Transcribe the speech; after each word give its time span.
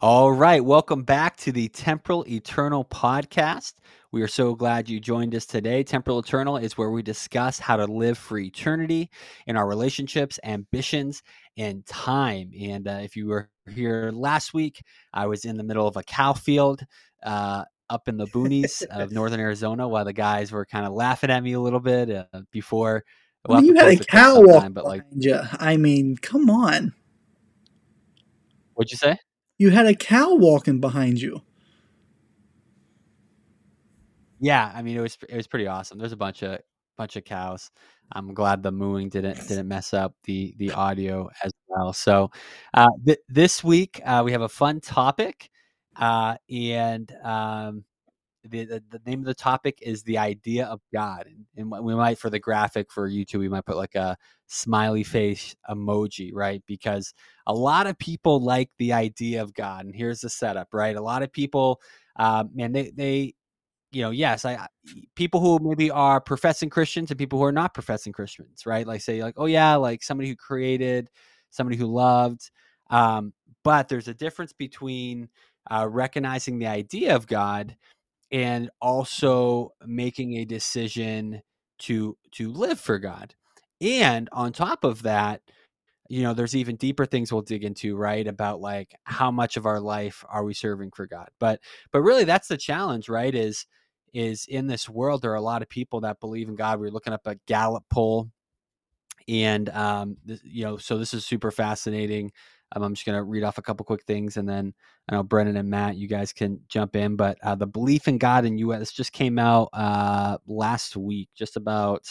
All 0.00 0.30
right. 0.30 0.64
Welcome 0.64 1.02
back 1.02 1.36
to 1.38 1.50
the 1.50 1.66
Temporal 1.70 2.24
Eternal 2.28 2.84
podcast. 2.84 3.74
We 4.12 4.22
are 4.22 4.28
so 4.28 4.54
glad 4.54 4.88
you 4.88 5.00
joined 5.00 5.34
us 5.34 5.44
today. 5.44 5.82
Temporal 5.82 6.20
Eternal 6.20 6.56
is 6.56 6.78
where 6.78 6.92
we 6.92 7.02
discuss 7.02 7.58
how 7.58 7.74
to 7.74 7.84
live 7.84 8.16
for 8.16 8.38
eternity 8.38 9.10
in 9.48 9.56
our 9.56 9.66
relationships, 9.66 10.38
ambitions, 10.44 11.24
and 11.56 11.84
time. 11.84 12.52
And 12.60 12.86
uh, 12.86 13.00
if 13.02 13.16
you 13.16 13.26
were 13.26 13.50
here 13.68 14.12
last 14.14 14.54
week, 14.54 14.84
I 15.12 15.26
was 15.26 15.44
in 15.44 15.56
the 15.56 15.64
middle 15.64 15.88
of 15.88 15.96
a 15.96 16.04
cow 16.04 16.32
field 16.32 16.86
uh, 17.24 17.64
up 17.90 18.06
in 18.06 18.18
the 18.18 18.28
boonies 18.28 18.84
of 18.84 19.10
northern 19.10 19.40
Arizona 19.40 19.88
while 19.88 20.04
the 20.04 20.12
guys 20.12 20.52
were 20.52 20.64
kind 20.64 20.86
of 20.86 20.92
laughing 20.92 21.30
at 21.30 21.42
me 21.42 21.54
a 21.54 21.60
little 21.60 21.80
bit 21.80 22.08
uh, 22.08 22.42
before. 22.52 23.04
Well, 23.48 23.64
you 23.64 23.74
had 23.74 24.00
a 24.00 24.04
cow 24.04 24.42
walk 24.42 24.72
but 24.74 24.84
like, 24.84 25.02
you. 25.10 25.40
I 25.54 25.76
mean, 25.76 26.16
come 26.18 26.48
on. 26.50 26.94
What'd 28.74 28.92
you 28.92 28.96
say? 28.96 29.18
You 29.58 29.70
had 29.70 29.86
a 29.86 29.94
cow 29.94 30.34
walking 30.34 30.80
behind 30.80 31.20
you. 31.20 31.42
Yeah, 34.40 34.70
I 34.72 34.82
mean 34.82 34.96
it 34.96 35.00
was 35.00 35.18
it 35.28 35.36
was 35.36 35.48
pretty 35.48 35.66
awesome. 35.66 35.98
There's 35.98 36.12
a 36.12 36.16
bunch 36.16 36.42
of 36.42 36.60
bunch 36.96 37.16
of 37.16 37.24
cows. 37.24 37.70
I'm 38.12 38.32
glad 38.34 38.62
the 38.62 38.70
mooing 38.70 39.08
didn't 39.08 39.48
didn't 39.48 39.66
mess 39.66 39.92
up 39.92 40.14
the 40.24 40.54
the 40.58 40.70
audio 40.72 41.28
as 41.44 41.52
well. 41.66 41.92
So 41.92 42.30
uh, 42.72 42.88
th- 43.04 43.18
this 43.28 43.64
week 43.64 44.00
uh, 44.04 44.22
we 44.24 44.32
have 44.32 44.42
a 44.42 44.48
fun 44.48 44.80
topic, 44.80 45.50
uh, 45.96 46.36
and 46.48 47.12
um, 47.24 47.84
the, 48.44 48.64
the, 48.64 48.82
the 48.90 49.00
name 49.04 49.18
of 49.20 49.26
the 49.26 49.34
topic 49.34 49.80
is 49.82 50.04
the 50.04 50.18
idea 50.18 50.66
of 50.66 50.80
God, 50.92 51.26
and, 51.26 51.44
and, 51.56 51.84
we 51.84 51.94
might 51.96 52.18
for 52.18 52.30
the 52.30 52.38
graphic 52.38 52.92
for 52.92 53.10
YouTube 53.10 53.40
we 53.40 53.48
might 53.48 53.66
put 53.66 53.76
like 53.76 53.96
a 53.96 54.16
smiley 54.48 55.04
face 55.04 55.54
emoji, 55.70 56.30
right? 56.34 56.62
Because 56.66 57.14
a 57.46 57.54
lot 57.54 57.86
of 57.86 57.98
people 57.98 58.40
like 58.42 58.70
the 58.78 58.92
idea 58.92 59.42
of 59.42 59.54
God, 59.54 59.86
and 59.86 59.94
here's 59.94 60.20
the 60.20 60.30
setup, 60.30 60.68
right? 60.74 60.96
A 60.96 61.02
lot 61.02 61.22
of 61.22 61.32
people, 61.32 61.80
uh, 62.18 62.44
man, 62.54 62.72
they 62.72 62.90
they 62.96 63.34
you 63.92 64.02
know, 64.02 64.10
yes, 64.10 64.44
I 64.44 64.66
people 65.14 65.40
who 65.40 65.58
maybe 65.66 65.90
are 65.90 66.20
professing 66.20 66.70
Christians 66.70 67.10
and 67.10 67.18
people 67.18 67.38
who 67.38 67.44
are 67.44 67.52
not 67.52 67.74
professing 67.74 68.12
Christians, 68.12 68.66
right? 68.66 68.86
Like 68.86 69.00
say 69.00 69.22
like, 69.22 69.34
oh 69.38 69.46
yeah, 69.46 69.76
like 69.76 70.02
somebody 70.02 70.28
who 70.28 70.36
created, 70.36 71.08
somebody 71.50 71.76
who 71.76 71.86
loved. 71.86 72.50
Um, 72.90 73.32
but 73.64 73.88
there's 73.88 74.08
a 74.08 74.14
difference 74.14 74.52
between 74.52 75.28
uh, 75.70 75.86
recognizing 75.88 76.58
the 76.58 76.66
idea 76.66 77.16
of 77.16 77.26
God 77.26 77.76
and 78.30 78.70
also 78.80 79.72
making 79.86 80.36
a 80.36 80.44
decision 80.44 81.42
to 81.80 82.16
to 82.32 82.52
live 82.52 82.80
for 82.80 82.98
God. 82.98 83.34
And 83.80 84.28
on 84.32 84.52
top 84.52 84.84
of 84.84 85.02
that, 85.02 85.42
you 86.08 86.22
know, 86.22 86.34
there's 86.34 86.56
even 86.56 86.76
deeper 86.76 87.06
things 87.06 87.32
we'll 87.32 87.42
dig 87.42 87.64
into, 87.64 87.96
right? 87.96 88.26
About 88.26 88.60
like 88.60 88.94
how 89.04 89.30
much 89.30 89.56
of 89.56 89.66
our 89.66 89.80
life 89.80 90.24
are 90.28 90.44
we 90.44 90.54
serving 90.54 90.90
for 90.92 91.06
God? 91.06 91.28
But 91.38 91.60
but 91.92 92.02
really 92.02 92.24
that's 92.24 92.48
the 92.48 92.56
challenge, 92.56 93.08
right? 93.08 93.34
Is 93.34 93.66
is 94.14 94.46
in 94.46 94.66
this 94.68 94.88
world 94.88 95.22
there 95.22 95.32
are 95.32 95.36
a 95.36 95.40
lot 95.40 95.62
of 95.62 95.68
people 95.68 96.00
that 96.02 96.20
believe 96.20 96.48
in 96.48 96.56
God. 96.56 96.80
We 96.80 96.88
are 96.88 96.92
looking 96.92 97.12
up 97.12 97.26
a 97.26 97.36
Gallup 97.46 97.84
poll 97.90 98.30
and 99.28 99.68
um, 99.70 100.16
you 100.42 100.64
know, 100.64 100.76
so 100.78 100.98
this 100.98 101.12
is 101.14 101.24
super 101.24 101.50
fascinating. 101.50 102.32
Um, 102.74 102.82
I'm 102.82 102.94
just 102.94 103.06
going 103.06 103.16
to 103.16 103.22
read 103.22 103.44
off 103.44 103.58
a 103.58 103.62
couple 103.62 103.84
quick 103.84 104.04
things, 104.04 104.36
and 104.36 104.48
then 104.48 104.74
I 105.08 105.14
know 105.14 105.22
Brennan 105.22 105.56
and 105.56 105.70
Matt, 105.70 105.96
you 105.96 106.08
guys 106.08 106.32
can 106.32 106.60
jump 106.68 106.96
in. 106.96 107.16
But 107.16 107.38
uh, 107.42 107.54
the 107.54 107.66
belief 107.66 108.08
in 108.08 108.18
God 108.18 108.44
in 108.44 108.58
U.S. 108.58 108.92
just 108.92 109.12
came 109.12 109.38
out 109.38 109.68
uh, 109.72 110.38
last 110.46 110.96
week, 110.96 111.28
just 111.34 111.56
about 111.56 112.06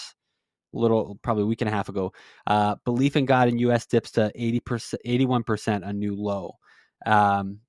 little, 0.73 1.17
probably 1.21 1.43
a 1.43 1.47
week 1.47 1.61
and 1.61 1.69
a 1.69 1.73
half 1.73 1.89
ago. 1.89 2.13
Uh, 2.45 2.75
belief 2.85 3.15
in 3.15 3.25
God 3.25 3.47
in 3.47 3.59
U.S. 3.59 3.85
dips 3.85 4.11
to 4.11 4.31
80 4.35 4.59
percent, 4.61 5.01
81 5.05 5.43
percent, 5.43 5.83
a 5.83 5.93
new 5.93 6.15
low. 6.15 6.55
Um, 7.05 7.59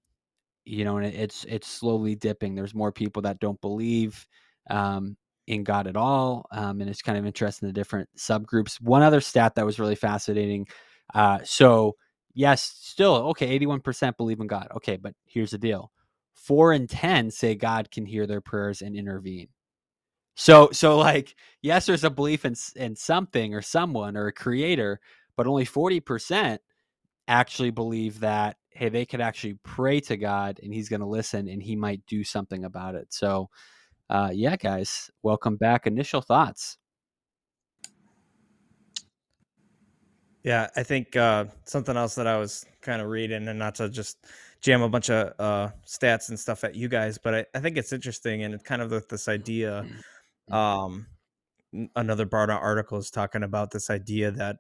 you 0.65 0.85
know, 0.85 0.99
and 0.99 1.07
it's 1.07 1.45
it's 1.45 1.67
slowly 1.67 2.15
dipping. 2.15 2.55
There's 2.55 2.75
more 2.75 2.93
people 2.93 3.23
that 3.23 3.41
don't 3.41 3.61
believe 3.61 4.27
um, 4.69 5.17
in 5.47 5.65
God 5.65 5.87
at 5.87 5.97
all, 5.97 6.47
um, 6.53 6.81
and 6.81 6.91
it's 6.91 7.03
kind 7.03 7.17
of 7.19 7.25
interesting 7.27 7.69
the 7.69 7.73
different 7.73 8.09
subgroups. 8.19 8.81
One 8.81 9.03
other 9.03 9.21
stat 9.23 9.55
that 9.55 9.65
was 9.65 9.79
really 9.79 9.95
fascinating. 9.95 10.67
Uh, 11.15 11.39
so 11.45 11.97
yes, 12.35 12.63
still 12.81 13.15
okay, 13.31 13.59
81% 13.59 14.17
believe 14.17 14.41
in 14.41 14.47
God. 14.47 14.69
Okay, 14.77 14.97
but 14.97 15.15
here's 15.27 15.53
the 15.53 15.59
deal. 15.59 15.91
4 16.35 16.73
in 16.73 16.87
10 16.87 17.31
say 17.31 17.55
God 17.55 17.91
can 17.91 18.07
hear 18.07 18.27
their 18.27 18.41
prayers 18.41 18.83
and 18.83 18.95
intervene. 18.95 19.49
So 20.41 20.69
so 20.71 20.97
like 20.97 21.35
yes, 21.63 21.87
there's 21.87 22.05
a 22.05 22.11
belief 22.11 22.45
in 22.45 22.55
in 22.77 22.95
something 22.95 23.55
or 23.55 23.61
someone 23.61 24.17
or 24.17 24.29
a 24.29 24.33
creator, 24.33 25.01
but 25.37 25.49
only 25.49 25.67
40% 25.67 26.59
actually 27.27 27.71
believe 27.71 28.21
that 28.21 28.57
hey, 28.71 28.89
they 28.89 29.05
could 29.05 29.21
actually 29.21 29.59
pray 29.65 29.99
to 30.01 30.17
God 30.17 30.61
and 30.63 30.73
he's 30.73 30.89
going 30.89 31.01
to 31.01 31.07
listen 31.07 31.49
and 31.49 31.61
he 31.61 31.75
might 31.75 32.07
do 32.07 32.23
something 32.23 32.65
about 32.65 32.95
it. 32.95 33.09
So 33.13 33.51
uh 34.11 34.31
yeah, 34.33 34.55
guys, 34.57 35.11
welcome 35.25 35.57
back. 35.57 35.89
Initial 35.89 36.21
thoughts. 36.23 36.79
Yeah, 40.45 40.69
I 40.77 40.85
think 40.85 41.17
uh, 41.17 41.47
something 41.65 41.97
else 41.97 42.15
that 42.15 42.29
I 42.29 42.39
was 42.39 42.65
kind 42.81 43.03
of 43.03 43.09
reading, 43.09 43.49
and 43.49 43.59
not 43.59 43.75
to 43.75 43.89
just 43.91 44.25
jam 44.61 44.83
a 44.83 44.89
bunch 44.89 45.11
of 45.11 45.35
uh, 45.39 45.71
stats 45.85 46.29
and 46.29 46.39
stuff 46.39 46.63
at 46.65 46.75
you 46.77 46.89
guys, 46.89 47.19
but 47.19 47.35
I, 47.35 47.47
I 47.55 47.61
think 47.61 47.77
it's 47.77 47.93
interesting, 47.93 48.45
and 48.45 48.55
it's 48.55 48.63
kind 48.63 48.81
of 48.81 49.09
this 49.09 49.29
idea. 49.29 49.85
Mm-hmm. 50.51 50.55
Um, 50.55 51.07
another 51.95 52.27
Barna 52.27 52.61
article 52.61 52.99
is 52.99 53.11
talking 53.11 53.43
about 53.43 53.71
this 53.71 53.91
idea 53.91 54.31
that 54.33 54.57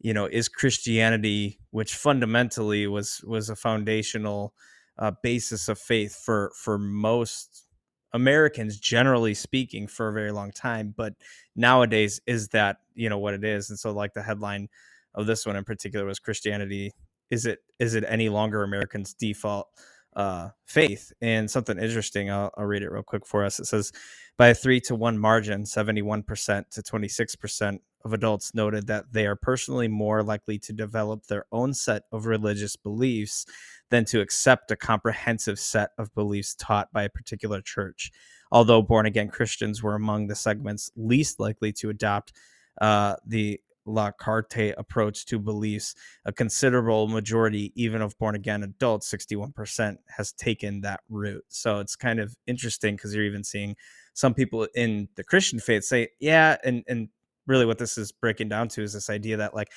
you 0.00 0.14
know 0.14 0.26
is 0.26 0.48
Christianity, 0.48 1.58
which 1.70 1.94
fundamentally 1.94 2.86
was 2.86 3.22
was 3.26 3.50
a 3.50 3.56
foundational 3.56 4.54
uh, 4.98 5.12
basis 5.22 5.68
of 5.68 5.78
faith 5.78 6.14
for 6.14 6.52
for 6.56 6.78
most 6.78 7.66
Americans, 8.12 8.78
generally 8.78 9.34
speaking, 9.34 9.86
for 9.86 10.08
a 10.08 10.12
very 10.12 10.32
long 10.32 10.52
time, 10.52 10.94
but 10.96 11.14
nowadays 11.56 12.20
is 12.26 12.48
that 12.48 12.78
you 12.94 13.08
know 13.08 13.18
what 13.18 13.34
it 13.34 13.44
is, 13.44 13.70
and 13.70 13.78
so 13.78 13.92
like 13.92 14.12
the 14.14 14.22
headline 14.22 14.68
of 15.14 15.26
this 15.26 15.46
one 15.46 15.56
in 15.56 15.64
particular 15.64 16.04
was 16.04 16.18
Christianity. 16.18 16.92
Is 17.30 17.46
it 17.46 17.60
is 17.78 17.94
it 17.94 18.04
any 18.06 18.28
longer 18.28 18.62
Americans' 18.62 19.14
default 19.14 19.68
uh, 20.14 20.50
faith? 20.64 21.12
And 21.20 21.50
something 21.50 21.78
interesting, 21.78 22.30
I'll, 22.30 22.50
I'll 22.56 22.66
read 22.66 22.82
it 22.82 22.90
real 22.90 23.02
quick 23.02 23.26
for 23.26 23.44
us. 23.44 23.60
It 23.60 23.66
says, 23.66 23.92
by 24.38 24.48
a 24.48 24.54
three 24.54 24.80
to 24.82 24.94
one 24.94 25.18
margin, 25.18 25.66
seventy 25.66 26.02
one 26.02 26.22
percent 26.22 26.70
to 26.72 26.82
twenty 26.82 27.08
six 27.08 27.36
percent 27.36 27.82
of 28.04 28.12
adults 28.12 28.54
noted 28.54 28.86
that 28.88 29.12
they 29.12 29.26
are 29.26 29.36
personally 29.36 29.88
more 29.88 30.22
likely 30.22 30.58
to 30.58 30.72
develop 30.72 31.26
their 31.26 31.44
own 31.52 31.72
set 31.72 32.02
of 32.10 32.26
religious 32.26 32.74
beliefs 32.74 33.46
than 33.90 34.04
to 34.06 34.20
accept 34.20 34.70
a 34.70 34.76
comprehensive 34.76 35.58
set 35.58 35.90
of 35.98 36.12
beliefs 36.14 36.54
taught 36.54 36.92
by 36.92 37.04
a 37.04 37.10
particular 37.10 37.60
church. 37.60 38.10
Although 38.50 38.82
born 38.82 39.06
again 39.06 39.28
Christians 39.28 39.82
were 39.82 39.94
among 39.94 40.26
the 40.26 40.34
segments 40.34 40.90
least 40.96 41.38
likely 41.38 41.72
to 41.74 41.90
adopt 41.90 42.32
uh, 42.80 43.16
the 43.26 43.60
La 43.84 44.10
Carte 44.10 44.74
approach 44.76 45.26
to 45.26 45.38
beliefs, 45.38 45.94
a 46.24 46.32
considerable 46.32 47.08
majority, 47.08 47.72
even 47.74 48.02
of 48.02 48.16
born 48.18 48.34
again 48.34 48.62
adults, 48.62 49.12
61%, 49.12 49.96
has 50.16 50.32
taken 50.32 50.80
that 50.82 51.00
route. 51.08 51.44
So 51.48 51.80
it's 51.80 51.96
kind 51.96 52.20
of 52.20 52.34
interesting 52.46 52.96
because 52.96 53.14
you're 53.14 53.24
even 53.24 53.44
seeing 53.44 53.76
some 54.14 54.34
people 54.34 54.68
in 54.74 55.08
the 55.16 55.24
Christian 55.24 55.58
faith 55.58 55.84
say, 55.84 56.08
yeah, 56.20 56.56
and 56.64 56.84
and 56.86 57.08
really 57.46 57.66
what 57.66 57.78
this 57.78 57.98
is 57.98 58.12
breaking 58.12 58.48
down 58.48 58.68
to 58.68 58.82
is 58.82 58.92
this 58.92 59.10
idea 59.10 59.36
that 59.38 59.54
like 59.54 59.68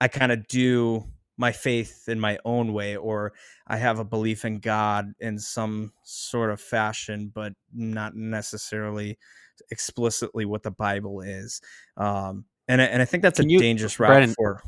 I 0.00 0.08
kind 0.08 0.32
of 0.32 0.46
do 0.48 1.04
my 1.38 1.52
faith 1.52 2.08
in 2.08 2.18
my 2.18 2.38
own 2.44 2.72
way, 2.72 2.96
or 2.96 3.32
I 3.66 3.76
have 3.76 3.98
a 3.98 4.04
belief 4.04 4.44
in 4.44 4.58
God 4.58 5.12
in 5.20 5.38
some 5.38 5.92
sort 6.02 6.50
of 6.50 6.60
fashion, 6.60 7.30
but 7.34 7.52
not 7.74 8.14
necessarily 8.14 9.18
explicitly 9.70 10.44
what 10.44 10.62
the 10.62 10.70
Bible 10.70 11.20
is. 11.20 11.60
Um, 11.96 12.44
and 12.68 12.80
I, 12.80 12.84
and 12.86 13.02
I 13.02 13.04
think 13.04 13.22
that's 13.22 13.40
can 13.40 13.48
a 13.48 13.52
you, 13.52 13.58
dangerous 13.58 13.98
route 13.98 14.08
Brandon, 14.08 14.34
for. 14.34 14.62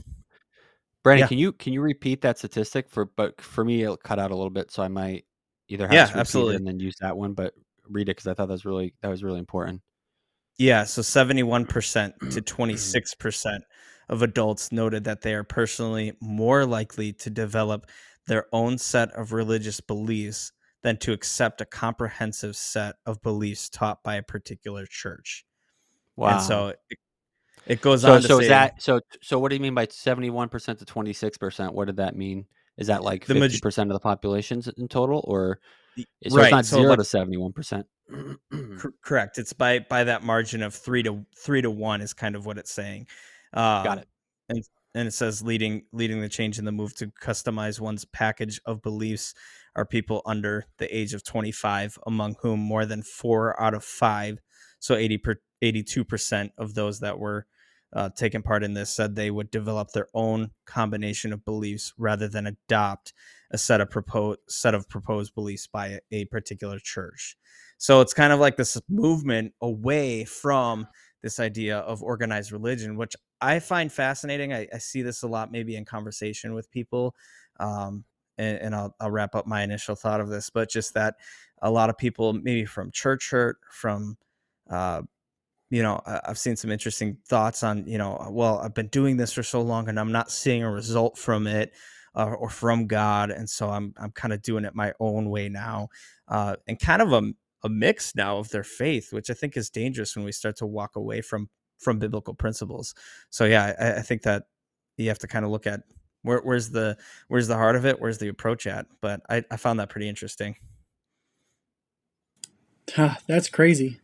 Brandon, 1.04 1.24
yeah. 1.24 1.28
can 1.28 1.38
you 1.38 1.52
can 1.52 1.72
you 1.72 1.80
repeat 1.80 2.20
that 2.22 2.38
statistic 2.38 2.90
for? 2.90 3.06
But 3.06 3.40
for 3.40 3.64
me, 3.64 3.82
it'll 3.82 3.96
cut 3.96 4.18
out 4.18 4.30
a 4.30 4.36
little 4.36 4.50
bit, 4.50 4.70
so 4.70 4.82
I 4.82 4.88
might 4.88 5.24
either 5.68 5.86
have 5.86 5.94
yeah, 5.94 6.10
absolutely, 6.14 6.56
and 6.56 6.66
then 6.66 6.80
use 6.80 6.96
that 7.00 7.16
one, 7.16 7.34
but 7.34 7.54
read 7.88 8.08
it 8.08 8.16
because 8.16 8.26
I 8.26 8.34
thought 8.34 8.48
that 8.48 8.54
was 8.54 8.64
really 8.64 8.94
that 9.02 9.08
was 9.08 9.22
really 9.22 9.38
important. 9.38 9.82
Yeah, 10.58 10.84
so 10.84 11.02
seventy 11.02 11.42
one 11.42 11.66
percent 11.66 12.14
to 12.32 12.40
twenty 12.40 12.76
six 12.76 13.14
percent 13.14 13.64
of 14.08 14.22
adults 14.22 14.72
noted 14.72 15.04
that 15.04 15.20
they 15.20 15.34
are 15.34 15.44
personally 15.44 16.12
more 16.20 16.64
likely 16.64 17.12
to 17.12 17.30
develop 17.30 17.86
their 18.26 18.46
own 18.52 18.78
set 18.78 19.10
of 19.12 19.32
religious 19.32 19.80
beliefs 19.80 20.52
than 20.82 20.96
to 20.98 21.12
accept 21.12 21.60
a 21.60 21.66
comprehensive 21.66 22.56
set 22.56 22.96
of 23.04 23.20
beliefs 23.22 23.68
taught 23.68 24.02
by 24.02 24.16
a 24.16 24.22
particular 24.22 24.86
church. 24.86 25.44
Wow. 26.16 26.36
And 26.36 26.42
so 26.42 26.68
it 26.68 26.98
it 27.68 27.80
goes 27.80 28.02
so, 28.02 28.14
on. 28.14 28.22
so 28.22 28.38
say, 28.38 28.44
is 28.44 28.48
that 28.48 28.82
so? 28.82 29.00
So 29.22 29.38
what 29.38 29.50
do 29.50 29.56
you 29.56 29.60
mean 29.60 29.74
by 29.74 29.86
seventy 29.90 30.30
one 30.30 30.48
percent 30.48 30.78
to 30.80 30.84
twenty 30.84 31.12
six 31.12 31.36
percent? 31.38 31.74
What 31.74 31.86
did 31.86 31.96
that 31.96 32.16
mean? 32.16 32.46
Is 32.76 32.86
that 32.88 33.02
like 33.02 33.24
fifty 33.24 33.60
percent 33.60 33.90
of 33.90 33.94
the 33.94 34.00
population 34.00 34.62
in 34.76 34.88
total, 34.88 35.22
or 35.24 35.60
so 35.96 36.36
right. 36.36 36.44
it's 36.44 36.50
not 36.52 36.66
so 36.66 36.76
zero 36.78 36.90
like, 36.90 36.98
to 36.98 37.04
seventy 37.04 37.36
one 37.36 37.52
percent? 37.52 37.86
Correct. 39.02 39.38
It's 39.38 39.52
by 39.52 39.80
by 39.80 40.04
that 40.04 40.22
margin 40.22 40.62
of 40.62 40.74
three 40.74 41.02
to 41.02 41.24
three 41.36 41.62
to 41.62 41.70
one 41.70 42.00
is 42.00 42.14
kind 42.14 42.34
of 42.34 42.46
what 42.46 42.58
it's 42.58 42.72
saying. 42.72 43.06
Um, 43.52 43.84
Got 43.84 43.98
it. 43.98 44.08
And 44.48 44.64
and 44.94 45.08
it 45.08 45.12
says 45.12 45.42
leading 45.42 45.84
leading 45.92 46.20
the 46.20 46.28
change 46.28 46.58
in 46.58 46.64
the 46.64 46.72
move 46.72 46.94
to 46.96 47.08
customize 47.22 47.80
one's 47.80 48.04
package 48.06 48.60
of 48.64 48.82
beliefs 48.82 49.34
are 49.76 49.84
people 49.84 50.22
under 50.26 50.64
the 50.78 50.96
age 50.96 51.14
of 51.14 51.22
25, 51.22 51.98
among 52.06 52.34
whom 52.40 52.58
more 52.58 52.84
than 52.84 53.02
four 53.02 53.60
out 53.62 53.74
of 53.74 53.84
five, 53.84 54.40
so 54.80 54.96
80 54.96 55.18
per, 55.18 55.36
82% 55.62 56.50
of 56.58 56.74
those 56.74 57.00
that 57.00 57.18
were 57.18 57.46
uh, 57.92 58.10
taking 58.16 58.42
part 58.42 58.62
in 58.62 58.74
this 58.74 58.90
said 58.90 59.14
they 59.14 59.30
would 59.30 59.50
develop 59.50 59.90
their 59.90 60.08
own 60.14 60.50
combination 60.66 61.32
of 61.32 61.44
beliefs 61.44 61.94
rather 61.96 62.28
than 62.28 62.46
adopt 62.46 63.12
a 63.50 63.58
set 63.58 63.80
of 63.80 63.90
proposed 63.90 64.40
set 64.48 64.74
of 64.74 64.88
proposed 64.88 65.34
beliefs 65.34 65.66
by 65.66 65.86
a, 65.86 66.00
a 66.12 66.24
particular 66.26 66.78
church. 66.78 67.36
So 67.78 68.00
it's 68.00 68.12
kind 68.12 68.32
of 68.32 68.40
like 68.40 68.56
this 68.56 68.78
movement 68.88 69.54
away 69.62 70.24
from 70.24 70.86
this 71.22 71.40
idea 71.40 71.78
of 71.78 72.02
organized 72.02 72.52
religion, 72.52 72.96
which 72.96 73.16
I 73.40 73.58
find 73.60 73.90
fascinating. 73.90 74.52
I, 74.52 74.68
I 74.72 74.78
see 74.78 75.02
this 75.02 75.22
a 75.22 75.28
lot, 75.28 75.50
maybe 75.50 75.76
in 75.76 75.84
conversation 75.84 76.54
with 76.54 76.70
people. 76.70 77.14
Um, 77.58 78.04
and, 78.36 78.58
and 78.58 78.74
I'll, 78.74 78.94
I'll 79.00 79.10
wrap 79.10 79.34
up 79.34 79.46
my 79.46 79.62
initial 79.62 79.96
thought 79.96 80.20
of 80.20 80.28
this, 80.28 80.50
but 80.50 80.70
just 80.70 80.94
that 80.94 81.16
a 81.60 81.70
lot 81.70 81.90
of 81.90 81.98
people, 81.98 82.32
maybe 82.32 82.64
from 82.64 82.90
church 82.92 83.30
hurt, 83.30 83.58
from 83.70 84.16
uh, 84.70 85.02
you 85.70 85.82
know, 85.82 86.00
I've 86.06 86.38
seen 86.38 86.56
some 86.56 86.70
interesting 86.70 87.18
thoughts 87.26 87.62
on, 87.62 87.86
you 87.86 87.98
know, 87.98 88.28
well, 88.30 88.58
I've 88.58 88.74
been 88.74 88.88
doing 88.88 89.16
this 89.16 89.32
for 89.32 89.42
so 89.42 89.60
long 89.60 89.88
and 89.88 90.00
I'm 90.00 90.12
not 90.12 90.30
seeing 90.30 90.62
a 90.62 90.70
result 90.70 91.18
from 91.18 91.46
it 91.46 91.72
uh, 92.14 92.34
or 92.38 92.50
from 92.50 92.86
God, 92.86 93.30
and 93.30 93.48
so 93.48 93.70
I'm 93.70 93.94
I'm 93.96 94.10
kind 94.10 94.32
of 94.32 94.42
doing 94.42 94.64
it 94.64 94.74
my 94.74 94.92
own 94.98 95.30
way 95.30 95.48
now, 95.48 95.88
uh, 96.26 96.56
and 96.66 96.78
kind 96.78 97.00
of 97.00 97.12
a 97.12 97.32
a 97.64 97.68
mix 97.68 98.14
now 98.14 98.38
of 98.38 98.48
their 98.50 98.64
faith, 98.64 99.12
which 99.12 99.30
I 99.30 99.34
think 99.34 99.56
is 99.56 99.70
dangerous 99.70 100.14
when 100.16 100.24
we 100.24 100.32
start 100.32 100.56
to 100.56 100.66
walk 100.66 100.96
away 100.96 101.20
from 101.20 101.48
from 101.78 101.98
biblical 101.98 102.34
principles. 102.34 102.94
So 103.30 103.44
yeah, 103.44 103.74
I, 103.78 103.98
I 103.98 104.02
think 104.02 104.22
that 104.22 104.44
you 104.96 105.08
have 105.08 105.18
to 105.20 105.28
kind 105.28 105.44
of 105.44 105.50
look 105.50 105.66
at 105.66 105.80
where, 106.22 106.40
where's 106.40 106.70
the 106.70 106.96
where's 107.28 107.48
the 107.48 107.56
heart 107.56 107.76
of 107.76 107.86
it, 107.86 108.00
where's 108.00 108.18
the 108.18 108.28
approach 108.28 108.66
at. 108.66 108.86
But 109.00 109.20
I, 109.28 109.44
I 109.50 109.56
found 109.56 109.78
that 109.80 109.88
pretty 109.88 110.08
interesting. 110.08 110.56
that's 113.26 113.48
crazy. 113.48 114.00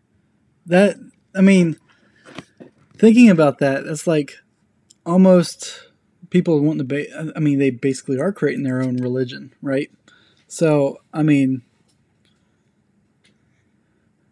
That 0.67 0.97
I 1.35 1.41
mean, 1.41 1.77
thinking 2.97 3.31
about 3.31 3.59
that, 3.59 3.85
it's 3.87 4.07
like 4.07 4.37
almost 5.05 5.89
people 6.31 6.61
want 6.61 6.79
to. 6.79 6.85
Ba- 6.85 7.33
I 7.37 7.41
mean, 7.41 7.59
they 7.59 7.71
basically 7.71 8.19
are 8.19 8.33
creating 8.33 8.65
their 8.65 8.81
own 8.83 8.97
religion, 8.97 9.53
right? 9.63 9.91
So 10.49 10.99
I 11.13 11.23
mean, 11.23 11.63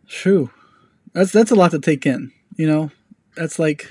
shoo, 0.06 0.50
that's 1.12 1.32
that's 1.32 1.50
a 1.50 1.56
lot 1.56 1.72
to 1.72 1.78
take 1.78 2.06
in. 2.06 2.32
You 2.56 2.66
know, 2.66 2.90
that's 3.36 3.58
like 3.58 3.90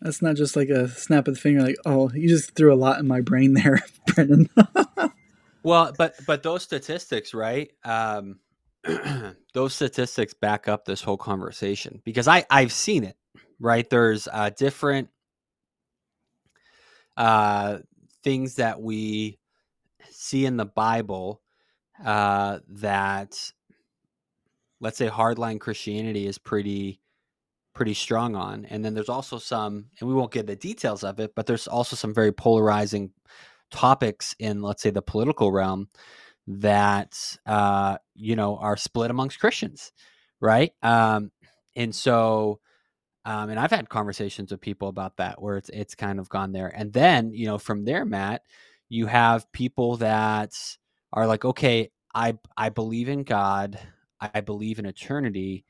that's 0.00 0.22
not 0.22 0.36
just 0.36 0.56
like 0.56 0.68
a 0.68 0.88
snap 0.88 1.28
of 1.28 1.34
the 1.34 1.40
finger. 1.40 1.62
Like, 1.62 1.76
oh, 1.84 2.10
you 2.14 2.28
just 2.28 2.54
threw 2.54 2.72
a 2.72 2.76
lot 2.76 3.00
in 3.00 3.06
my 3.06 3.20
brain 3.20 3.54
there, 3.54 3.80
Brendan. 4.06 4.48
well, 5.62 5.92
but 5.96 6.14
but 6.26 6.42
those 6.42 6.62
statistics, 6.62 7.34
right? 7.34 7.72
Um, 7.84 8.38
those 9.54 9.74
statistics 9.74 10.34
back 10.34 10.68
up 10.68 10.84
this 10.84 11.02
whole 11.02 11.16
conversation 11.16 12.00
because 12.04 12.28
I 12.28 12.44
I've 12.50 12.72
seen 12.72 13.04
it. 13.04 13.16
Right, 13.60 13.88
there's 13.88 14.28
uh, 14.30 14.50
different 14.50 15.08
uh, 17.16 17.78
things 18.22 18.56
that 18.56 18.80
we 18.80 19.38
see 20.10 20.44
in 20.44 20.56
the 20.56 20.66
Bible 20.66 21.40
uh, 22.04 22.58
that, 22.68 23.38
let's 24.80 24.98
say, 24.98 25.08
hardline 25.08 25.60
Christianity 25.60 26.26
is 26.26 26.38
pretty 26.38 27.00
pretty 27.74 27.94
strong 27.94 28.36
on, 28.36 28.64
and 28.66 28.84
then 28.84 28.94
there's 28.94 29.08
also 29.08 29.38
some, 29.38 29.86
and 29.98 30.08
we 30.08 30.14
won't 30.14 30.32
get 30.32 30.46
the 30.46 30.54
details 30.54 31.02
of 31.02 31.18
it, 31.18 31.34
but 31.34 31.46
there's 31.46 31.66
also 31.66 31.96
some 31.96 32.14
very 32.14 32.30
polarizing 32.30 33.10
topics 33.72 34.34
in, 34.38 34.62
let's 34.62 34.80
say, 34.82 34.90
the 34.90 35.02
political 35.02 35.50
realm 35.50 35.88
that 36.46 37.38
uh, 37.46 37.98
you 38.14 38.36
know 38.36 38.56
are 38.56 38.76
split 38.76 39.10
amongst 39.10 39.40
Christians, 39.40 39.92
right? 40.40 40.72
Um, 40.82 41.30
and 41.76 41.94
so, 41.94 42.60
um, 43.24 43.50
and 43.50 43.58
I've 43.58 43.70
had 43.70 43.88
conversations 43.88 44.50
with 44.50 44.60
people 44.60 44.88
about 44.88 45.16
that 45.18 45.40
where 45.42 45.56
it's 45.56 45.70
it's 45.70 45.94
kind 45.94 46.18
of 46.18 46.28
gone 46.28 46.52
there, 46.52 46.68
and 46.68 46.92
then 46.92 47.32
you 47.32 47.46
know 47.46 47.58
from 47.58 47.84
there, 47.84 48.04
Matt, 48.04 48.42
you 48.88 49.06
have 49.06 49.50
people 49.52 49.96
that 49.98 50.52
are 51.12 51.26
like, 51.26 51.44
okay, 51.44 51.90
I 52.14 52.38
I 52.56 52.70
believe 52.70 53.08
in 53.08 53.24
God, 53.24 53.78
I 54.20 54.40
believe 54.40 54.78
in 54.78 54.86
eternity, 54.86 55.64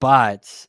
but 0.00 0.66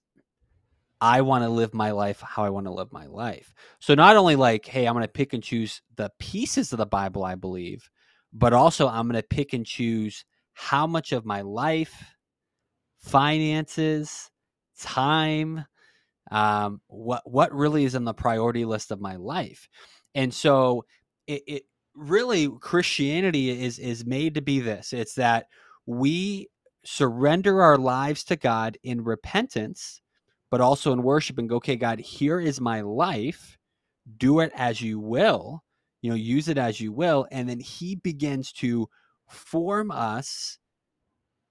I 1.01 1.21
want 1.21 1.43
to 1.43 1.49
live 1.49 1.73
my 1.73 1.91
life 1.91 2.21
how 2.21 2.45
I 2.45 2.49
want 2.49 2.65
to 2.65 2.73
live 2.73 2.93
my 2.93 3.07
life. 3.07 3.53
So 3.79 3.93
not 3.93 4.15
only 4.15 4.37
like, 4.37 4.65
hey, 4.65 4.87
I'm 4.87 4.93
going 4.93 5.03
to 5.03 5.09
pick 5.11 5.33
and 5.33 5.43
choose 5.43 5.81
the 5.97 6.11
pieces 6.17 6.71
of 6.71 6.77
the 6.77 6.85
Bible 6.85 7.25
I 7.25 7.35
believe, 7.35 7.89
but 8.33 8.53
also 8.53 8.87
I'm 8.87 9.07
going 9.07 9.21
to 9.21 9.27
pick 9.27 9.53
and 9.53 9.65
choose 9.65 10.25
how 10.53 10.87
much 10.87 11.11
of 11.11 11.25
my 11.25 11.41
life, 11.41 12.03
finances, 12.99 14.31
time, 14.79 15.65
um, 16.31 16.81
what 16.87 17.21
what 17.29 17.53
really 17.53 17.83
is 17.85 17.95
on 17.95 18.05
the 18.05 18.13
priority 18.13 18.65
list 18.65 18.91
of 18.91 18.99
my 18.99 19.17
life, 19.17 19.67
and 20.15 20.33
so 20.33 20.85
it, 21.27 21.43
it 21.47 21.63
really 21.95 22.49
Christianity 22.59 23.63
is 23.63 23.77
is 23.77 24.05
made 24.05 24.35
to 24.35 24.41
be 24.41 24.59
this. 24.59 24.93
It's 24.93 25.15
that 25.15 25.47
we 25.85 26.49
surrender 26.85 27.61
our 27.61 27.77
lives 27.77 28.23
to 28.25 28.35
God 28.35 28.77
in 28.83 29.03
repentance, 29.03 30.01
but 30.49 30.61
also 30.61 30.91
in 30.91 31.03
worship 31.03 31.37
and 31.37 31.47
go, 31.49 31.57
okay, 31.57 31.75
God, 31.75 31.99
here 31.99 32.39
is 32.39 32.59
my 32.59 32.81
life. 32.81 33.57
Do 34.17 34.39
it 34.39 34.51
as 34.55 34.81
you 34.81 34.99
will 34.99 35.63
you 36.03 36.09
know 36.09 36.15
use 36.15 36.47
it 36.47 36.59
as 36.59 36.79
you 36.79 36.91
will 36.91 37.25
and 37.31 37.49
then 37.49 37.59
he 37.59 37.95
begins 37.95 38.51
to 38.51 38.87
form 39.27 39.89
us 39.89 40.59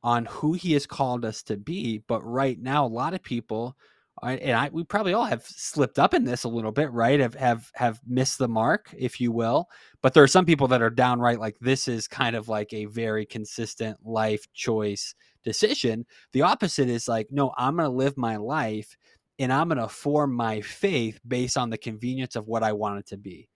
on 0.04 0.26
who 0.26 0.52
he 0.52 0.74
has 0.74 0.86
called 0.86 1.24
us 1.24 1.42
to 1.42 1.56
be 1.56 1.98
but 2.06 2.22
right 2.22 2.60
now 2.60 2.84
a 2.84 2.86
lot 2.86 3.14
of 3.14 3.22
people 3.22 3.76
and 4.22 4.52
I, 4.52 4.68
we 4.70 4.84
probably 4.84 5.14
all 5.14 5.24
have 5.24 5.42
slipped 5.44 5.98
up 5.98 6.14
in 6.14 6.24
this 6.24 6.44
a 6.44 6.48
little 6.48 6.70
bit, 6.70 6.92
right? 6.92 7.18
Have 7.18 7.34
have 7.34 7.70
have 7.74 8.00
missed 8.06 8.38
the 8.38 8.46
mark, 8.46 8.94
if 8.96 9.20
you 9.20 9.32
will. 9.32 9.68
But 10.02 10.14
there 10.14 10.22
are 10.22 10.28
some 10.28 10.44
people 10.44 10.68
that 10.68 10.82
are 10.82 10.90
downright 10.90 11.40
like 11.40 11.58
this 11.60 11.88
is 11.88 12.06
kind 12.06 12.36
of 12.36 12.48
like 12.48 12.72
a 12.72 12.84
very 12.84 13.24
consistent 13.24 13.96
life 14.04 14.46
choice 14.52 15.14
decision. 15.42 16.06
The 16.32 16.42
opposite 16.42 16.88
is 16.88 17.08
like, 17.08 17.28
no, 17.30 17.52
I'm 17.56 17.76
going 17.76 17.88
to 17.88 17.96
live 17.96 18.16
my 18.16 18.36
life, 18.36 18.96
and 19.38 19.52
I'm 19.52 19.68
going 19.68 19.78
to 19.78 19.88
form 19.88 20.34
my 20.34 20.60
faith 20.60 21.18
based 21.26 21.56
on 21.56 21.70
the 21.70 21.78
convenience 21.78 22.36
of 22.36 22.46
what 22.46 22.62
I 22.62 22.72
want 22.72 23.00
it 23.00 23.06
to 23.06 23.16
be 23.16 23.48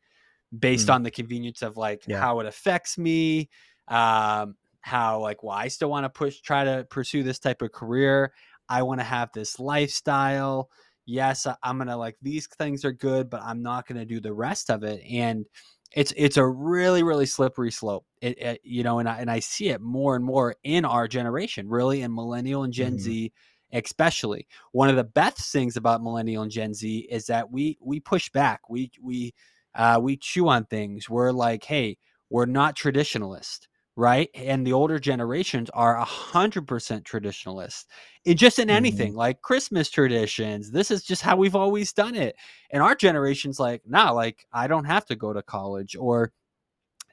based 0.59 0.89
mm. 0.89 0.95
on 0.95 1.03
the 1.03 1.11
convenience 1.11 1.63
of 1.63 1.77
like 1.77 2.03
yeah. 2.07 2.19
how 2.19 2.41
it 2.41 2.47
affects 2.47 2.99
me 2.99 3.49
um 3.89 4.55
how 4.81 5.21
like 5.21 5.43
well 5.43 5.57
i 5.57 5.69
still 5.69 5.91
want 5.91 6.05
to 6.05 6.11
push 6.11 6.41
try 6.41 6.65
to 6.65 6.87
pursue 6.91 7.23
this 7.23 7.39
type 7.39 7.63
of 7.63 7.73
career 7.73 8.33
i 8.69 8.83
want 8.83 9.01
to 9.01 9.05
have 9.05 9.31
this 9.33 9.59
lifestyle 9.59 10.71
yes 11.07 11.47
i'm 11.63 11.79
gonna 11.79 11.97
like 11.97 12.17
these 12.23 12.47
things 12.59 12.85
are 12.85 12.93
good 12.93 13.31
but 13.31 13.41
i'm 13.43 13.63
not 13.63 13.87
gonna 13.87 14.05
do 14.05 14.21
the 14.21 14.33
rest 14.33 14.71
of 14.71 14.83
it 14.83 15.03
and 15.11 15.47
it's 15.93 16.13
it's 16.17 16.37
a 16.37 16.47
really 16.47 17.03
really 17.03 17.27
slippery 17.27 17.71
slope 17.71 18.05
it, 18.21 18.41
it, 18.41 18.61
you 18.65 18.83
know 18.83 18.99
and 18.99 19.09
I, 19.09 19.19
and 19.19 19.31
I 19.31 19.41
see 19.41 19.69
it 19.69 19.81
more 19.81 20.17
and 20.17 20.25
more 20.25 20.55
in 20.65 20.85
our 20.85 21.07
generation 21.07 21.69
really 21.69 22.03
in 22.03 22.15
millennial 22.15 22.65
and 22.65 22.73
gen 22.73 22.93
mm-hmm. 22.93 22.99
z 22.99 23.33
especially 23.73 24.47
one 24.73 24.89
of 24.89 24.97
the 24.97 25.05
best 25.05 25.53
things 25.53 25.77
about 25.77 26.03
millennial 26.03 26.43
and 26.43 26.53
gen 26.53 26.75
z 26.75 27.07
is 27.11 27.27
that 27.27 27.51
we 27.51 27.79
we 27.81 28.01
push 28.01 28.29
back 28.31 28.69
we 28.69 28.91
we 29.03 29.33
uh, 29.77 30.01
we 30.03 30.17
chew 30.17 30.49
on 30.49 30.65
things. 30.65 31.09
We're 31.09 31.33
like, 31.33 31.63
hey, 31.65 31.99
we're 32.31 32.47
not 32.47 32.77
traditionalist, 32.77 33.69
right? 33.95 34.31
And 34.35 34.67
the 34.67 34.73
older 34.73 34.99
generations 34.99 35.71
are 35.71 35.97
a 35.97 36.05
hundred 36.05 36.67
percent 36.67 37.05
traditionalist. 37.05 37.85
It 38.25 38.35
just 38.35 38.59
in 38.59 38.71
anything 38.71 39.11
mm-hmm. 39.11 39.19
like 39.19 39.43
Christmas 39.43 39.91
traditions. 39.91 40.71
This 40.71 40.91
is 40.91 41.05
just 41.05 41.23
how 41.23 41.37
we've 41.37 41.55
always 41.55 41.93
done 41.93 42.15
it. 42.15 42.37
And 42.71 42.83
our 42.83 42.95
generation's 42.95 43.61
like, 43.61 43.83
nah, 43.87 44.11
like 44.11 44.47
I 44.53 44.67
don't 44.67 44.87
have 44.87 45.05
to 45.07 45.15
go 45.15 45.33
to 45.33 45.43
college, 45.43 45.95
or 45.95 46.33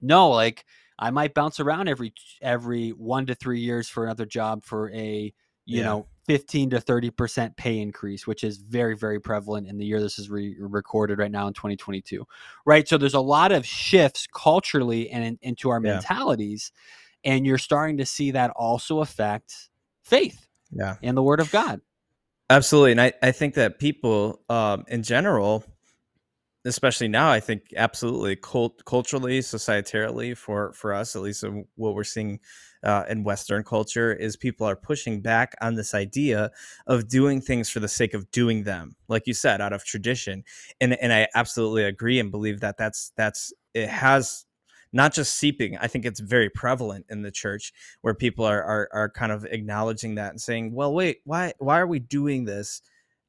no, 0.01 0.29
like 0.29 0.65
I 0.97 1.11
might 1.11 1.33
bounce 1.33 1.59
around 1.59 1.89
every 1.89 2.13
every 2.41 2.89
one 2.89 3.25
to 3.25 3.35
three 3.35 3.59
years 3.59 3.89
for 3.89 4.05
another 4.05 4.25
job 4.25 4.63
for 4.63 4.89
a 4.91 5.33
you 5.65 5.79
yeah. 5.79 5.83
know 5.83 6.07
15 6.25 6.71
to 6.71 6.77
30% 6.77 7.55
pay 7.57 7.79
increase 7.79 8.25
which 8.25 8.43
is 8.43 8.57
very 8.57 8.95
very 8.95 9.19
prevalent 9.19 9.67
in 9.67 9.77
the 9.77 9.85
year 9.85 9.99
this 9.99 10.17
is 10.19 10.29
re- 10.29 10.55
recorded 10.59 11.19
right 11.19 11.31
now 11.31 11.47
in 11.47 11.53
2022 11.53 12.25
right? 12.65 12.87
So 12.87 12.97
there's 12.97 13.13
a 13.13 13.19
lot 13.19 13.51
of 13.51 13.65
shifts 13.65 14.27
culturally 14.33 15.09
and 15.09 15.23
in, 15.23 15.39
into 15.41 15.69
our 15.69 15.81
yeah. 15.83 15.93
mentalities 15.93 16.71
and 17.23 17.45
you're 17.45 17.57
starting 17.57 17.97
to 17.97 18.05
see 18.05 18.31
that 18.31 18.51
also 18.51 18.99
affect 18.99 19.69
faith 20.03 20.47
yeah. 20.71 20.95
and 21.01 21.15
the 21.15 21.23
word 21.23 21.39
of 21.39 21.51
god. 21.51 21.81
Absolutely 22.49 22.91
and 22.91 23.01
i, 23.01 23.13
I 23.21 23.31
think 23.31 23.55
that 23.55 23.79
people 23.79 24.41
um, 24.49 24.85
in 24.87 25.03
general 25.03 25.63
especially 26.65 27.07
now 27.07 27.29
i 27.29 27.39
think 27.39 27.73
absolutely 27.75 28.35
cult- 28.35 28.85
culturally 28.85 29.39
societarily 29.39 30.37
for 30.37 30.73
for 30.73 30.93
us 30.93 31.15
at 31.15 31.21
least 31.21 31.43
what 31.75 31.95
we're 31.95 32.03
seeing 32.03 32.39
uh, 32.83 33.03
in 33.09 33.23
western 33.23 33.63
culture 33.63 34.13
is 34.13 34.35
people 34.35 34.67
are 34.67 34.75
pushing 34.75 35.21
back 35.21 35.53
on 35.61 35.75
this 35.75 35.93
idea 35.93 36.51
of 36.87 37.07
doing 37.07 37.41
things 37.41 37.69
for 37.69 37.79
the 37.79 37.87
sake 37.87 38.13
of 38.13 38.29
doing 38.31 38.63
them 38.63 38.95
like 39.07 39.23
you 39.25 39.33
said 39.33 39.61
out 39.61 39.73
of 39.73 39.83
tradition 39.83 40.43
and 40.81 40.93
and 41.01 41.13
i 41.13 41.27
absolutely 41.35 41.83
agree 41.83 42.19
and 42.19 42.31
believe 42.31 42.59
that 42.59 42.77
that's 42.77 43.11
that's 43.15 43.53
it 43.73 43.89
has 43.89 44.45
not 44.95 45.11
just 45.11 45.33
seeping. 45.35 45.75
I 45.77 45.87
think 45.87 46.05
it's 46.05 46.19
very 46.19 46.51
prevalent 46.51 47.07
in 47.09 47.23
the 47.23 47.31
church 47.31 47.73
where 48.01 48.13
people 48.13 48.45
are 48.45 48.63
are, 48.63 48.89
are 48.93 49.09
kind 49.09 49.31
of 49.31 49.43
acknowledging 49.45 50.15
that 50.15 50.29
and 50.29 50.39
saying, 50.39 50.71
"Well, 50.73 50.93
wait, 50.93 51.17
why 51.25 51.53
why 51.57 51.79
are 51.79 51.87
we 51.87 51.99
doing 51.99 52.45
this?" 52.45 52.81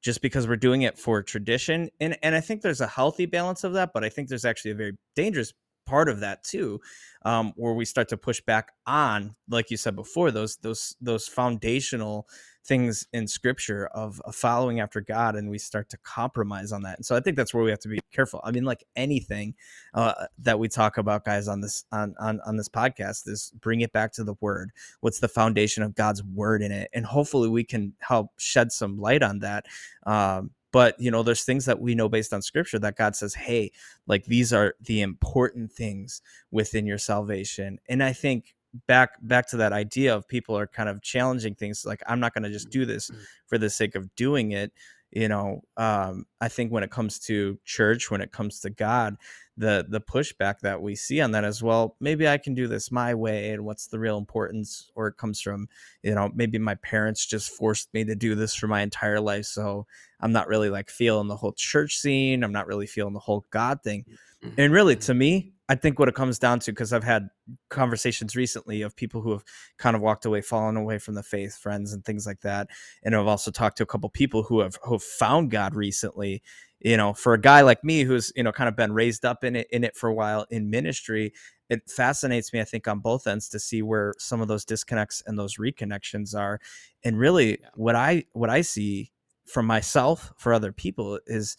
just 0.02 0.20
because 0.20 0.46
we're 0.46 0.56
doing 0.56 0.82
it 0.82 0.98
for 0.98 1.22
tradition 1.22 1.88
and 1.98 2.16
and 2.22 2.34
I 2.34 2.40
think 2.40 2.60
there's 2.60 2.82
a 2.82 2.86
healthy 2.86 3.24
balance 3.24 3.64
of 3.64 3.72
that 3.72 3.90
but 3.94 4.04
I 4.04 4.10
think 4.10 4.28
there's 4.28 4.44
actually 4.44 4.72
a 4.72 4.74
very 4.74 4.92
dangerous 5.16 5.52
part 5.86 6.08
of 6.08 6.20
that 6.20 6.42
too 6.44 6.80
um, 7.22 7.52
where 7.56 7.74
we 7.74 7.84
start 7.84 8.08
to 8.08 8.16
push 8.16 8.40
back 8.40 8.72
on 8.86 9.34
like 9.48 9.70
you 9.70 9.76
said 9.76 9.94
before 9.96 10.30
those 10.30 10.56
those 10.56 10.96
those 11.00 11.26
foundational 11.26 12.26
things 12.64 13.06
in 13.12 13.26
scripture 13.26 13.86
of, 13.88 14.20
of, 14.24 14.34
following 14.34 14.80
after 14.80 15.00
God 15.00 15.36
and 15.36 15.50
we 15.50 15.58
start 15.58 15.90
to 15.90 15.98
compromise 15.98 16.72
on 16.72 16.82
that. 16.82 16.96
And 16.96 17.04
so 17.04 17.14
I 17.14 17.20
think 17.20 17.36
that's 17.36 17.52
where 17.52 17.62
we 17.62 17.70
have 17.70 17.80
to 17.80 17.88
be 17.88 18.00
careful. 18.12 18.40
I 18.42 18.52
mean, 18.52 18.64
like 18.64 18.84
anything 18.96 19.54
uh, 19.92 20.26
that 20.38 20.58
we 20.58 20.68
talk 20.68 20.96
about 20.96 21.24
guys 21.24 21.46
on 21.46 21.60
this, 21.60 21.84
on, 21.92 22.14
on, 22.18 22.40
on 22.46 22.56
this 22.56 22.68
podcast 22.68 23.28
is 23.28 23.52
bring 23.60 23.82
it 23.82 23.92
back 23.92 24.12
to 24.12 24.24
the 24.24 24.34
word. 24.40 24.72
What's 25.00 25.20
the 25.20 25.28
foundation 25.28 25.82
of 25.82 25.94
God's 25.94 26.22
word 26.22 26.62
in 26.62 26.72
it? 26.72 26.88
And 26.94 27.04
hopefully 27.04 27.50
we 27.50 27.64
can 27.64 27.92
help 28.00 28.30
shed 28.38 28.72
some 28.72 28.98
light 28.98 29.22
on 29.22 29.40
that. 29.40 29.66
Um, 30.06 30.50
but 30.74 30.98
you 31.00 31.08
know 31.08 31.22
there's 31.22 31.44
things 31.44 31.64
that 31.66 31.80
we 31.80 31.94
know 31.94 32.08
based 32.08 32.34
on 32.34 32.42
scripture 32.42 32.80
that 32.80 32.96
god 32.96 33.14
says 33.14 33.32
hey 33.32 33.70
like 34.08 34.24
these 34.24 34.52
are 34.52 34.74
the 34.82 35.00
important 35.02 35.70
things 35.70 36.20
within 36.50 36.84
your 36.84 36.98
salvation 36.98 37.78
and 37.88 38.02
i 38.02 38.12
think 38.12 38.56
back 38.88 39.10
back 39.22 39.46
to 39.46 39.56
that 39.56 39.72
idea 39.72 40.14
of 40.14 40.26
people 40.26 40.58
are 40.58 40.66
kind 40.66 40.88
of 40.88 41.00
challenging 41.00 41.54
things 41.54 41.86
like 41.86 42.02
i'm 42.08 42.18
not 42.18 42.34
going 42.34 42.42
to 42.42 42.50
just 42.50 42.70
do 42.70 42.84
this 42.84 43.08
mm-hmm. 43.08 43.22
for 43.46 43.56
the 43.56 43.70
sake 43.70 43.94
of 43.94 44.12
doing 44.16 44.50
it 44.50 44.72
you 45.12 45.28
know 45.28 45.62
um, 45.76 46.26
i 46.40 46.48
think 46.48 46.72
when 46.72 46.82
it 46.82 46.90
comes 46.90 47.20
to 47.20 47.56
church 47.64 48.10
when 48.10 48.20
it 48.20 48.32
comes 48.32 48.58
to 48.58 48.68
god 48.68 49.16
the 49.56 49.86
the 49.88 50.00
pushback 50.00 50.60
that 50.60 50.82
we 50.82 50.96
see 50.96 51.20
on 51.20 51.30
that 51.30 51.44
as 51.44 51.62
well 51.62 51.96
maybe 52.00 52.26
i 52.28 52.36
can 52.36 52.54
do 52.54 52.66
this 52.66 52.90
my 52.90 53.14
way 53.14 53.50
and 53.50 53.64
what's 53.64 53.86
the 53.86 53.98
real 53.98 54.18
importance 54.18 54.90
or 54.94 55.06
it 55.08 55.16
comes 55.16 55.40
from 55.40 55.68
you 56.02 56.14
know 56.14 56.30
maybe 56.34 56.58
my 56.58 56.74
parents 56.76 57.24
just 57.24 57.50
forced 57.50 57.92
me 57.94 58.04
to 58.04 58.16
do 58.16 58.34
this 58.34 58.54
for 58.54 58.66
my 58.66 58.82
entire 58.82 59.20
life 59.20 59.44
so 59.44 59.86
i'm 60.20 60.32
not 60.32 60.48
really 60.48 60.70
like 60.70 60.90
feeling 60.90 61.28
the 61.28 61.36
whole 61.36 61.52
church 61.52 61.96
scene 61.96 62.42
i'm 62.42 62.52
not 62.52 62.66
really 62.66 62.86
feeling 62.86 63.14
the 63.14 63.20
whole 63.20 63.44
god 63.50 63.80
thing 63.82 64.04
mm-hmm. 64.44 64.60
and 64.60 64.72
really 64.72 64.96
to 64.96 65.14
me 65.14 65.54
I 65.68 65.74
think 65.76 65.98
what 65.98 66.08
it 66.08 66.14
comes 66.14 66.38
down 66.38 66.58
to, 66.60 66.72
because 66.72 66.92
I've 66.92 67.04
had 67.04 67.30
conversations 67.70 68.36
recently 68.36 68.82
of 68.82 68.94
people 68.94 69.22
who 69.22 69.32
have 69.32 69.44
kind 69.78 69.96
of 69.96 70.02
walked 70.02 70.26
away, 70.26 70.42
fallen 70.42 70.76
away 70.76 70.98
from 70.98 71.14
the 71.14 71.22
faith, 71.22 71.56
friends 71.56 71.94
and 71.94 72.04
things 72.04 72.26
like 72.26 72.40
that, 72.42 72.68
and 73.02 73.16
I've 73.16 73.26
also 73.26 73.50
talked 73.50 73.78
to 73.78 73.82
a 73.82 73.86
couple 73.86 74.10
people 74.10 74.42
who 74.42 74.60
have 74.60 74.78
who 74.84 74.92
have 74.92 75.02
found 75.02 75.50
God 75.50 75.74
recently. 75.74 76.42
You 76.84 76.98
know, 76.98 77.14
for 77.14 77.34
a 77.34 77.40
guy 77.40 77.62
like 77.62 77.82
me 77.82 78.04
who's 78.04 78.32
you 78.36 78.44
know 78.44 78.52
kind 78.52 78.68
of 78.68 78.76
been 78.76 78.92
raised 78.92 79.24
up 79.24 79.42
in 79.42 79.56
it 79.56 79.68
in 79.72 79.84
it 79.84 79.96
for 79.96 80.08
a 80.10 80.14
while 80.14 80.46
in 80.50 80.70
ministry, 80.70 81.32
it 81.70 81.90
fascinates 81.90 82.52
me. 82.52 82.60
I 82.60 82.64
think 82.64 82.86
on 82.86 83.00
both 83.00 83.26
ends 83.26 83.48
to 83.50 83.58
see 83.60 83.82
where 83.82 84.14
some 84.18 84.42
of 84.42 84.48
those 84.48 84.66
disconnects 84.66 85.22
and 85.26 85.38
those 85.38 85.56
reconnections 85.56 86.38
are, 86.38 86.60
and 87.02 87.18
really 87.18 87.58
what 87.74 87.96
I 87.96 88.26
what 88.34 88.50
I 88.50 88.60
see 88.62 89.12
from 89.46 89.66
myself 89.66 90.32
for 90.38 90.54
other 90.54 90.72
people 90.72 91.20
is 91.26 91.56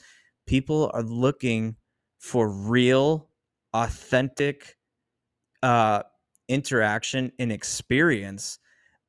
people 0.48 0.92
are 0.94 1.04
looking 1.04 1.78
for 2.20 2.50
real 2.50 3.30
authentic 3.74 4.78
uh, 5.64 6.04
interaction 6.48 7.32
and 7.40 7.52
experience 7.52 8.60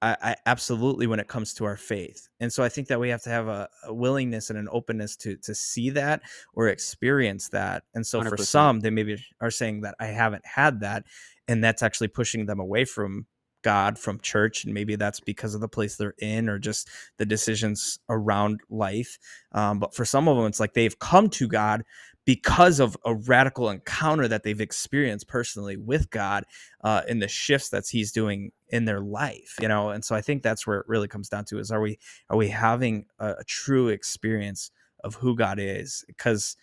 I, 0.03 0.17
I, 0.23 0.37
absolutely 0.45 1.07
when 1.07 1.21
it 1.21 1.29
comes 1.29 1.55
to 1.55 1.65
our 1.65 1.77
faith 1.77 2.29
and 2.41 2.53
so 2.53 2.63
i 2.63 2.69
think 2.69 2.89
that 2.89 3.01
we 3.01 3.09
have 3.09 3.23
to 3.23 3.31
have 3.31 3.49
a, 3.49 3.69
a 3.85 3.95
willingness 3.95 4.51
and 4.51 4.59
an 4.59 4.69
openness 4.71 5.17
to 5.19 5.37
to 5.39 5.55
see 5.55 5.91
that 5.91 6.23
or 6.53 6.69
experience 6.69 7.49
that 7.49 7.85
and 7.95 8.07
so 8.07 8.21
100%. 8.21 8.29
for 8.29 8.37
some 8.37 8.81
they 8.81 8.91
maybe 8.91 9.25
are 9.41 9.51
saying 9.51 9.81
that 9.81 9.95
i 9.99 10.07
haven't 10.07 10.45
had 10.45 10.81
that 10.81 11.05
and 11.49 11.65
that's 11.65 11.83
actually 11.83 12.09
pushing 12.09 12.45
them 12.45 12.61
away 12.61 12.85
from 12.85 13.27
god 13.63 13.99
from 13.99 14.21
church 14.21 14.65
and 14.65 14.75
maybe 14.75 14.97
that's 14.97 15.19
because 15.21 15.55
of 15.55 15.63
the 15.63 15.69
place 15.69 15.97
they're 15.97 16.15
in 16.19 16.49
or 16.49 16.59
just 16.59 16.89
the 17.17 17.27
decisions 17.27 17.99
around 18.11 18.61
life 18.69 19.19
um, 19.53 19.79
but 19.79 19.95
for 19.95 20.05
some 20.05 20.29
of 20.29 20.37
them 20.37 20.47
it's 20.47 20.61
like 20.61 20.75
they've 20.75 20.99
come 20.99 21.29
to 21.29 21.49
god 21.49 21.83
because 22.27 22.81
of 22.81 22.97
a 23.05 23.15
radical 23.15 23.71
encounter 23.71 24.27
that 24.29 24.43
they've 24.43 24.61
experienced 24.61 25.29
personally 25.29 25.77
with 25.77 26.11
God 26.11 26.45
uh, 26.83 27.03
in 27.09 27.21
the 27.21 27.29
shifts 27.29 27.71
that 27.71 27.85
He's 27.89 28.13
doing 28.13 28.51
in 28.69 28.85
their 28.85 29.01
life, 29.01 29.55
you 29.63 29.69
know. 29.69 29.91
And 29.91 30.05
so 30.05 30.15
I 30.15 30.21
think 30.21 30.43
that's 30.43 30.67
where 30.67 30.81
it 30.81 30.87
really 30.89 31.09
comes 31.09 31.31
down 31.31 31.47
to: 31.47 31.59
is 31.59 31.71
are 31.71 31.81
we 31.81 31.99
are 32.29 32.37
we 32.37 32.49
having 32.49 33.07
a, 33.19 33.37
a 33.39 33.45
true 33.45 33.89
experience 33.89 34.71
of 35.05 35.15
who 35.15 35.37
God 35.37 35.59
is? 35.61 36.05
Because 36.09 36.57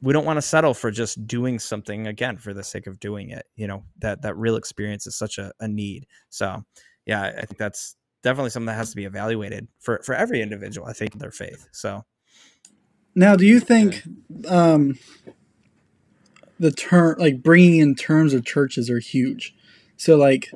we 0.00 0.12
don't 0.12 0.24
want 0.24 0.38
to 0.38 0.42
settle 0.42 0.74
for 0.74 0.90
just 0.90 1.24
doing 1.26 1.58
something 1.58 2.06
again 2.08 2.38
for 2.38 2.54
the 2.54 2.64
sake 2.64 2.86
of 2.86 2.98
doing 2.98 3.30
it. 3.30 3.44
You 3.54 3.66
know 3.66 3.84
that 3.98 4.22
that 4.22 4.36
real 4.36 4.56
experience 4.56 5.06
is 5.06 5.14
such 5.14 5.36
a, 5.36 5.52
a 5.60 5.68
need. 5.68 6.06
So 6.30 6.64
yeah, 7.04 7.22
I 7.22 7.44
think 7.44 7.58
that's 7.58 7.96
definitely 8.22 8.50
something 8.50 8.66
that 8.66 8.76
has 8.76 8.90
to 8.90 8.96
be 8.96 9.04
evaluated 9.04 9.68
for 9.78 10.00
for 10.04 10.14
every 10.14 10.40
individual. 10.40 10.88
I 10.88 10.94
think 10.94 11.18
their 11.18 11.30
faith. 11.30 11.68
So 11.72 12.02
now, 13.14 13.36
do 13.36 13.44
you 13.44 13.60
think 13.60 14.02
um, 14.48 14.98
the 16.58 16.70
term, 16.70 17.16
like 17.18 17.42
bringing 17.42 17.78
in 17.78 17.94
terms 17.94 18.34
of 18.34 18.44
churches, 18.44 18.88
are 18.88 18.98
huge? 18.98 19.54
So, 19.96 20.16
like 20.16 20.50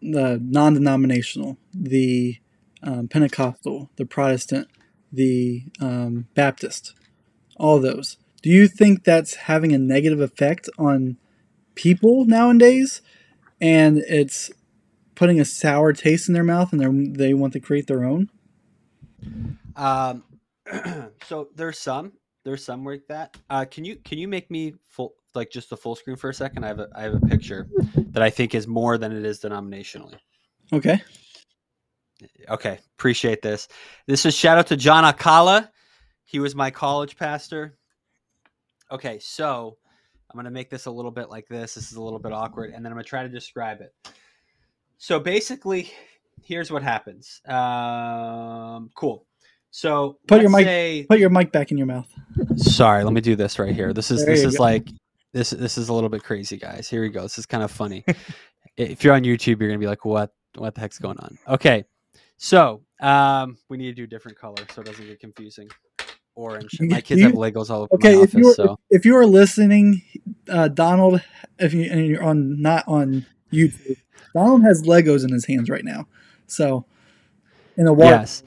the 0.00 0.40
non-denominational, 0.42 1.56
the 1.74 2.38
um, 2.82 3.08
Pentecostal, 3.08 3.90
the 3.96 4.06
Protestant, 4.06 4.68
the 5.12 5.64
um, 5.80 6.26
Baptist, 6.34 6.94
all 7.56 7.80
those. 7.80 8.16
Do 8.42 8.50
you 8.50 8.66
think 8.66 9.04
that's 9.04 9.34
having 9.34 9.72
a 9.72 9.78
negative 9.78 10.20
effect 10.20 10.68
on 10.78 11.16
people 11.74 12.24
nowadays, 12.24 13.02
and 13.60 13.98
it's 13.98 14.50
putting 15.14 15.38
a 15.38 15.44
sour 15.44 15.92
taste 15.92 16.28
in 16.28 16.34
their 16.34 16.42
mouth, 16.42 16.72
and 16.72 17.16
they 17.16 17.34
want 17.34 17.52
to 17.52 17.60
create 17.60 17.86
their 17.86 18.04
own? 18.04 18.30
Um, 19.76 20.24
so 21.26 21.48
there's 21.54 21.78
some 21.78 22.12
there's 22.44 22.64
some 22.64 22.84
like 22.84 23.06
that. 23.08 23.36
Uh, 23.50 23.64
can 23.64 23.84
you 23.84 23.96
can 23.96 24.18
you 24.18 24.28
make 24.28 24.50
me 24.50 24.74
full 24.88 25.14
like 25.34 25.50
just 25.50 25.70
the 25.70 25.76
full 25.76 25.94
screen 25.94 26.16
for 26.16 26.30
a 26.30 26.34
second? 26.34 26.64
I 26.64 26.68
have 26.68 26.80
a 26.80 26.88
I 26.94 27.02
have 27.02 27.14
a 27.14 27.20
picture 27.20 27.68
that 28.10 28.22
I 28.22 28.30
think 28.30 28.54
is 28.54 28.66
more 28.66 28.98
than 28.98 29.12
it 29.12 29.24
is 29.24 29.40
denominationally. 29.40 30.16
Okay. 30.72 31.02
Okay, 32.48 32.78
appreciate 32.96 33.42
this. 33.42 33.68
This 34.06 34.24
is 34.24 34.34
shout 34.34 34.58
out 34.58 34.68
to 34.68 34.76
John 34.76 35.04
Akala. 35.04 35.68
He 36.24 36.38
was 36.38 36.54
my 36.54 36.70
college 36.70 37.16
pastor. 37.16 37.76
Okay, 38.90 39.18
so 39.18 39.76
I'm 40.30 40.36
gonna 40.36 40.50
make 40.50 40.70
this 40.70 40.86
a 40.86 40.90
little 40.90 41.10
bit 41.10 41.30
like 41.30 41.48
this. 41.48 41.74
This 41.74 41.90
is 41.90 41.96
a 41.96 42.02
little 42.02 42.18
bit 42.18 42.32
awkward, 42.32 42.72
and 42.72 42.84
then 42.84 42.92
I'm 42.92 42.96
gonna 42.96 43.04
try 43.04 43.22
to 43.22 43.28
describe 43.28 43.80
it. 43.80 43.92
So 44.98 45.18
basically, 45.18 45.90
here's 46.42 46.70
what 46.70 46.82
happens. 46.82 47.40
Um, 47.46 48.90
cool. 48.94 49.26
So 49.74 50.18
put 50.28 50.42
your 50.42 50.50
mic 50.50 50.66
say, 50.66 51.06
put 51.08 51.18
your 51.18 51.30
mic 51.30 51.50
back 51.50 51.70
in 51.70 51.78
your 51.78 51.86
mouth. 51.86 52.06
Sorry, 52.56 53.02
let 53.02 53.14
me 53.14 53.22
do 53.22 53.34
this 53.34 53.58
right 53.58 53.74
here. 53.74 53.94
This 53.94 54.10
is 54.10 54.24
there 54.24 54.34
this 54.34 54.44
is 54.44 54.58
go. 54.58 54.64
like 54.64 54.86
this 55.32 55.50
this 55.50 55.78
is 55.78 55.88
a 55.88 55.94
little 55.94 56.10
bit 56.10 56.22
crazy, 56.22 56.58
guys. 56.58 56.90
Here 56.90 57.00
we 57.00 57.08
go. 57.08 57.22
This 57.22 57.38
is 57.38 57.46
kind 57.46 57.64
of 57.64 57.70
funny. 57.70 58.04
if 58.76 59.02
you're 59.02 59.14
on 59.14 59.22
YouTube, 59.22 59.60
you're 59.60 59.70
gonna 59.70 59.78
be 59.78 59.86
like, 59.86 60.04
what 60.04 60.34
what 60.56 60.74
the 60.74 60.80
heck's 60.82 60.98
going 60.98 61.18
on? 61.20 61.38
Okay, 61.48 61.84
so 62.36 62.82
um, 63.00 63.56
we 63.70 63.78
need 63.78 63.86
to 63.86 63.94
do 63.94 64.06
different 64.06 64.38
color 64.38 64.56
so 64.74 64.82
it 64.82 64.84
doesn't 64.84 65.06
get 65.06 65.18
confusing. 65.20 65.68
Orange. 66.34 66.78
My 66.80 67.00
kids 67.00 67.22
you, 67.22 67.28
have 67.28 67.36
Legos 67.36 67.70
all 67.70 67.82
over 67.82 67.94
okay, 67.94 68.14
my 68.16 68.22
office. 68.22 68.34
If 68.34 68.56
so 68.56 68.78
if 68.90 69.06
you 69.06 69.16
are 69.16 69.26
listening, 69.26 70.02
uh, 70.50 70.68
Donald, 70.68 71.22
if 71.58 71.72
you 71.72 71.90
and 71.90 72.06
you're 72.06 72.22
on 72.22 72.60
not 72.60 72.84
on 72.86 73.24
YouTube, 73.50 73.96
Donald 74.34 74.64
has 74.64 74.82
Legos 74.82 75.24
in 75.24 75.32
his 75.32 75.46
hands 75.46 75.70
right 75.70 75.84
now. 75.84 76.06
So 76.46 76.84
in 77.78 77.86
a 77.86 77.92
water 77.92 78.16
yes 78.16 78.42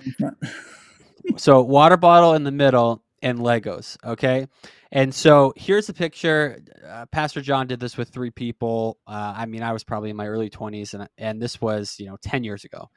so 1.37 1.61
water 1.61 1.97
bottle 1.97 2.33
in 2.33 2.43
the 2.43 2.51
middle 2.51 3.03
and 3.21 3.39
Legos. 3.39 3.97
Okay. 4.05 4.47
And 4.91 5.13
so 5.13 5.51
here's 5.55 5.89
a 5.89 5.93
picture. 5.93 6.61
Uh, 6.87 7.05
Pastor 7.07 7.41
John 7.41 7.67
did 7.67 7.79
this 7.79 7.97
with 7.97 8.09
three 8.09 8.29
people. 8.31 8.97
Uh, 9.07 9.33
I 9.35 9.45
mean, 9.45 9.63
I 9.63 9.73
was 9.73 9.83
probably 9.83 10.09
in 10.09 10.15
my 10.15 10.27
early 10.27 10.49
20s, 10.49 10.93
and 10.93 11.09
and 11.17 11.41
this 11.41 11.59
was 11.59 11.95
you 11.99 12.05
know 12.05 12.17
10 12.21 12.43
years 12.43 12.63
ago. 12.63 12.89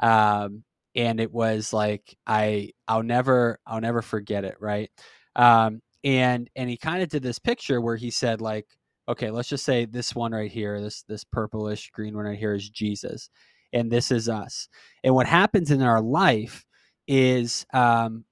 Um, 0.00 0.64
and 0.94 1.20
it 1.20 1.32
was 1.32 1.72
like 1.72 2.16
I 2.26 2.72
I'll 2.88 3.02
never 3.02 3.58
I'll 3.66 3.80
never 3.80 4.02
forget 4.02 4.44
it. 4.44 4.56
Right. 4.60 4.90
Um, 5.36 5.82
and 6.02 6.50
and 6.56 6.68
he 6.68 6.76
kind 6.76 7.02
of 7.02 7.08
did 7.08 7.22
this 7.22 7.38
picture 7.38 7.80
where 7.80 7.96
he 7.96 8.10
said 8.10 8.40
like, 8.40 8.66
okay, 9.08 9.30
let's 9.30 9.48
just 9.48 9.64
say 9.64 9.84
this 9.84 10.14
one 10.14 10.32
right 10.32 10.50
here, 10.50 10.80
this 10.80 11.02
this 11.02 11.24
purplish 11.24 11.90
green 11.90 12.16
one 12.16 12.26
right 12.26 12.38
here 12.38 12.54
is 12.54 12.68
Jesus, 12.68 13.30
and 13.72 13.90
this 13.90 14.10
is 14.10 14.28
us. 14.28 14.68
And 15.04 15.14
what 15.14 15.26
happens 15.26 15.70
in 15.70 15.82
our 15.82 16.00
life 16.00 16.66
is 17.06 17.66
um, 17.72 18.24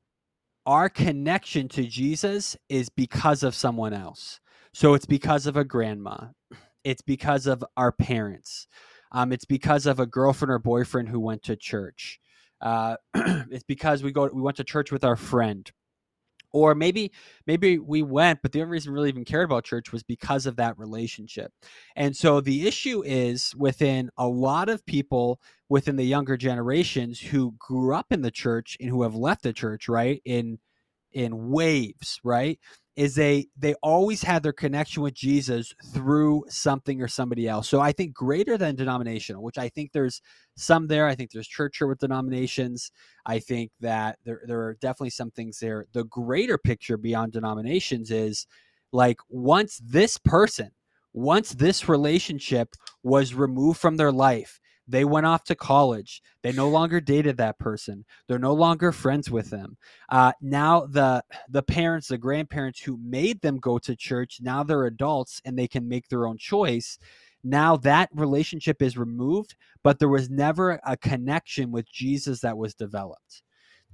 our 0.67 0.89
connection 0.89 1.69
to 1.69 1.85
Jesus 1.85 2.57
is 2.69 2.89
because 2.89 3.43
of 3.43 3.55
someone 3.55 3.93
else. 3.93 4.41
So 4.73 4.95
it's 4.95 5.07
because 5.07 5.47
of 5.47 5.57
a 5.57 5.65
grandma, 5.65 6.29
it's 6.83 7.03
because 7.03 7.47
of 7.47 7.65
our 7.77 7.93
parents, 7.93 8.67
um, 9.13 9.33
it's 9.33 9.45
because 9.45 9.87
of 9.87 10.01
a 10.01 10.07
girlfriend 10.07 10.51
or 10.51 10.59
boyfriend 10.59 11.09
who 11.09 11.21
went 11.21 11.43
to 11.45 11.57
church. 11.57 12.19
Uh, 12.61 12.97
it's 13.15 13.65
because 13.65 14.03
we 14.03 14.11
go 14.11 14.29
we 14.33 14.43
went 14.43 14.57
to 14.57 14.65
church 14.65 14.91
with 14.91 15.05
our 15.05 15.17
friend, 15.17 15.71
or 16.55 16.75
maybe 16.75 17.13
maybe 17.47 17.79
we 17.79 18.01
went 18.01 18.41
but 18.41 18.53
the 18.53 18.61
only 18.61 18.71
reason 18.71 18.93
we 18.93 18.95
really 18.95 19.09
even 19.11 19.25
cared 19.25 19.45
about 19.45 19.65
church 19.65 19.93
was 19.93 20.03
because 20.03 20.47
of 20.47 20.57
that 20.57 20.79
relationship. 20.79 21.53
And 21.97 22.17
so 22.17 22.41
the 22.41 22.67
issue 22.67 23.03
is 23.05 23.53
within 23.57 24.11
a 24.17 24.29
lot 24.29 24.69
of 24.71 24.87
people 24.87 25.41
within 25.69 25.97
the 25.97 26.05
younger 26.05 26.37
generations 26.37 27.21
who 27.21 27.55
grew 27.59 27.95
up 27.95 28.07
in 28.11 28.23
the 28.23 28.31
church 28.31 28.77
and 28.81 28.89
who 28.89 29.03
have 29.03 29.15
left 29.17 29.43
the 29.43 29.53
church 29.53 29.89
right 29.89 30.23
in 30.25 30.59
in 31.13 31.51
waves 31.51 32.21
right 32.25 32.59
is 32.97 33.15
they 33.15 33.49
they 33.57 33.75
always 33.83 34.23
had 34.23 34.43
their 34.43 34.53
connection 34.53 35.03
with 35.03 35.15
Jesus 35.15 35.75
through 35.93 36.45
something 36.49 37.03
or 37.03 37.09
somebody 37.09 37.49
else. 37.49 37.69
So 37.69 37.81
I 37.81 37.93
think 37.93 38.15
greater 38.15 38.57
than 38.57 38.77
denominational, 38.77 39.43
which 39.43 39.59
I 39.59 39.69
think 39.69 39.93
there's 39.93 40.23
some 40.57 40.87
there. 40.87 41.07
I 41.07 41.15
think 41.15 41.31
there's 41.33 41.49
church 41.49 41.79
here 41.79 41.89
with 41.89 41.99
denominations. 41.99 42.93
I 43.27 43.41
think 43.41 43.73
that 43.81 44.19
there 44.25 44.43
there 44.47 44.63
are 44.63 44.75
definitely 44.75 45.11
some 45.11 45.33
things 45.33 45.59
there. 45.59 45.87
The 45.93 46.05
greater 46.05 46.57
picture 46.57 46.97
beyond 46.97 47.33
denominations 47.33 48.11
is 48.11 48.47
like 48.93 49.19
once 49.29 49.81
this 49.85 50.17
person, 50.17 50.71
once 51.13 51.51
this 51.51 51.89
relationship 51.89 52.75
was 53.03 53.35
removed 53.35 53.81
from 53.81 53.97
their 53.97 54.13
life, 54.13 54.61
they 54.87 55.05
went 55.05 55.27
off 55.27 55.45
to 55.45 55.55
college. 55.55 56.23
They 56.43 56.53
no 56.53 56.69
longer 56.69 57.01
dated 57.01 57.37
that 57.39 57.59
person. 57.59 58.05
They're 58.29 58.39
no 58.39 58.53
longer 58.53 58.93
friends 58.93 59.31
with 59.31 59.51
them. 59.51 59.77
Uh, 60.09 60.33
now 60.41 60.87
the 60.87 61.23
the 61.49 61.63
parents, 61.63 62.09
the 62.09 62.19
grandparents 62.19 62.81
who 62.81 62.99
made 63.03 63.41
them 63.41 63.59
go 63.59 63.79
to 63.79 63.97
church, 63.97 64.39
now 64.41 64.63
they're 64.63 64.87
adults 64.87 65.41
and 65.45 65.59
they 65.59 65.69
can 65.69 65.89
make 65.89 66.09
their 66.09 66.27
own 66.27 66.39
choice. 66.39 66.99
Now 67.43 67.77
that 67.79 68.11
relationship 68.15 68.83
is 68.83 68.97
removed, 68.97 69.55
but 69.83 69.99
there 69.99 70.09
was 70.09 70.31
never 70.31 70.81
a 70.87 70.97
connection 70.97 71.71
with 71.71 71.91
Jesus 71.91 72.41
that 72.41 72.57
was 72.57 72.75
developed. 72.75 73.43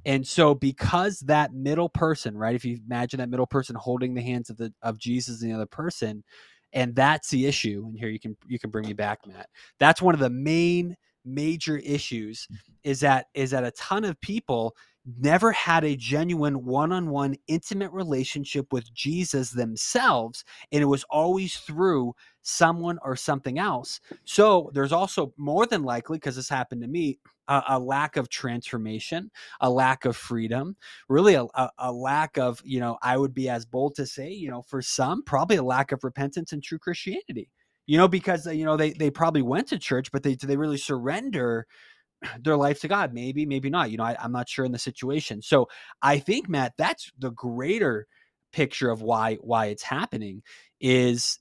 And 0.07 0.27
so 0.27 0.55
because 0.55 1.21
that 1.21 1.53
middle 1.53 1.89
person, 1.89 2.37
right? 2.37 2.55
If 2.55 2.65
you 2.65 2.79
imagine 2.87 3.19
that 3.19 3.29
middle 3.29 3.47
person 3.47 3.77
holding 3.77 4.15
the 4.15 4.23
hands 4.23 4.51
of 4.51 4.57
the 4.57 4.73
of 4.83 4.99
Jesus 4.99 5.43
and 5.43 5.51
the 5.51 5.55
other 5.55 5.67
person, 5.67 6.25
and 6.73 6.95
that's 6.95 7.31
the 7.31 7.47
issue 7.47 7.85
and 7.87 7.99
here 7.99 8.09
you 8.09 8.21
can 8.21 8.37
you 8.47 8.59
can 8.59 8.71
bring 8.71 8.87
me 8.87 8.93
back 8.93 9.27
matt. 9.27 9.49
That's 9.79 10.03
one 10.03 10.15
of 10.15 10.21
the 10.21 10.31
main 10.31 10.97
major 11.25 11.77
issues 11.79 12.49
is 12.85 13.01
that 13.01 13.27
is 13.35 13.51
that 13.51 13.65
a 13.65 13.71
ton 13.73 14.05
of 14.05 14.21
people 14.21 14.75
never 15.19 15.51
had 15.53 15.85
a 15.85 15.97
genuine 15.97 16.65
one-on-one 16.65 17.35
intimate 17.49 17.91
relationship 17.93 18.67
with 18.73 18.93
Jesus 18.93 19.51
themselves 19.51 20.45
and 20.73 20.83
it 20.83 20.87
was 20.87 21.05
always 21.11 21.57
through 21.57 22.15
someone 22.43 22.99
or 23.03 23.17
something 23.17 23.59
else. 23.59 24.01
So 24.25 24.71
there's 24.75 24.93
also 24.93 25.33
more 25.37 25.67
than 25.67 25.83
likely 25.83 26.19
because 26.19 26.37
this 26.37 26.49
happened 26.49 26.83
to 26.83 26.89
me 26.89 27.19
a, 27.51 27.63
a, 27.69 27.79
lack 27.79 28.17
of 28.17 28.29
transformation 28.29 29.31
a 29.61 29.69
lack 29.69 30.05
of 30.05 30.17
freedom 30.17 30.77
really 31.09 31.35
a, 31.35 31.45
a, 31.55 31.71
a 31.79 31.93
lack 31.93 32.39
of 32.39 32.61
you 32.65 32.81
know 32.81 32.97
i 33.03 33.17
would 33.17 33.35
be 33.35 33.49
as 33.49 33.67
bold 33.67 33.95
to 33.95 34.07
say 34.07 34.31
you 34.31 34.51
know 34.51 34.63
for 34.63 34.81
some 34.81 35.23
probably 35.23 35.57
a 35.57 35.63
lack 35.63 35.93
of 35.93 36.03
repentance 36.05 36.53
and 36.53 36.63
true 36.63 36.79
christianity 36.79 37.51
you 37.87 37.99
know 37.99 38.09
because 38.09 38.47
uh, 38.47 38.51
you 38.51 38.65
know 38.65 38.77
they 38.77 38.93
they 38.93 39.11
probably 39.11 39.43
went 39.43 39.69
to 39.69 39.79
church 39.79 40.11
but 40.11 40.23
they 40.23 40.35
they 40.35 40.57
really 40.57 40.79
surrender 40.79 41.67
their 42.43 42.57
life 42.57 42.81
to 42.81 42.89
God. 42.89 43.13
Maybe, 43.13 43.47
maybe 43.47 43.71
not. 43.71 43.91
You 43.91 43.99
know, 43.99 44.05
I, 44.05 44.17
am 44.21 44.33
not 44.33 44.49
sure 44.49 44.65
in 44.65 44.73
the 44.73 44.79
situation. 44.79 45.43
So 45.43 45.69
I 46.03 46.19
think, 46.19 46.49
Matt, 46.49 46.75
that's 46.77 47.11
the 47.19 47.31
greater 47.31 48.07
picture 48.53 48.91
of 48.91 49.01
why 49.01 49.37
why 49.37 49.67
it's 49.67 49.83
happening 49.83 50.43
is 50.81 51.39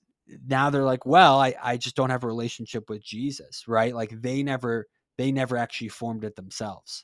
now 0.48 0.70
they're 0.70 0.84
like, 0.84 1.06
well, 1.06 1.40
I, 1.40 1.56
I 1.62 1.78
just 1.78 1.96
don't 1.96 2.12
have 2.12 2.24
a 2.24 2.28
relationship 2.28 2.90
with 2.90 3.04
Jesus, 3.04 3.68
right? 3.68 3.96
Like 3.96 4.12
they 4.22 4.44
never 4.44 4.86
they 5.20 5.34
never 5.34 5.58
actually 5.58 5.90
formed 5.90 6.24
it 6.24 6.38
themselves. 6.38 7.04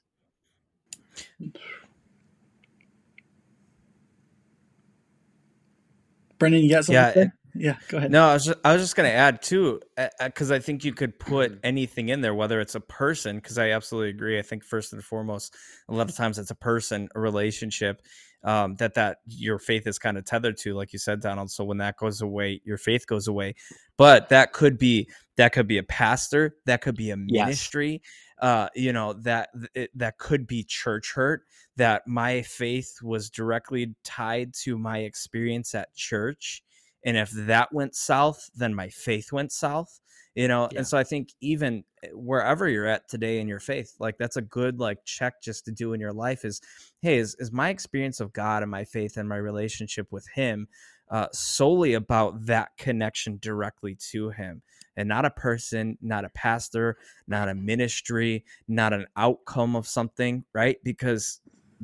Brendan, 6.39 6.63
you 6.63 6.69
got 6.69 6.85
something? 6.85 7.31
Yeah, 7.53 7.73
yeah, 7.73 7.77
go 7.89 7.97
ahead. 7.97 8.11
No, 8.11 8.29
I 8.29 8.33
was 8.33 8.45
just, 8.45 8.57
I 8.63 8.71
was 8.71 8.81
just 8.81 8.95
going 8.95 9.09
to 9.09 9.13
add 9.13 9.41
too, 9.41 9.81
because 10.23 10.49
I 10.49 10.59
think 10.59 10.85
you 10.85 10.93
could 10.93 11.19
put 11.19 11.51
mm-hmm. 11.51 11.59
anything 11.65 12.07
in 12.07 12.21
there, 12.21 12.33
whether 12.33 12.61
it's 12.61 12.75
a 12.75 12.79
person, 12.79 13.35
because 13.35 13.57
I 13.57 13.71
absolutely 13.71 14.11
agree. 14.11 14.39
I 14.39 14.43
think 14.43 14.63
first 14.63 14.93
and 14.93 15.03
foremost, 15.03 15.53
a 15.89 15.93
lot 15.93 16.09
of 16.09 16.15
times 16.15 16.39
it's 16.39 16.51
a 16.51 16.55
person, 16.55 17.09
a 17.15 17.19
relationship, 17.19 18.01
um, 18.45 18.75
that 18.75 18.93
that 18.93 19.17
your 19.25 19.59
faith 19.59 19.87
is 19.87 19.99
kind 19.99 20.17
of 20.17 20.23
tethered 20.23 20.55
to, 20.59 20.73
like 20.73 20.93
you 20.93 20.99
said, 20.99 21.19
Donald. 21.19 21.51
So 21.51 21.65
when 21.65 21.79
that 21.79 21.97
goes 21.97 22.21
away, 22.21 22.61
your 22.63 22.77
faith 22.77 23.07
goes 23.07 23.27
away. 23.27 23.55
But 23.97 24.29
that 24.29 24.53
could 24.53 24.77
be 24.77 25.09
that 25.37 25.53
could 25.53 25.67
be 25.67 25.77
a 25.77 25.83
pastor, 25.83 26.55
that 26.65 26.81
could 26.81 26.95
be 26.95 27.11
a 27.11 27.17
ministry, 27.17 28.01
yes. 28.03 28.43
uh, 28.43 28.69
you 28.75 28.93
know 28.93 29.13
that 29.13 29.49
it, 29.73 29.91
that 29.95 30.17
could 30.17 30.47
be 30.47 30.63
church 30.63 31.13
hurt. 31.13 31.43
That 31.77 32.03
my 32.07 32.41
faith 32.41 32.99
was 33.03 33.29
directly 33.29 33.95
tied 34.03 34.53
to 34.63 34.77
my 34.77 34.99
experience 34.99 35.75
at 35.75 35.93
church 35.95 36.63
and 37.05 37.15
if 37.15 37.29
that 37.31 37.71
went 37.71 37.95
south 37.95 38.49
then 38.55 38.73
my 38.73 38.89
faith 38.89 39.31
went 39.31 39.51
south 39.51 40.01
you 40.33 40.47
know 40.47 40.67
yeah. 40.71 40.79
and 40.79 40.87
so 40.87 40.97
i 40.97 41.03
think 41.03 41.29
even 41.39 41.83
eh, 42.03 42.09
wherever 42.13 42.67
you're 42.67 42.87
at 42.87 43.07
today 43.07 43.39
in 43.39 43.47
your 43.47 43.59
faith 43.59 43.93
like 43.99 44.17
that's 44.17 44.35
a 44.35 44.41
good 44.41 44.79
like 44.79 44.97
check 45.05 45.35
just 45.41 45.63
to 45.63 45.71
do 45.71 45.93
in 45.93 46.01
your 46.01 46.11
life 46.11 46.43
is 46.43 46.59
hey 47.01 47.17
is, 47.17 47.35
is 47.39 47.51
my 47.51 47.69
experience 47.69 48.19
of 48.19 48.33
god 48.33 48.63
and 48.63 48.71
my 48.71 48.83
faith 48.83 49.15
and 49.15 49.29
my 49.29 49.37
relationship 49.37 50.11
with 50.11 50.27
him 50.33 50.67
uh, 51.09 51.27
solely 51.31 51.93
about 51.93 52.45
that 52.45 52.69
connection 52.77 53.37
directly 53.41 53.95
to 54.11 54.29
him 54.29 54.61
and 54.97 55.07
not 55.07 55.25
a 55.25 55.29
person 55.29 55.97
not 56.01 56.25
a 56.25 56.29
pastor 56.29 56.97
not 57.27 57.49
a 57.49 57.55
ministry 57.55 58.43
not 58.67 58.93
an 58.93 59.05
outcome 59.17 59.75
of 59.75 59.87
something 59.87 60.43
right? 60.53 60.77
Because 60.83 61.41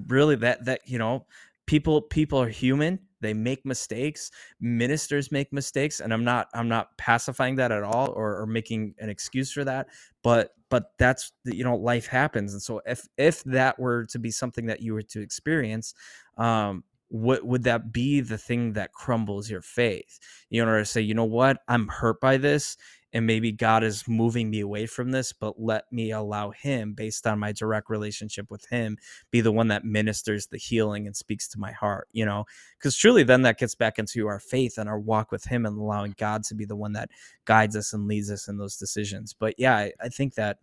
really 0.07 0.35
that 0.35 0.65
that 0.65 0.81
you 0.85 0.97
know 0.97 1.25
people 1.65 2.01
people 2.01 2.41
are 2.41 2.49
human 2.49 2.99
they 3.19 3.33
make 3.33 3.65
mistakes 3.65 4.31
ministers 4.59 5.31
make 5.31 5.51
mistakes 5.53 5.99
and 5.99 6.13
i'm 6.13 6.23
not 6.23 6.47
i'm 6.53 6.67
not 6.67 6.97
pacifying 6.97 7.55
that 7.55 7.71
at 7.71 7.83
all 7.83 8.11
or, 8.15 8.41
or 8.41 8.45
making 8.45 8.95
an 8.99 9.09
excuse 9.09 9.51
for 9.51 9.63
that 9.63 9.87
but 10.23 10.51
but 10.69 10.91
that's 10.97 11.31
you 11.45 11.63
know 11.63 11.75
life 11.75 12.07
happens 12.07 12.53
and 12.53 12.61
so 12.61 12.81
if 12.85 13.07
if 13.17 13.43
that 13.43 13.77
were 13.77 14.05
to 14.05 14.17
be 14.17 14.31
something 14.31 14.65
that 14.65 14.81
you 14.81 14.93
were 14.93 15.01
to 15.01 15.21
experience 15.21 15.93
um 16.37 16.83
what 17.11 17.45
would 17.45 17.63
that 17.63 17.91
be 17.91 18.21
the 18.21 18.37
thing 18.37 18.73
that 18.73 18.93
crumbles 18.93 19.49
your 19.49 19.61
faith 19.61 20.19
you 20.49 20.63
know 20.63 20.77
to 20.77 20.85
say 20.85 21.01
you 21.01 21.13
know 21.13 21.25
what 21.25 21.57
i'm 21.67 21.87
hurt 21.87 22.19
by 22.21 22.37
this 22.37 22.77
and 23.13 23.25
maybe 23.27 23.51
God 23.51 23.83
is 23.83 24.07
moving 24.07 24.49
me 24.49 24.61
away 24.61 24.85
from 24.85 25.11
this, 25.11 25.33
but 25.33 25.61
let 25.61 25.91
me 25.91 26.11
allow 26.11 26.51
Him, 26.51 26.93
based 26.93 27.27
on 27.27 27.39
my 27.39 27.51
direct 27.51 27.89
relationship 27.89 28.49
with 28.49 28.65
Him, 28.69 28.97
be 29.31 29.41
the 29.41 29.51
one 29.51 29.67
that 29.67 29.83
ministers 29.83 30.47
the 30.47 30.57
healing 30.57 31.07
and 31.07 31.15
speaks 31.15 31.47
to 31.49 31.59
my 31.59 31.71
heart, 31.71 32.07
you 32.13 32.25
know? 32.25 32.45
Because 32.77 32.95
truly, 32.95 33.23
then 33.23 33.41
that 33.41 33.57
gets 33.57 33.75
back 33.75 33.99
into 33.99 34.27
our 34.27 34.39
faith 34.39 34.77
and 34.77 34.87
our 34.87 34.99
walk 34.99 35.31
with 35.31 35.43
Him 35.43 35.65
and 35.65 35.77
allowing 35.77 36.15
God 36.17 36.43
to 36.45 36.55
be 36.55 36.65
the 36.65 36.75
one 36.75 36.93
that 36.93 37.09
guides 37.45 37.75
us 37.75 37.91
and 37.91 38.07
leads 38.07 38.31
us 38.31 38.47
in 38.47 38.57
those 38.57 38.77
decisions. 38.77 39.33
But 39.33 39.55
yeah, 39.57 39.75
I, 39.75 39.91
I 40.01 40.09
think 40.09 40.35
that 40.35 40.59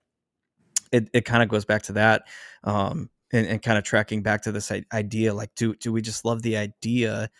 it, 0.90 1.10
it 1.12 1.26
kind 1.26 1.42
of 1.42 1.50
goes 1.50 1.66
back 1.66 1.82
to 1.82 1.92
that. 1.94 2.22
Um, 2.64 3.10
and, 3.32 3.46
and 3.46 3.62
kind 3.62 3.78
of 3.78 3.84
tracking 3.84 4.22
back 4.22 4.42
to 4.42 4.52
this 4.52 4.72
idea 4.92 5.34
like 5.34 5.54
do 5.54 5.74
do 5.76 5.92
we 5.92 6.00
just 6.00 6.24
love 6.24 6.42
the 6.42 6.56
idea 6.56 7.30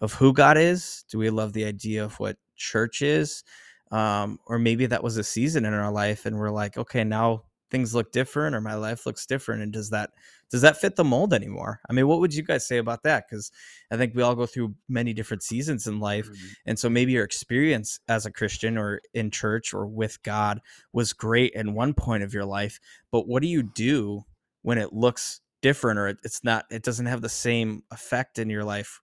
of 0.00 0.12
who 0.12 0.32
God 0.32 0.58
is? 0.58 1.04
Do 1.10 1.18
we 1.18 1.30
love 1.30 1.52
the 1.52 1.64
idea 1.64 2.04
of 2.04 2.20
what 2.20 2.36
church 2.56 3.00
is? 3.02 3.42
um, 3.90 4.38
or 4.46 4.58
maybe 4.58 4.86
that 4.86 5.02
was 5.02 5.16
a 5.16 5.24
season 5.24 5.64
in 5.64 5.72
our 5.72 5.92
life 5.92 6.26
and 6.26 6.38
we're 6.38 6.50
like 6.50 6.76
okay 6.76 7.04
now 7.04 7.42
things 7.70 7.94
look 7.94 8.12
different 8.12 8.54
or 8.54 8.60
my 8.60 8.74
life 8.74 9.06
looks 9.06 9.26
different 9.26 9.62
and 9.62 9.72
does 9.72 9.90
that 9.90 10.10
does 10.50 10.62
that 10.62 10.76
fit 10.76 10.94
the 10.94 11.04
mold 11.04 11.34
anymore 11.34 11.80
i 11.90 11.92
mean 11.92 12.06
what 12.06 12.20
would 12.20 12.32
you 12.32 12.42
guys 12.42 12.66
say 12.66 12.78
about 12.78 13.02
that 13.02 13.24
because 13.28 13.50
i 13.90 13.96
think 13.96 14.14
we 14.14 14.22
all 14.22 14.36
go 14.36 14.46
through 14.46 14.74
many 14.88 15.12
different 15.12 15.42
seasons 15.42 15.86
in 15.86 15.98
life 15.98 16.26
mm-hmm. 16.26 16.46
and 16.66 16.78
so 16.78 16.88
maybe 16.88 17.12
your 17.12 17.24
experience 17.24 17.98
as 18.08 18.24
a 18.24 18.30
christian 18.30 18.78
or 18.78 19.00
in 19.14 19.30
church 19.30 19.74
or 19.74 19.86
with 19.86 20.22
god 20.22 20.60
was 20.92 21.12
great 21.12 21.52
in 21.54 21.74
one 21.74 21.92
point 21.92 22.22
of 22.22 22.32
your 22.32 22.44
life 22.44 22.78
but 23.10 23.26
what 23.26 23.42
do 23.42 23.48
you 23.48 23.62
do 23.62 24.24
when 24.66 24.78
it 24.78 24.92
looks 24.92 25.42
different 25.62 25.96
or 25.96 26.08
it's 26.08 26.42
not 26.42 26.64
it 26.72 26.82
doesn't 26.82 27.06
have 27.06 27.22
the 27.22 27.28
same 27.28 27.84
effect 27.92 28.36
in 28.36 28.50
your 28.50 28.64
life 28.64 29.00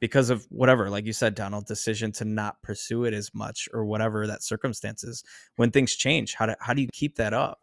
because 0.00 0.28
of 0.28 0.44
whatever, 0.50 0.90
like 0.90 1.06
you 1.06 1.12
said, 1.12 1.36
Donald, 1.36 1.66
decision 1.66 2.10
to 2.10 2.24
not 2.24 2.60
pursue 2.62 3.04
it 3.04 3.14
as 3.14 3.32
much 3.32 3.68
or 3.72 3.84
whatever 3.84 4.26
that 4.26 4.42
circumstances. 4.42 5.22
When 5.54 5.70
things 5.70 5.94
change, 5.94 6.34
how 6.34 6.46
do 6.46 6.54
how 6.58 6.74
do 6.74 6.82
you 6.82 6.88
keep 6.92 7.14
that 7.14 7.32
up? 7.32 7.60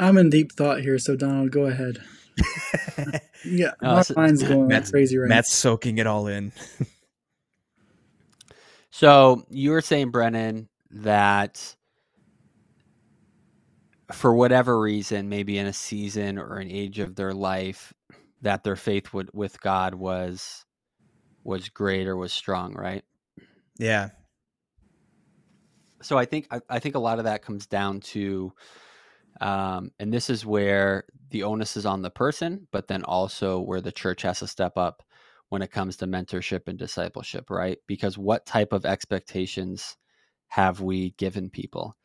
I'm 0.00 0.18
in 0.18 0.28
deep 0.28 0.50
thought 0.50 0.80
here, 0.80 0.98
so 0.98 1.14
Donald, 1.14 1.52
go 1.52 1.66
ahead. 1.66 1.98
yeah, 3.44 3.74
my 3.80 4.02
so 4.02 4.14
mind's 4.16 4.42
going 4.42 4.66
Matt's, 4.66 4.90
crazy 4.90 5.18
right 5.18 5.28
Matt's 5.28 5.52
now. 5.52 5.70
soaking 5.70 5.98
it 5.98 6.08
all 6.08 6.26
in. 6.26 6.50
so 8.90 9.44
you 9.50 9.70
were 9.70 9.82
saying, 9.82 10.10
Brennan, 10.10 10.68
that 10.90 11.76
for 14.12 14.34
whatever 14.34 14.80
reason, 14.80 15.28
maybe 15.28 15.58
in 15.58 15.66
a 15.66 15.72
season 15.72 16.38
or 16.38 16.56
an 16.58 16.70
age 16.70 16.98
of 16.98 17.16
their 17.16 17.32
life, 17.32 17.92
that 18.42 18.64
their 18.64 18.76
faith 18.76 19.12
would, 19.14 19.30
with 19.32 19.60
God 19.60 19.94
was 19.94 20.64
was 21.44 21.68
great 21.68 22.06
or 22.06 22.16
was 22.16 22.32
strong, 22.32 22.74
right? 22.74 23.04
Yeah. 23.78 24.10
So 26.02 26.18
I 26.18 26.24
think 26.26 26.46
I, 26.50 26.60
I 26.68 26.78
think 26.78 26.94
a 26.94 27.00
lot 27.00 27.18
of 27.18 27.24
that 27.24 27.42
comes 27.42 27.66
down 27.66 28.00
to 28.00 28.52
Um, 29.40 29.90
and 29.98 30.12
this 30.12 30.30
is 30.30 30.46
where 30.46 31.04
the 31.30 31.42
onus 31.42 31.76
is 31.76 31.86
on 31.86 32.02
the 32.02 32.10
person, 32.10 32.68
but 32.70 32.86
then 32.88 33.02
also 33.04 33.60
where 33.60 33.80
the 33.80 33.92
church 33.92 34.22
has 34.22 34.38
to 34.40 34.46
step 34.46 34.76
up 34.78 35.02
when 35.48 35.62
it 35.62 35.72
comes 35.72 35.96
to 35.96 36.06
mentorship 36.06 36.68
and 36.68 36.78
discipleship, 36.78 37.50
right? 37.50 37.78
Because 37.86 38.16
what 38.16 38.46
type 38.46 38.72
of 38.72 38.86
expectations 38.86 39.96
have 40.48 40.80
we 40.80 41.10
given 41.12 41.50
people? 41.50 41.96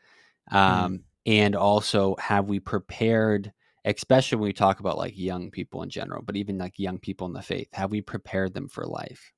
Um, 0.51 0.99
mm. 0.99 1.03
And 1.25 1.55
also, 1.55 2.15
have 2.19 2.47
we 2.47 2.59
prepared, 2.59 3.51
especially 3.85 4.37
when 4.37 4.47
we 4.47 4.53
talk 4.53 4.79
about 4.79 4.97
like 4.97 5.17
young 5.17 5.51
people 5.51 5.83
in 5.83 5.89
general, 5.89 6.21
but 6.23 6.35
even 6.35 6.57
like 6.57 6.79
young 6.79 6.97
people 6.97 7.27
in 7.27 7.33
the 7.33 7.41
faith, 7.41 7.67
have 7.73 7.91
we 7.91 8.01
prepared 8.01 8.53
them 8.53 8.67
for 8.67 8.85
life? 8.85 9.31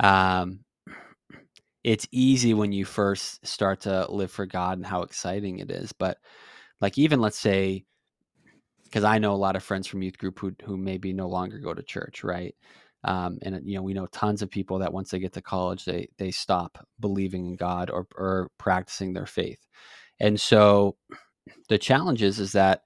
Um, 0.00 0.60
it's 1.84 2.08
easy 2.10 2.54
when 2.54 2.72
you 2.72 2.86
first 2.86 3.46
start 3.46 3.82
to 3.82 4.10
live 4.10 4.30
for 4.30 4.46
God 4.46 4.78
and 4.78 4.86
how 4.86 5.02
exciting 5.02 5.58
it 5.58 5.70
is. 5.70 5.92
But 5.92 6.18
like 6.80 6.98
even 6.98 7.20
let's 7.20 7.38
say, 7.38 7.84
because 8.84 9.04
I 9.04 9.18
know 9.18 9.34
a 9.34 9.36
lot 9.36 9.56
of 9.56 9.62
friends 9.62 9.86
from 9.86 10.02
youth 10.02 10.18
group 10.18 10.38
who 10.38 10.54
who 10.64 10.76
maybe 10.76 11.12
no 11.12 11.28
longer 11.28 11.58
go 11.58 11.74
to 11.74 11.82
church, 11.82 12.24
right? 12.24 12.54
Um, 13.04 13.38
and 13.42 13.60
you 13.64 13.76
know 13.76 13.82
we 13.82 13.92
know 13.92 14.06
tons 14.06 14.40
of 14.40 14.50
people 14.50 14.78
that 14.78 14.92
once 14.92 15.10
they 15.10 15.18
get 15.18 15.34
to 15.34 15.42
college 15.42 15.84
they 15.84 16.08
they 16.16 16.30
stop 16.30 16.78
believing 17.00 17.46
in 17.46 17.56
God 17.56 17.90
or 17.90 18.06
or 18.16 18.50
practicing 18.58 19.12
their 19.12 19.26
faith, 19.26 19.60
and 20.20 20.40
so 20.40 20.96
the 21.68 21.78
challenge 21.78 22.22
is 22.22 22.38
is 22.38 22.52
that 22.52 22.82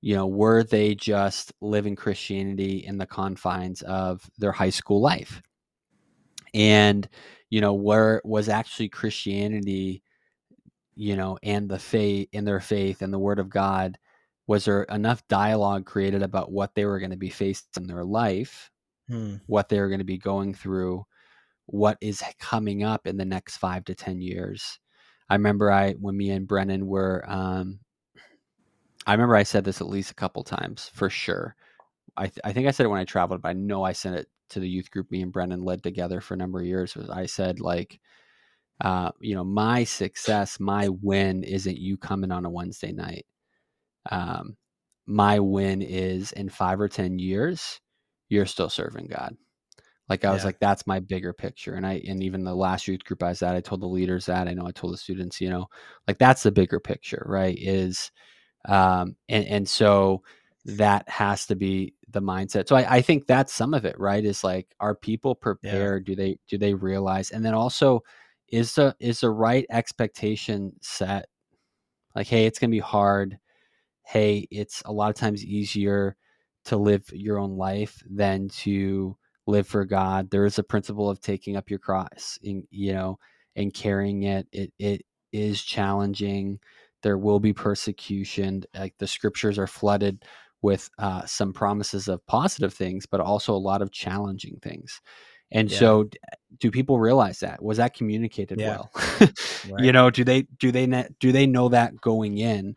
you 0.00 0.14
know 0.14 0.26
were 0.26 0.62
they 0.62 0.94
just 0.94 1.52
living 1.60 1.96
Christianity 1.96 2.84
in 2.86 2.98
the 2.98 3.06
confines 3.06 3.82
of 3.82 4.22
their 4.38 4.52
high 4.52 4.70
school 4.70 5.00
life, 5.00 5.42
and 6.54 7.08
you 7.50 7.60
know 7.60 7.74
where 7.74 8.20
was 8.24 8.48
actually 8.48 8.88
Christianity, 8.88 10.02
you 10.94 11.16
know, 11.16 11.38
and 11.42 11.68
the 11.68 11.78
faith 11.78 12.28
in 12.32 12.44
their 12.44 12.60
faith 12.60 13.02
and 13.02 13.12
the 13.12 13.18
Word 13.18 13.38
of 13.38 13.50
God 13.50 13.98
was 14.46 14.64
there 14.64 14.82
enough 14.84 15.26
dialogue 15.28 15.86
created 15.86 16.22
about 16.22 16.50
what 16.50 16.74
they 16.74 16.84
were 16.84 16.98
going 16.98 17.12
to 17.12 17.16
be 17.16 17.30
faced 17.30 17.76
in 17.76 17.86
their 17.86 18.04
life 18.04 18.72
hmm. 19.08 19.36
what 19.46 19.68
they 19.68 19.80
were 19.80 19.88
going 19.88 20.00
to 20.00 20.04
be 20.04 20.18
going 20.18 20.54
through, 20.54 21.04
what 21.66 21.98
is 22.00 22.22
coming 22.38 22.82
up 22.82 23.06
in 23.06 23.16
the 23.16 23.24
next 23.24 23.58
five 23.58 23.84
to 23.84 23.94
10 23.94 24.20
years. 24.20 24.78
I 25.32 25.36
remember 25.36 25.72
I, 25.72 25.92
when 25.92 26.14
me 26.14 26.28
and 26.28 26.46
Brennan 26.46 26.86
were, 26.86 27.24
um, 27.26 27.80
I 29.06 29.12
remember 29.12 29.34
I 29.34 29.44
said 29.44 29.64
this 29.64 29.80
at 29.80 29.88
least 29.88 30.10
a 30.10 30.14
couple 30.14 30.44
times 30.44 30.90
for 30.92 31.08
sure. 31.08 31.56
I, 32.18 32.24
th- 32.24 32.40
I 32.44 32.52
think 32.52 32.68
I 32.68 32.70
said 32.70 32.84
it 32.84 32.90
when 32.90 33.00
I 33.00 33.06
traveled, 33.06 33.40
but 33.40 33.48
I 33.48 33.54
know 33.54 33.82
I 33.82 33.92
sent 33.92 34.16
it 34.16 34.28
to 34.50 34.60
the 34.60 34.68
youth 34.68 34.90
group 34.90 35.10
me 35.10 35.22
and 35.22 35.32
Brennan 35.32 35.64
led 35.64 35.82
together 35.82 36.20
for 36.20 36.34
a 36.34 36.36
number 36.36 36.60
of 36.60 36.66
years. 36.66 36.94
Was 36.94 37.08
I 37.08 37.24
said 37.24 37.60
like, 37.60 37.98
uh, 38.82 39.12
you 39.20 39.34
know, 39.34 39.42
my 39.42 39.84
success, 39.84 40.60
my 40.60 40.90
win 40.90 41.44
isn't 41.44 41.78
you 41.78 41.96
coming 41.96 42.30
on 42.30 42.44
a 42.44 42.50
Wednesday 42.50 42.92
night. 42.92 43.24
Um, 44.10 44.58
my 45.06 45.40
win 45.40 45.80
is 45.80 46.32
in 46.32 46.50
five 46.50 46.78
or 46.78 46.88
ten 46.88 47.18
years, 47.18 47.80
you're 48.28 48.44
still 48.44 48.68
serving 48.68 49.06
God. 49.06 49.34
Like 50.12 50.26
I 50.26 50.28
yeah. 50.28 50.34
was 50.34 50.44
like, 50.44 50.60
that's 50.60 50.86
my 50.86 51.00
bigger 51.00 51.32
picture. 51.32 51.72
And 51.72 51.86
I 51.86 52.02
and 52.06 52.22
even 52.22 52.44
the 52.44 52.54
last 52.54 52.86
youth 52.86 53.02
group 53.02 53.22
I 53.22 53.30
was 53.30 53.42
at, 53.42 53.56
I 53.56 53.62
told 53.62 53.80
the 53.80 53.86
leaders 53.86 54.26
that. 54.26 54.46
I 54.46 54.52
know 54.52 54.66
I 54.66 54.70
told 54.70 54.92
the 54.92 54.98
students, 54.98 55.40
you 55.40 55.48
know, 55.48 55.68
like 56.06 56.18
that's 56.18 56.42
the 56.42 56.52
bigger 56.52 56.78
picture, 56.78 57.24
right? 57.26 57.56
Is 57.58 58.10
um 58.68 59.16
and, 59.30 59.46
and 59.46 59.66
so 59.66 60.22
that 60.66 61.08
has 61.08 61.46
to 61.46 61.56
be 61.56 61.94
the 62.10 62.20
mindset. 62.20 62.68
So 62.68 62.76
I, 62.76 62.96
I 62.96 63.00
think 63.00 63.26
that's 63.26 63.54
some 63.54 63.72
of 63.72 63.86
it, 63.86 63.98
right? 63.98 64.22
Is 64.22 64.44
like 64.44 64.74
are 64.80 64.94
people 64.94 65.34
prepared? 65.34 66.06
Yeah. 66.06 66.14
Do 66.14 66.16
they 66.22 66.38
do 66.46 66.58
they 66.58 66.74
realize? 66.74 67.30
And 67.30 67.42
then 67.42 67.54
also 67.54 68.02
is 68.48 68.74
the 68.74 68.94
is 69.00 69.20
the 69.20 69.30
right 69.30 69.64
expectation 69.70 70.74
set? 70.82 71.24
Like, 72.14 72.26
hey, 72.26 72.44
it's 72.44 72.58
gonna 72.58 72.70
be 72.70 72.80
hard. 72.80 73.38
Hey, 74.04 74.46
it's 74.50 74.82
a 74.84 74.92
lot 74.92 75.08
of 75.08 75.16
times 75.16 75.42
easier 75.42 76.18
to 76.66 76.76
live 76.76 77.08
your 77.14 77.38
own 77.38 77.56
life 77.56 78.02
than 78.10 78.48
to 78.48 79.16
live 79.46 79.66
for 79.66 79.84
God. 79.84 80.30
There 80.30 80.46
is 80.46 80.58
a 80.58 80.64
principle 80.64 81.10
of 81.10 81.20
taking 81.20 81.56
up 81.56 81.70
your 81.70 81.78
cross, 81.78 82.38
and 82.44 82.64
you 82.70 82.92
know, 82.92 83.18
and 83.56 83.72
carrying 83.72 84.24
it. 84.24 84.46
It 84.52 84.72
it 84.78 85.02
is 85.32 85.62
challenging. 85.62 86.58
There 87.02 87.18
will 87.18 87.40
be 87.40 87.52
persecution. 87.52 88.64
Like 88.74 88.94
the 88.98 89.06
scriptures 89.06 89.58
are 89.58 89.66
flooded 89.66 90.24
with 90.62 90.88
uh, 90.98 91.26
some 91.26 91.52
promises 91.52 92.08
of 92.08 92.24
positive 92.26 92.72
things, 92.72 93.04
but 93.06 93.20
also 93.20 93.54
a 93.54 93.56
lot 93.56 93.82
of 93.82 93.90
challenging 93.90 94.58
things. 94.62 95.00
And 95.50 95.70
yeah. 95.70 95.78
so, 95.78 96.08
do 96.58 96.70
people 96.70 96.98
realize 96.98 97.40
that? 97.40 97.62
Was 97.62 97.76
that 97.76 97.94
communicated 97.94 98.58
yeah. 98.58 98.68
well? 98.68 98.90
right. 99.20 99.30
You 99.78 99.92
know, 99.92 100.08
do 100.08 100.24
they 100.24 100.42
do 100.58 100.70
they 100.70 100.86
do 101.20 101.32
they 101.32 101.46
know 101.46 101.68
that 101.68 102.00
going 102.00 102.38
in? 102.38 102.76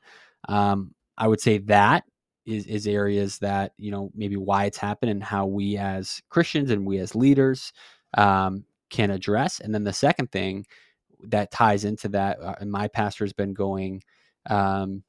Um, 0.50 0.94
I 1.18 1.28
would 1.28 1.40
say 1.40 1.60
that 1.60 2.04
is, 2.46 2.66
is 2.68 2.88
areas 2.88 3.40
that 3.40 3.74
you 3.78 3.92
know 3.92 4.10
maybe 4.14 4.38
why 4.38 4.66
it's 4.66 4.78
happened 4.78 5.12
and 5.12 5.24
how 5.24 5.46
we 5.46 5.78
as 5.78 6.22
christians 6.30 6.70
and 6.70 6.86
we 6.86 7.00
as 7.00 7.16
leaders 7.16 7.74
um, 8.16 8.64
can 8.90 9.12
address. 9.12 9.60
And 9.60 9.74
then 9.74 9.84
the 9.84 9.94
second 9.94 10.32
thing 10.32 10.66
that 11.24 11.52
ties 11.52 11.86
into 11.86 12.10
that 12.10 12.40
uh, 12.40 12.56
and 12.60 12.72
my 12.72 12.88
pastor 12.88 13.24
has 13.24 13.34
been 13.34 13.54
going 13.54 14.04
um, 14.50 15.04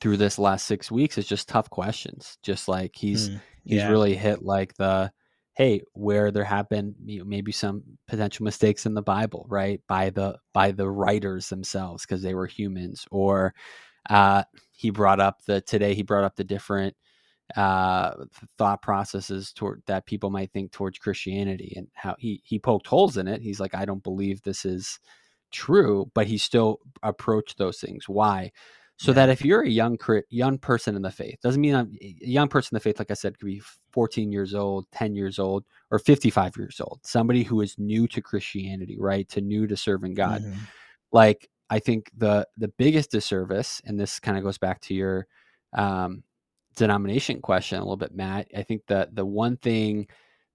through 0.00 0.16
this 0.16 0.38
last 0.38 0.66
six 0.66 0.90
weeks 0.90 1.18
is 1.18 1.26
just 1.26 1.48
tough 1.48 1.70
questions. 1.70 2.38
Just 2.42 2.68
like 2.68 2.92
he's 2.94 3.30
mm, 3.30 3.40
he's 3.64 3.78
yeah. 3.78 3.90
really 3.90 4.14
hit 4.14 4.42
like 4.42 4.74
the 4.74 5.10
hey 5.54 5.82
where 5.92 6.30
there 6.30 6.44
have 6.44 6.68
been 6.68 6.94
you 7.04 7.18
know, 7.18 7.24
maybe 7.24 7.52
some 7.52 7.82
potential 8.08 8.44
mistakes 8.44 8.86
in 8.86 8.94
the 8.94 9.02
bible 9.02 9.46
right? 9.48 9.80
By 9.88 10.10
the 10.10 10.38
by 10.52 10.72
the 10.72 10.88
writers 10.88 11.48
themselves 11.48 12.06
because 12.06 12.22
they 12.22 12.34
were 12.34 12.46
humans 12.46 13.06
or 13.10 13.54
uh, 14.08 14.44
he 14.82 14.90
brought 14.90 15.20
up 15.20 15.44
the 15.44 15.60
today 15.60 15.94
he 15.94 16.02
brought 16.02 16.24
up 16.24 16.34
the 16.34 16.42
different 16.42 16.96
uh, 17.56 18.14
thought 18.58 18.82
processes 18.82 19.52
toward 19.52 19.82
that 19.86 20.06
people 20.06 20.28
might 20.28 20.52
think 20.52 20.72
towards 20.72 20.98
Christianity 20.98 21.72
and 21.76 21.86
how 21.94 22.16
he 22.18 22.40
he 22.44 22.58
poked 22.58 22.88
holes 22.88 23.16
in 23.16 23.28
it. 23.28 23.42
He's 23.42 23.60
like, 23.60 23.76
I 23.76 23.84
don't 23.84 24.02
believe 24.02 24.42
this 24.42 24.64
is 24.64 24.98
true, 25.52 26.10
but 26.14 26.26
he 26.26 26.36
still 26.36 26.80
approached 27.04 27.58
those 27.58 27.78
things. 27.78 28.08
Why? 28.08 28.50
So 28.96 29.12
yeah. 29.12 29.14
that 29.14 29.28
if 29.28 29.44
you're 29.44 29.62
a 29.62 29.68
young 29.68 29.98
young 30.30 30.58
person 30.58 30.96
in 30.96 31.02
the 31.02 31.12
faith, 31.12 31.38
doesn't 31.42 31.60
mean 31.60 31.76
I'm, 31.76 31.96
a 32.02 32.26
young 32.26 32.48
person 32.48 32.74
in 32.74 32.76
the 32.76 32.82
faith. 32.82 32.98
Like 32.98 33.12
I 33.12 33.14
said, 33.14 33.38
could 33.38 33.46
be 33.46 33.62
14 33.92 34.32
years 34.32 34.52
old, 34.52 34.86
10 34.90 35.14
years 35.14 35.38
old, 35.38 35.64
or 35.92 36.00
55 36.00 36.56
years 36.56 36.80
old. 36.80 37.00
Somebody 37.04 37.44
who 37.44 37.60
is 37.60 37.78
new 37.78 38.08
to 38.08 38.20
Christianity, 38.20 38.96
right? 38.98 39.28
To 39.28 39.40
new 39.40 39.68
to 39.68 39.76
serving 39.76 40.14
God. 40.14 40.42
Mm-hmm. 40.42 40.58
Like 41.12 41.48
I 41.70 41.78
think 41.78 42.10
the 42.16 42.46
the 42.56 42.68
biggest 42.68 43.10
disservice, 43.10 43.80
and 43.84 43.98
this 43.98 44.20
kind 44.20 44.36
of 44.36 44.44
goes 44.44 44.58
back 44.58 44.80
to 44.82 44.94
your 44.94 45.26
um, 45.72 46.22
denomination 46.76 47.40
question 47.40 47.78
a 47.78 47.82
little 47.82 47.96
bit, 47.96 48.14
Matt. 48.14 48.48
I 48.56 48.62
think 48.62 48.82
that 48.88 49.14
the 49.14 49.24
one 49.24 49.56
thing 49.56 50.08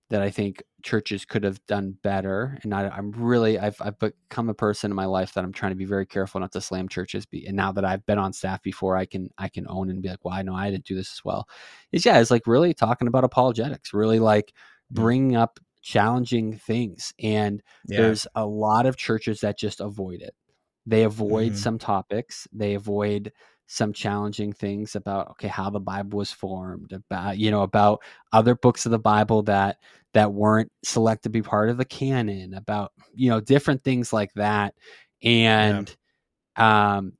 that 0.10 0.22
I 0.22 0.30
think 0.30 0.64
churches 0.84 1.26
could 1.26 1.44
have 1.44 1.64
done 1.66 1.98
better, 2.02 2.58
and 2.64 2.74
I, 2.74 2.98
am 2.98 3.12
really 3.12 3.60
I've 3.60 3.76
I've 3.82 4.00
become 4.00 4.50
a 4.50 4.54
person 4.54 4.92
in 4.92 4.96
my 4.96 5.06
life 5.06 5.34
that 5.34 5.44
I'm 5.44 5.52
trying 5.52 5.72
to 5.72 5.78
be 5.78 5.86
very 5.86 6.06
careful 6.06 6.40
not 6.40 6.52
to 6.54 6.62
slam 6.62 6.88
churches. 6.88 7.26
Be, 7.26 7.46
and 7.46 7.58
now 7.58 7.72
that 7.74 7.84
I've 7.84 8.06
been 8.06 8.18
on 8.18 8.32
staff 8.32 8.62
before, 8.62 8.96
I 8.96 9.06
can 9.06 9.30
I 9.38 9.50
can 9.50 9.66
own 9.68 9.90
and 9.90 10.02
be 10.02 10.10
like, 10.10 10.24
well, 10.24 10.34
I 10.34 10.44
know 10.44 10.56
I 10.56 10.72
didn't 10.72 10.86
do 10.86 10.96
this 10.96 11.12
as 11.12 11.26
well. 11.26 11.48
Is 11.92 12.06
yeah, 12.06 12.20
it's 12.20 12.32
like 12.32 12.48
really 12.48 12.74
talking 12.74 13.08
about 13.08 13.26
apologetics, 13.26 13.94
really 13.94 14.20
like 14.20 14.54
bringing 14.90 15.36
up 15.36 15.60
challenging 15.82 16.58
things, 16.58 17.14
and 17.22 17.62
yeah. 17.86 18.02
there's 18.02 18.28
a 18.36 18.46
lot 18.46 18.86
of 18.86 18.96
churches 18.96 19.42
that 19.42 19.58
just 19.58 19.82
avoid 19.82 20.22
it 20.22 20.36
they 20.88 21.04
avoid 21.04 21.52
mm-hmm. 21.52 21.58
some 21.58 21.78
topics. 21.78 22.48
They 22.54 22.74
avoid 22.74 23.34
some 23.68 23.92
challenging 23.92 24.54
things 24.54 24.96
about 24.96 25.30
okay 25.32 25.50
how 25.50 25.70
the 25.70 25.82
Bible 25.82 26.18
was 26.18 26.32
formed, 26.32 26.94
about 26.94 27.38
you 27.38 27.52
know 27.52 27.62
about 27.62 28.02
other 28.32 28.56
books 28.56 28.86
of 28.86 28.92
the 28.92 28.98
Bible 28.98 29.44
that 29.44 29.78
that 30.14 30.34
weren't 30.34 30.72
selected 30.84 31.24
to 31.24 31.30
be 31.30 31.42
part 31.42 31.70
of 31.70 31.78
the 31.78 31.86
canon, 31.86 32.54
about 32.54 32.94
you 33.14 33.30
know 33.30 33.42
different 33.42 33.84
things 33.84 34.14
like 34.14 34.34
that, 34.36 34.74
and 35.22 35.94
yeah. 36.58 36.96
um 36.96 37.14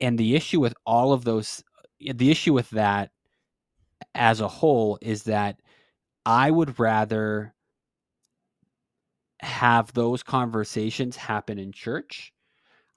and 0.00 0.16
the 0.16 0.36
issue 0.36 0.60
with 0.60 0.74
all 0.86 1.12
of 1.12 1.24
those 1.24 1.64
the 1.98 2.30
issue 2.30 2.52
with 2.52 2.70
that 2.70 3.10
as 4.14 4.40
a 4.40 4.48
whole 4.48 4.98
is 5.02 5.24
that 5.24 5.56
I 6.24 6.52
would 6.52 6.78
rather 6.78 7.52
have 9.40 9.92
those 9.92 10.22
conversations 10.22 11.16
happen 11.16 11.58
in 11.58 11.72
church 11.72 12.31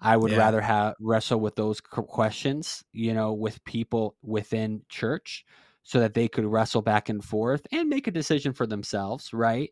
I 0.06 0.18
would 0.18 0.32
yeah. 0.32 0.38
rather 0.38 0.62
have 0.62 0.94
wrestle 1.00 1.40
with 1.40 1.56
those 1.56 1.82
questions, 1.82 2.84
you 2.94 3.12
know, 3.12 3.34
with 3.34 3.64
people 3.66 4.16
within 4.22 4.84
church 4.88 5.44
so 5.82 6.00
that 6.00 6.14
they 6.14 6.28
could 6.28 6.46
wrestle 6.46 6.84
back 6.84 7.10
and 7.10 7.24
forth 7.24 7.66
and 7.72 7.90
make 7.90 8.06
a 8.06 8.12
decision 8.12 8.54
for 8.54 8.68
themselves, 8.68 9.34
right? 9.34 9.72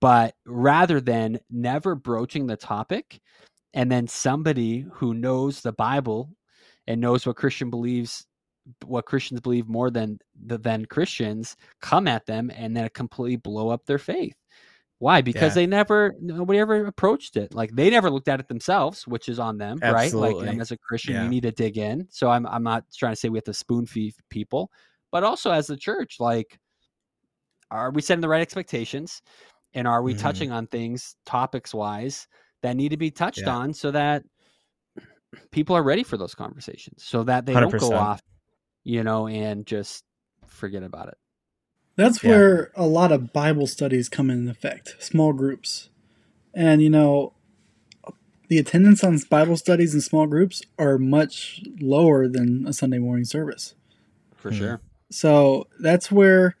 But 0.00 0.34
rather 0.46 1.02
than 1.02 1.40
never 1.50 1.94
broaching 1.94 2.46
the 2.46 2.56
topic 2.56 3.20
and 3.74 3.92
then 3.92 4.06
somebody 4.06 4.86
who 4.90 5.12
knows 5.12 5.60
the 5.60 5.72
Bible 5.72 6.30
and 6.86 6.98
knows 6.98 7.26
what 7.26 7.36
Christian 7.36 7.68
believes 7.68 8.26
what 8.84 9.06
Christians 9.06 9.40
believe 9.40 9.68
more 9.68 9.90
than 9.90 10.18
than 10.34 10.86
Christians 10.86 11.56
come 11.80 12.08
at 12.08 12.26
them 12.26 12.50
and 12.54 12.76
then 12.76 12.88
completely 12.94 13.36
blow 13.36 13.68
up 13.68 13.84
their 13.84 13.98
faith 13.98 14.36
Why? 15.00 15.22
Because 15.22 15.54
Yeah. 15.54 15.54
they 15.54 15.66
never 15.66 16.14
nobody 16.20 16.58
ever 16.58 16.86
approached 16.86 17.36
it. 17.36 17.54
Like 17.54 17.70
they 17.74 17.88
never 17.90 18.10
looked 18.10 18.26
at 18.28 18.40
it 18.40 18.48
themselves, 18.48 19.06
which 19.06 19.28
is 19.28 19.38
on 19.38 19.56
them, 19.58 19.82
right? 19.86 20.16
Like 20.16 20.42
Absolutely. 20.42 20.48
um, 20.48 20.60
as 20.60 20.72
a 20.72 20.76
Christian, 20.76 21.14
Yeah. 21.14 21.22
you 21.22 21.28
need 21.28 21.42
to 21.42 21.52
dig 21.52 21.78
in. 21.78 22.06
So 22.10 22.30
I'm 22.30 22.46
I'm 22.46 22.64
not 22.64 22.84
trying 22.96 23.12
to 23.12 23.16
say 23.16 23.28
we 23.28 23.38
have 23.38 23.44
to 23.44 23.54
spoon 23.54 23.86
feed 23.86 24.14
people, 24.30 24.72
but 25.12 25.22
also 25.22 25.52
as 25.52 25.68
the 25.68 25.76
church, 25.76 26.16
like, 26.18 26.58
are 27.70 27.90
we 27.92 28.02
setting 28.02 28.22
the 28.22 28.28
right 28.28 28.42
expectations, 28.42 29.22
and 29.74 29.86
are 29.88 30.02
we 30.02 30.14
Mhm. 30.14 30.18
touching 30.18 30.52
on 30.52 30.66
things 30.68 31.16
topics 31.26 31.74
wise 31.74 32.28
that 32.62 32.76
need 32.76 32.90
to 32.90 32.96
be 32.96 33.10
touched 33.10 33.46
Yeah. 33.46 33.52
on 33.52 33.72
so 33.74 33.90
that 33.92 34.24
people 35.52 35.74
are 35.76 35.82
ready 35.82 36.02
for 36.02 36.16
those 36.18 36.34
conversations, 36.34 37.04
so 37.04 37.24
that 37.24 37.46
they 37.46 37.58
don't 37.58 37.76
go 37.78 37.94
off, 37.94 38.20
you 38.84 39.04
know, 39.04 39.28
and 39.28 39.66
just 39.66 40.04
forget 40.48 40.82
about 40.82 41.08
it. 41.08 41.18
That's 41.98 42.22
Yeah. 42.22 42.30
where 42.30 42.70
a 42.76 42.86
lot 42.86 43.10
of 43.10 43.32
Bible 43.32 43.66
studies 43.66 44.08
come 44.08 44.30
in 44.30 44.48
effect, 44.48 44.94
small 45.00 45.32
groups. 45.32 45.88
And, 46.54 46.80
you 46.80 46.88
know, 46.88 47.32
the 48.46 48.58
attendance 48.58 49.02
on 49.02 49.18
Bible 49.28 49.56
studies 49.56 49.94
in 49.94 50.00
small 50.00 50.28
groups 50.28 50.62
are 50.78 50.96
much 50.96 51.60
lower 51.80 52.28
than 52.28 52.64
a 52.68 52.72
Sunday 52.72 52.98
morning 52.98 53.24
service. 53.24 53.74
For 54.36 54.52
Mhm. 54.52 54.54
sure. 54.54 54.80
So 55.10 55.66
that's 55.80 56.12
where 56.12 56.54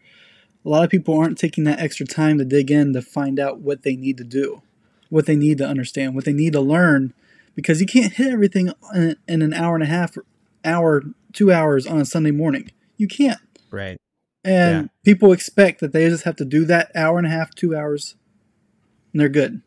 a 0.64 0.68
lot 0.68 0.82
of 0.82 0.90
people 0.90 1.16
aren't 1.16 1.38
taking 1.38 1.62
that 1.64 1.78
extra 1.78 2.04
time 2.04 2.36
to 2.38 2.44
dig 2.44 2.72
in 2.72 2.92
to 2.94 3.00
find 3.00 3.38
out 3.38 3.60
what 3.60 3.84
they 3.84 3.94
need 3.94 4.16
to 4.16 4.24
do, 4.24 4.62
what 5.08 5.26
they 5.26 5.36
need 5.36 5.58
to 5.58 5.68
understand, 5.68 6.16
what 6.16 6.24
they 6.24 6.32
need 6.32 6.54
to 6.54 6.60
learn, 6.60 7.12
because 7.54 7.80
you 7.80 7.86
can't 7.86 8.14
hit 8.14 8.32
everything 8.32 8.72
in, 8.92 9.14
in 9.28 9.42
an 9.42 9.54
hour 9.54 9.76
and 9.76 9.84
a 9.84 9.86
half, 9.86 10.18
hour, 10.64 11.04
two 11.32 11.52
hours 11.52 11.86
on 11.86 12.00
a 12.00 12.04
Sunday 12.04 12.32
morning. 12.32 12.72
You 12.96 13.06
can't. 13.06 13.38
Right. 13.70 13.98
And 14.44 14.84
Yeah. 14.84 14.88
people 15.04 15.32
expect 15.32 15.80
that 15.80 15.92
they 15.92 16.08
just 16.08 16.24
have 16.24 16.36
to 16.36 16.44
do 16.44 16.64
that 16.66 16.90
hour 16.94 17.18
and 17.18 17.26
a 17.26 17.30
half, 17.30 17.54
two 17.54 17.76
hours, 17.76 18.14
and 19.12 19.20
they're 19.20 19.28
good. 19.28 19.62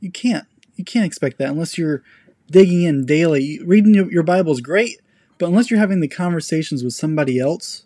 You 0.00 0.10
can't. 0.10 0.46
You 0.76 0.84
can't 0.84 1.06
expect 1.06 1.38
that 1.38 1.50
unless 1.50 1.76
you're 1.76 2.02
digging 2.50 2.82
in 2.82 3.04
daily. 3.06 3.60
Reading 3.64 3.94
your, 3.94 4.10
your 4.10 4.22
Bible 4.22 4.52
is 4.52 4.60
great, 4.60 5.00
but 5.38 5.46
unless 5.46 5.70
you're 5.70 5.80
having 5.80 6.00
the 6.00 6.08
conversations 6.08 6.82
with 6.82 6.94
somebody 6.94 7.38
else, 7.38 7.84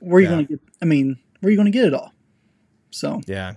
where 0.00 0.18
are 0.18 0.20
you 0.20 0.26
Yeah. 0.26 0.32
going 0.34 0.46
to 0.46 0.52
get? 0.54 0.60
I 0.80 0.84
mean, 0.84 1.18
where 1.40 1.48
are 1.48 1.50
you 1.50 1.56
going 1.56 1.70
to 1.70 1.76
get 1.76 1.86
it 1.86 1.94
all? 1.94 2.12
So 2.90 3.20
Yeah. 3.26 3.54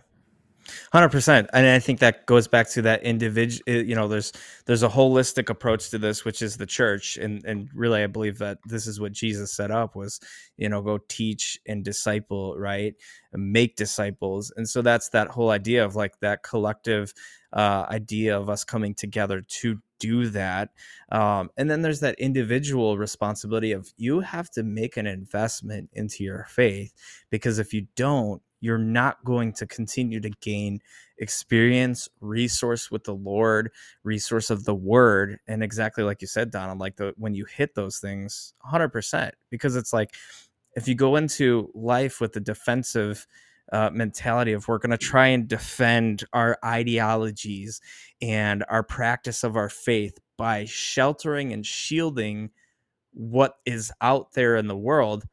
Hundred 0.92 1.10
percent, 1.10 1.48
and 1.54 1.68
I 1.68 1.78
think 1.78 2.00
that 2.00 2.26
goes 2.26 2.48
back 2.48 2.68
to 2.72 2.82
that 2.84 3.04
individual. 3.04 3.64
You 3.68 3.94
know, 3.94 4.08
there's 4.08 4.32
there's 4.66 4.82
a 4.82 4.90
holistic 4.90 5.50
approach 5.50 5.92
to 5.92 6.00
this, 6.00 6.26
which 6.26 6.42
is 6.42 6.58
the 6.58 6.66
church, 6.66 7.18
and 7.18 7.46
and 7.46 7.70
really, 7.76 8.02
I 8.02 8.08
believe 8.08 8.40
that 8.40 8.58
this 8.66 8.88
is 8.88 9.00
what 9.00 9.12
Jesus 9.12 9.54
set 9.54 9.70
up 9.70 9.96
was, 9.96 10.20
you 10.58 10.68
know, 10.68 10.82
go 10.82 10.98
teach 11.08 11.60
and 11.68 11.84
disciple, 11.84 12.58
right, 12.58 12.96
and 13.32 13.52
make 13.52 13.76
disciples, 13.76 14.52
and 14.58 14.68
so 14.68 14.82
that's 14.82 15.10
that 15.10 15.28
whole 15.28 15.52
idea 15.52 15.86
of 15.86 15.96
like 15.96 16.20
that 16.22 16.42
collective 16.42 17.14
uh, 17.54 17.86
idea 17.90 18.36
of 18.38 18.50
us 18.50 18.64
coming 18.64 18.96
together 18.96 19.42
to 19.42 19.80
do 20.00 20.30
that, 20.30 20.70
um, 21.12 21.52
and 21.58 21.70
then 21.70 21.84
there's 21.84 22.00
that 22.00 22.20
individual 22.20 22.98
responsibility 22.98 23.72
of 23.72 23.94
you 23.98 24.20
have 24.20 24.50
to 24.52 24.64
make 24.64 24.98
an 24.98 25.06
investment 25.06 25.90
into 25.94 26.24
your 26.24 26.48
faith 26.50 26.92
because 27.30 27.60
if 27.60 27.72
you 27.74 27.86
don't 27.96 28.42
you're 28.66 28.78
not 28.78 29.24
going 29.24 29.54
to 29.54 29.68
continue 29.68 30.20
to 30.20 30.32
gain 30.42 30.80
experience 31.20 32.10
resource 32.20 32.90
with 32.92 33.04
the 33.04 33.14
lord 33.14 33.72
resource 34.04 34.50
of 34.50 34.66
the 34.66 34.76
word 34.76 35.38
and 35.48 35.64
exactly 35.64 36.04
like 36.04 36.22
you 36.22 36.28
said 36.28 36.52
donald 36.52 36.80
like 36.80 36.96
the 36.98 37.14
when 37.18 37.36
you 37.36 37.46
hit 37.46 37.76
those 37.76 38.00
things 38.00 38.54
100% 38.70 39.32
because 39.50 39.76
it's 39.76 39.94
like 39.94 40.14
if 40.76 40.88
you 40.88 40.96
go 40.96 41.16
into 41.16 41.70
life 41.74 42.20
with 42.20 42.34
the 42.34 42.40
defensive 42.40 43.28
uh, 43.72 43.90
mentality 43.92 44.54
of 44.54 44.68
we're 44.68 44.78
going 44.78 44.92
to 44.92 44.98
try 44.98 45.28
and 45.28 45.48
defend 45.48 46.24
our 46.34 46.58
ideologies 46.64 47.82
and 48.22 48.64
our 48.70 48.84
practice 48.84 49.44
of 49.44 49.56
our 49.56 49.70
faith 49.70 50.20
by 50.38 50.66
sheltering 50.66 51.54
and 51.54 51.66
shielding 51.66 52.52
what 53.14 53.56
is 53.66 53.92
out 54.02 54.34
there 54.34 54.56
in 54.56 54.68
the 54.68 54.78
world 54.78 55.24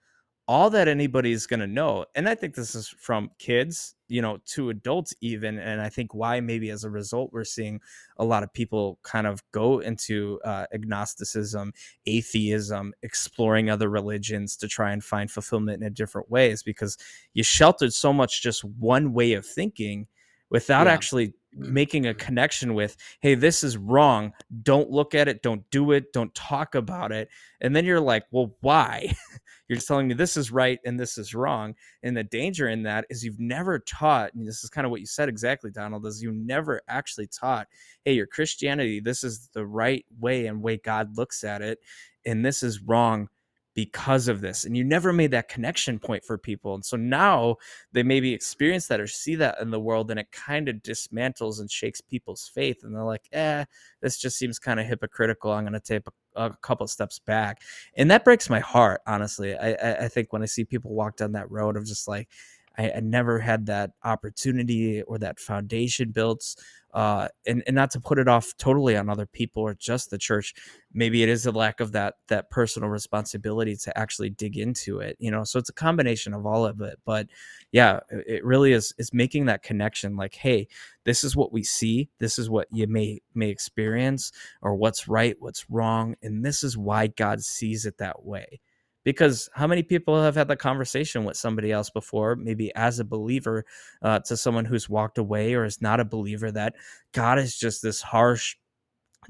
all 0.52 0.68
that 0.68 0.86
anybody's 0.86 1.46
going 1.46 1.60
to 1.60 1.66
know 1.66 2.04
and 2.14 2.28
i 2.28 2.34
think 2.34 2.54
this 2.54 2.74
is 2.74 2.86
from 2.98 3.30
kids 3.38 3.94
you 4.08 4.20
know 4.20 4.36
to 4.44 4.68
adults 4.68 5.14
even 5.22 5.58
and 5.58 5.80
i 5.80 5.88
think 5.88 6.12
why 6.12 6.40
maybe 6.40 6.68
as 6.68 6.84
a 6.84 6.90
result 6.90 7.30
we're 7.32 7.42
seeing 7.42 7.80
a 8.18 8.24
lot 8.24 8.42
of 8.42 8.52
people 8.52 8.98
kind 9.02 9.26
of 9.26 9.42
go 9.52 9.78
into 9.78 10.38
uh, 10.44 10.66
agnosticism 10.74 11.72
atheism 12.04 12.92
exploring 13.02 13.70
other 13.70 13.88
religions 13.88 14.54
to 14.54 14.68
try 14.68 14.92
and 14.92 15.02
find 15.02 15.30
fulfillment 15.30 15.80
in 15.80 15.86
a 15.86 15.90
different 15.90 16.30
ways 16.30 16.62
because 16.62 16.98
you 17.32 17.42
sheltered 17.42 17.94
so 17.94 18.12
much 18.12 18.42
just 18.42 18.62
one 18.64 19.14
way 19.14 19.32
of 19.32 19.46
thinking 19.46 20.06
without 20.50 20.86
Yeah. 20.86 20.92
actually 20.92 21.32
making 21.54 22.06
a 22.06 22.14
connection 22.14 22.74
with 22.74 22.96
hey 23.20 23.34
this 23.34 23.62
is 23.64 23.76
wrong 23.78 24.32
don't 24.62 24.90
look 24.90 25.14
at 25.14 25.28
it 25.28 25.42
don't 25.42 25.62
do 25.70 25.92
it 25.92 26.12
don't 26.12 26.34
talk 26.34 26.74
about 26.74 27.10
it 27.12 27.28
and 27.62 27.74
then 27.76 27.84
you're 27.86 28.00
like 28.00 28.24
well 28.30 28.54
why 28.60 29.14
you're 29.68 29.76
just 29.76 29.88
telling 29.88 30.08
me 30.08 30.14
this 30.14 30.36
is 30.36 30.50
right 30.50 30.78
and 30.84 30.98
this 30.98 31.18
is 31.18 31.34
wrong 31.34 31.74
and 32.02 32.16
the 32.16 32.24
danger 32.24 32.68
in 32.68 32.82
that 32.82 33.04
is 33.10 33.24
you've 33.24 33.40
never 33.40 33.78
taught 33.78 34.32
and 34.34 34.46
this 34.46 34.62
is 34.64 34.70
kind 34.70 34.84
of 34.84 34.90
what 34.90 35.00
you 35.00 35.06
said 35.06 35.28
exactly 35.28 35.70
donald 35.70 36.04
is 36.06 36.22
you 36.22 36.32
never 36.32 36.80
actually 36.88 37.26
taught 37.26 37.68
hey 38.04 38.12
your 38.12 38.26
christianity 38.26 39.00
this 39.00 39.24
is 39.24 39.48
the 39.54 39.66
right 39.66 40.04
way 40.20 40.46
and 40.46 40.62
way 40.62 40.76
god 40.76 41.16
looks 41.16 41.44
at 41.44 41.62
it 41.62 41.78
and 42.26 42.44
this 42.44 42.62
is 42.62 42.82
wrong 42.82 43.28
because 43.74 44.28
of 44.28 44.40
this 44.40 44.64
and 44.64 44.76
you 44.76 44.84
never 44.84 45.12
made 45.12 45.30
that 45.30 45.48
connection 45.48 45.98
point 45.98 46.22
for 46.24 46.36
people 46.36 46.74
and 46.74 46.84
so 46.84 46.96
now 46.96 47.56
they 47.92 48.02
maybe 48.02 48.34
experience 48.34 48.86
that 48.86 49.00
or 49.00 49.06
see 49.06 49.34
that 49.34 49.58
in 49.60 49.70
the 49.70 49.80
world 49.80 50.10
and 50.10 50.20
it 50.20 50.30
kind 50.30 50.68
of 50.68 50.76
dismantles 50.76 51.58
and 51.58 51.70
shakes 51.70 52.00
people's 52.00 52.50
faith 52.54 52.84
and 52.84 52.94
they're 52.94 53.02
like 53.02 53.28
eh 53.32 53.64
this 54.02 54.18
just 54.18 54.36
seems 54.36 54.58
kind 54.58 54.78
of 54.78 54.86
hypocritical 54.86 55.50
i'm 55.50 55.64
going 55.64 55.72
to 55.72 55.80
take 55.80 56.02
a, 56.06 56.10
a 56.36 56.50
couple 56.62 56.86
steps 56.86 57.18
back 57.18 57.62
and 57.96 58.10
that 58.10 58.24
breaks 58.24 58.48
my 58.50 58.60
heart 58.60 59.00
honestly. 59.06 59.56
I, 59.56 59.72
I 59.72 60.04
i 60.04 60.08
think 60.08 60.32
when 60.32 60.42
i 60.42 60.46
see 60.46 60.64
people 60.64 60.92
walk 60.94 61.16
down 61.16 61.32
that 61.32 61.50
road 61.50 61.76
of 61.76 61.84
just 61.86 62.08
like 62.08 62.28
I, 62.78 62.92
I 62.92 63.00
never 63.00 63.38
had 63.38 63.66
that 63.66 63.92
opportunity 64.04 65.02
or 65.02 65.18
that 65.18 65.40
foundation 65.40 66.10
built 66.10 66.54
uh 66.94 67.26
and, 67.46 67.62
and 67.66 67.74
not 67.74 67.90
to 67.90 68.00
put 68.00 68.18
it 68.18 68.28
off 68.28 68.52
totally 68.58 68.96
on 68.96 69.08
other 69.08 69.24
people 69.24 69.62
or 69.62 69.74
just 69.74 70.10
the 70.10 70.18
church 70.18 70.54
maybe 70.92 71.22
it 71.22 71.28
is 71.28 71.46
a 71.46 71.52
lack 71.52 71.80
of 71.80 71.92
that 71.92 72.16
that 72.28 72.50
personal 72.50 72.88
responsibility 72.88 73.74
to 73.76 73.96
actually 73.98 74.28
dig 74.28 74.58
into 74.58 74.98
it 74.98 75.16
you 75.18 75.30
know 75.30 75.42
so 75.42 75.58
it's 75.58 75.70
a 75.70 75.74
combination 75.74 76.34
of 76.34 76.44
all 76.44 76.66
of 76.66 76.80
it 76.82 76.98
but 77.06 77.26
yeah 77.72 78.00
it 78.10 78.44
really 78.44 78.72
is 78.72 78.92
is 78.98 79.14
making 79.14 79.46
that 79.46 79.62
connection 79.62 80.16
like 80.16 80.34
hey 80.34 80.66
this 81.04 81.24
is 81.24 81.34
what 81.34 81.52
we 81.52 81.62
see 81.62 82.08
this 82.18 82.38
is 82.38 82.50
what 82.50 82.68
you 82.70 82.86
may 82.86 83.20
may 83.34 83.48
experience 83.48 84.30
or 84.60 84.74
what's 84.74 85.08
right 85.08 85.36
what's 85.38 85.70
wrong 85.70 86.14
and 86.22 86.44
this 86.44 86.62
is 86.62 86.76
why 86.76 87.06
god 87.06 87.42
sees 87.42 87.86
it 87.86 87.96
that 87.96 88.24
way 88.24 88.60
because 89.04 89.48
how 89.54 89.66
many 89.66 89.82
people 89.82 90.20
have 90.22 90.34
had 90.34 90.48
that 90.48 90.58
conversation 90.58 91.24
with 91.24 91.36
somebody 91.36 91.72
else 91.72 91.90
before 91.90 92.36
maybe 92.36 92.74
as 92.74 92.98
a 92.98 93.04
believer 93.04 93.64
uh, 94.02 94.18
to 94.20 94.36
someone 94.36 94.64
who's 94.64 94.88
walked 94.88 95.18
away 95.18 95.54
or 95.54 95.64
is 95.64 95.80
not 95.82 96.00
a 96.00 96.04
believer 96.04 96.50
that 96.50 96.74
god 97.12 97.38
is 97.38 97.58
just 97.58 97.82
this 97.82 98.02
harsh 98.02 98.56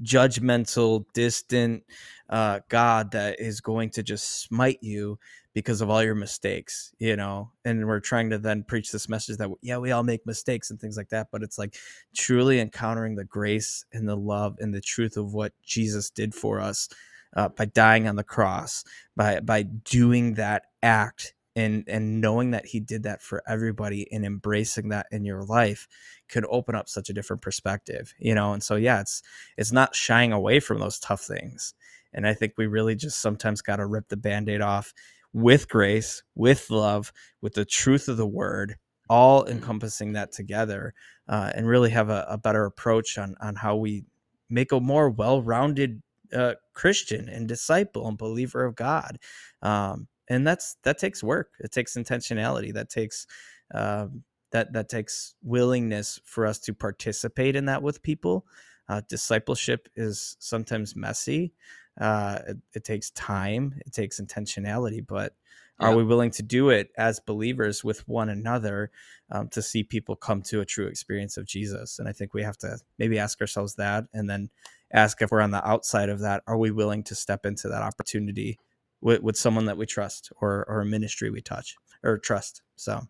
judgmental 0.02 1.04
distant 1.12 1.82
uh, 2.30 2.60
god 2.68 3.10
that 3.12 3.38
is 3.38 3.60
going 3.60 3.90
to 3.90 4.02
just 4.02 4.42
smite 4.42 4.78
you 4.80 5.18
because 5.54 5.82
of 5.82 5.90
all 5.90 6.02
your 6.02 6.14
mistakes 6.14 6.94
you 6.98 7.14
know? 7.14 7.50
And 7.66 7.86
we're 7.86 8.00
trying 8.00 8.30
to 8.30 8.38
then 8.38 8.64
preach 8.64 8.90
this 8.90 9.08
message 9.08 9.36
that 9.36 9.50
yeah 9.60 9.76
we 9.76 9.92
all 9.92 10.02
make 10.02 10.24
mistakes 10.26 10.70
and 10.70 10.80
things 10.80 10.96
like 10.96 11.10
that 11.10 11.28
but 11.30 11.42
it's 11.42 11.58
like 11.58 11.76
truly 12.16 12.58
encountering 12.58 13.16
the 13.16 13.24
grace 13.24 13.84
and 13.92 14.08
the 14.08 14.16
love 14.16 14.56
and 14.60 14.72
the 14.72 14.80
truth 14.80 15.18
of 15.18 15.34
what 15.34 15.52
jesus 15.62 16.08
did 16.08 16.34
for 16.34 16.58
us 16.58 16.88
uh, 17.34 17.48
by 17.48 17.64
dying 17.64 18.08
on 18.08 18.16
the 18.16 18.24
cross 18.24 18.84
by 19.16 19.40
by 19.40 19.62
doing 19.62 20.34
that 20.34 20.64
act 20.82 21.34
and 21.54 21.84
and 21.86 22.20
knowing 22.20 22.52
that 22.52 22.66
he 22.66 22.80
did 22.80 23.02
that 23.02 23.22
for 23.22 23.42
everybody 23.46 24.10
and 24.12 24.24
embracing 24.24 24.88
that 24.88 25.06
in 25.10 25.24
your 25.24 25.42
life 25.42 25.86
could 26.28 26.46
open 26.48 26.74
up 26.74 26.88
such 26.88 27.10
a 27.10 27.12
different 27.12 27.42
perspective 27.42 28.14
you 28.18 28.34
know? 28.34 28.52
And 28.52 28.62
so 28.62 28.76
yeah 28.76 29.00
it's 29.00 29.22
it's 29.56 29.72
not 29.72 29.94
shying 29.94 30.32
away 30.32 30.60
from 30.60 30.78
those 30.78 30.98
tough 30.98 31.22
things. 31.22 31.74
And 32.14 32.26
i 32.26 32.34
think 32.34 32.54
we 32.56 32.66
really 32.66 32.94
just 32.94 33.20
sometimes 33.20 33.62
got 33.62 33.76
to 33.76 33.86
rip 33.86 34.08
the 34.08 34.16
band-aid 34.16 34.60
off 34.60 34.92
with 35.32 35.68
grace 35.68 36.22
with 36.34 36.70
love 36.70 37.12
with 37.40 37.54
the 37.54 37.64
truth 37.64 38.08
of 38.08 38.16
the 38.18 38.26
word 38.26 38.76
all 39.08 39.46
encompassing 39.46 40.12
that 40.12 40.32
together 40.32 40.94
uh, 41.28 41.50
and 41.54 41.66
really 41.66 41.90
have 41.90 42.08
a, 42.10 42.26
a 42.28 42.38
better 42.38 42.64
approach 42.64 43.18
on 43.18 43.34
on 43.40 43.54
how 43.56 43.76
we 43.76 44.04
make 44.50 44.72
a 44.72 44.80
more 44.80 45.08
well-rounded 45.10 46.02
uh, 46.32 46.54
Christian 46.74 47.28
and 47.28 47.48
disciple 47.48 48.08
and 48.08 48.18
believer 48.18 48.64
of 48.64 48.74
God. 48.76 49.18
Um, 49.62 50.08
and 50.28 50.46
that's 50.46 50.76
that 50.84 50.98
takes 50.98 51.22
work. 51.22 51.50
It 51.60 51.72
takes 51.72 51.96
intentionality. 51.96 52.72
That 52.72 52.88
takes 52.90 53.26
um, 53.74 54.24
that 54.52 54.72
that 54.72 54.88
takes 54.88 55.34
willingness 55.42 56.20
for 56.24 56.46
us 56.46 56.58
to 56.60 56.74
participate 56.74 57.56
in 57.56 57.66
that 57.66 57.82
with 57.82 58.02
people. 58.02 58.46
Uh, 58.88 59.00
discipleship 59.08 59.88
is 59.96 60.36
sometimes 60.40 60.96
messy, 60.96 61.54
uh, 62.00 62.40
it, 62.48 62.56
it 62.74 62.84
takes 62.84 63.10
time, 63.12 63.74
it 63.86 63.92
takes 63.92 64.20
intentionality, 64.20 65.04
but 65.06 65.34
Yeah. 65.78 65.88
are 65.88 65.94
we 65.94 66.04
willing 66.04 66.30
to 66.32 66.42
do 66.42 66.70
it 66.70 66.90
as 66.98 67.20
believers 67.20 67.82
with 67.82 68.06
one 68.08 68.28
another 68.28 68.90
um, 69.30 69.48
to 69.48 69.62
see 69.62 69.82
people 69.82 70.16
come 70.16 70.42
to 70.42 70.60
a 70.60 70.64
true 70.66 70.86
experience 70.86 71.36
of 71.36 71.46
Jesus? 71.46 71.98
And 71.98 72.08
I 72.08 72.12
think 72.12 72.34
we 72.34 72.42
have 72.42 72.58
to 72.58 72.78
maybe 72.98 73.18
ask 73.18 73.40
ourselves 73.40 73.76
that 73.76 74.04
and 74.12 74.28
then 74.28 74.50
ask 74.92 75.20
if 75.22 75.30
we're 75.30 75.40
on 75.40 75.50
the 75.50 75.66
outside 75.66 76.08
of 76.08 76.20
that, 76.20 76.42
are 76.46 76.56
we 76.58 76.70
willing 76.70 77.02
to 77.04 77.14
step 77.14 77.46
into 77.46 77.68
that 77.68 77.82
opportunity 77.82 78.58
with, 79.00 79.22
with 79.22 79.36
someone 79.36 79.66
that 79.66 79.76
we 79.76 79.86
trust 79.86 80.32
or, 80.40 80.64
or 80.68 80.80
a 80.80 80.86
ministry 80.86 81.30
we 81.30 81.40
touch 81.40 81.76
or 82.02 82.18
trust? 82.18 82.62
So, 82.76 83.02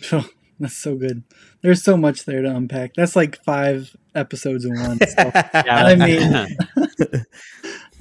Phew, 0.00 0.24
That's 0.60 0.76
so 0.76 0.94
good. 0.94 1.22
There's 1.62 1.82
so 1.82 1.96
much 1.96 2.24
there 2.26 2.42
to 2.42 2.54
unpack. 2.54 2.92
That's 2.94 3.16
like 3.16 3.42
five 3.44 3.96
episodes 4.14 4.64
in 4.66 4.78
one. 4.78 4.98
So, 4.98 5.30
Yeah, 5.34 5.84
I 5.86 5.94
mean- 5.94 7.24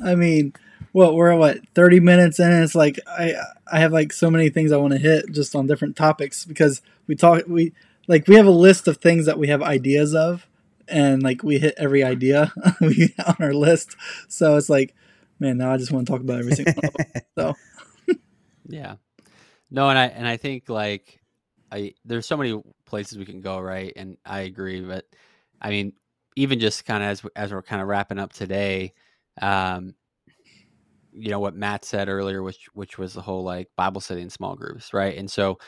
I 0.03 0.15
mean, 0.15 0.53
what 0.91 1.13
we're 1.15 1.31
at 1.31 1.39
what 1.39 1.57
30 1.75 1.99
minutes 1.99 2.39
in. 2.39 2.51
And 2.51 2.63
it's 2.63 2.75
like 2.75 2.99
I 3.07 3.35
I 3.71 3.79
have 3.79 3.91
like 3.91 4.11
so 4.13 4.29
many 4.31 4.49
things 4.49 4.71
I 4.71 4.77
want 4.77 4.93
to 4.93 4.99
hit 4.99 5.31
just 5.31 5.55
on 5.55 5.67
different 5.67 5.95
topics 5.95 6.45
because 6.45 6.81
we 7.07 7.15
talk 7.15 7.43
we 7.47 7.73
like 8.09 8.27
we 8.27 8.35
have 8.35 8.47
a 8.47 8.51
list 8.51 8.89
of 8.89 8.97
things 8.97 9.27
that 9.27 9.39
we 9.39 9.47
have 9.49 9.61
ideas 9.61 10.15
of, 10.15 10.47
and 10.89 11.23
like 11.23 11.43
we 11.43 11.59
hit 11.59 11.75
every 11.77 12.03
idea 12.03 12.51
we 12.81 13.15
on 13.25 13.37
our 13.39 13.53
list. 13.53 13.95
So 14.27 14.57
it's 14.57 14.69
like, 14.69 14.95
man, 15.39 15.57
now 15.57 15.71
I 15.71 15.77
just 15.77 15.93
want 15.93 16.07
to 16.07 16.11
talk 16.11 16.21
about 16.21 16.39
every 16.39 16.53
single. 16.53 16.83
one. 16.83 17.55
Yeah. 18.67 18.95
No, 19.71 19.89
and 19.89 19.97
I 19.97 20.05
and 20.07 20.27
I 20.27 20.37
think 20.37 20.69
like 20.69 21.19
I 21.71 21.93
there's 22.05 22.25
so 22.27 22.37
many 22.37 22.61
places 22.85 23.17
we 23.17 23.25
can 23.25 23.41
go, 23.41 23.59
right? 23.59 23.93
And 23.95 24.17
I 24.25 24.41
agree, 24.41 24.81
but 24.81 25.05
I 25.61 25.69
mean, 25.69 25.93
even 26.35 26.59
just 26.59 26.85
kind 26.85 27.03
of 27.03 27.09
as 27.09 27.23
as 27.35 27.51
we're 27.51 27.63
kind 27.63 27.81
of 27.81 27.87
wrapping 27.87 28.19
up 28.19 28.33
today, 28.33 28.93
um, 29.41 29.95
you 31.13 31.29
know 31.29 31.39
what 31.39 31.55
Matt 31.55 31.85
said 31.85 32.09
earlier, 32.09 32.43
which 32.43 32.67
which 32.73 32.97
was 32.97 33.13
the 33.13 33.21
whole 33.21 33.43
like 33.43 33.69
Bible 33.75 34.01
study 34.01 34.21
in 34.21 34.29
small 34.29 34.55
groups, 34.55 34.93
right? 34.93 35.17
And 35.17 35.29
so 35.29 35.59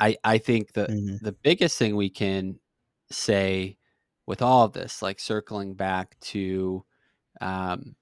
I 0.00 0.16
I 0.24 0.38
think 0.38 0.72
the 0.72 0.88
Mhm. 0.88 1.18
the 1.20 1.32
biggest 1.32 1.78
thing 1.78 1.96
we 1.96 2.10
can 2.10 2.60
say 3.10 3.78
with 4.26 4.42
all 4.42 4.64
of 4.64 4.72
this, 4.72 5.02
like 5.02 5.20
circling 5.20 5.74
back 5.74 6.18
to 6.20 6.84
um 7.40 7.96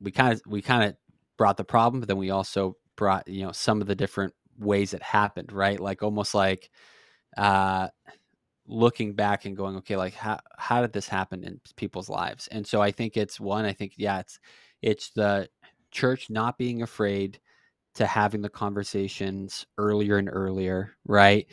we 0.00 0.12
kind 0.12 0.34
of 0.34 0.42
we 0.46 0.62
kind 0.62 0.84
of 0.90 0.96
brought 1.38 1.56
the 1.58 1.64
problem, 1.64 2.00
but 2.00 2.08
then 2.08 2.18
we 2.18 2.30
also 2.30 2.76
brought 2.96 3.28
you 3.28 3.44
know 3.46 3.52
some 3.52 3.80
of 3.82 3.88
the 3.88 3.96
different 3.96 4.34
ways 4.58 4.94
it 4.94 5.02
happened, 5.02 5.52
right? 5.52 5.80
Like 5.80 6.02
almost 6.02 6.34
like 6.34 6.70
uh 7.36 7.90
looking 8.66 9.14
back 9.14 9.44
and 9.44 9.56
going, 9.56 9.76
okay, 9.76 9.96
like 9.96 10.14
how 10.14 10.38
how 10.58 10.80
did 10.82 10.92
this 10.92 11.08
happen 11.08 11.44
in 11.44 11.60
people's 11.76 12.08
lives? 12.08 12.48
And 12.48 12.66
so 12.66 12.82
I 12.82 12.90
think 12.92 13.16
it's 13.16 13.38
one, 13.40 13.64
I 13.64 13.72
think 13.72 13.94
yeah, 13.96 14.20
it's 14.20 14.38
it's 14.82 15.10
the 15.10 15.48
church 15.90 16.30
not 16.30 16.58
being 16.58 16.82
afraid 16.82 17.40
to 17.96 18.06
having 18.06 18.42
the 18.42 18.48
conversations 18.48 19.66
earlier 19.78 20.18
and 20.18 20.28
earlier, 20.30 20.96
right? 21.06 21.46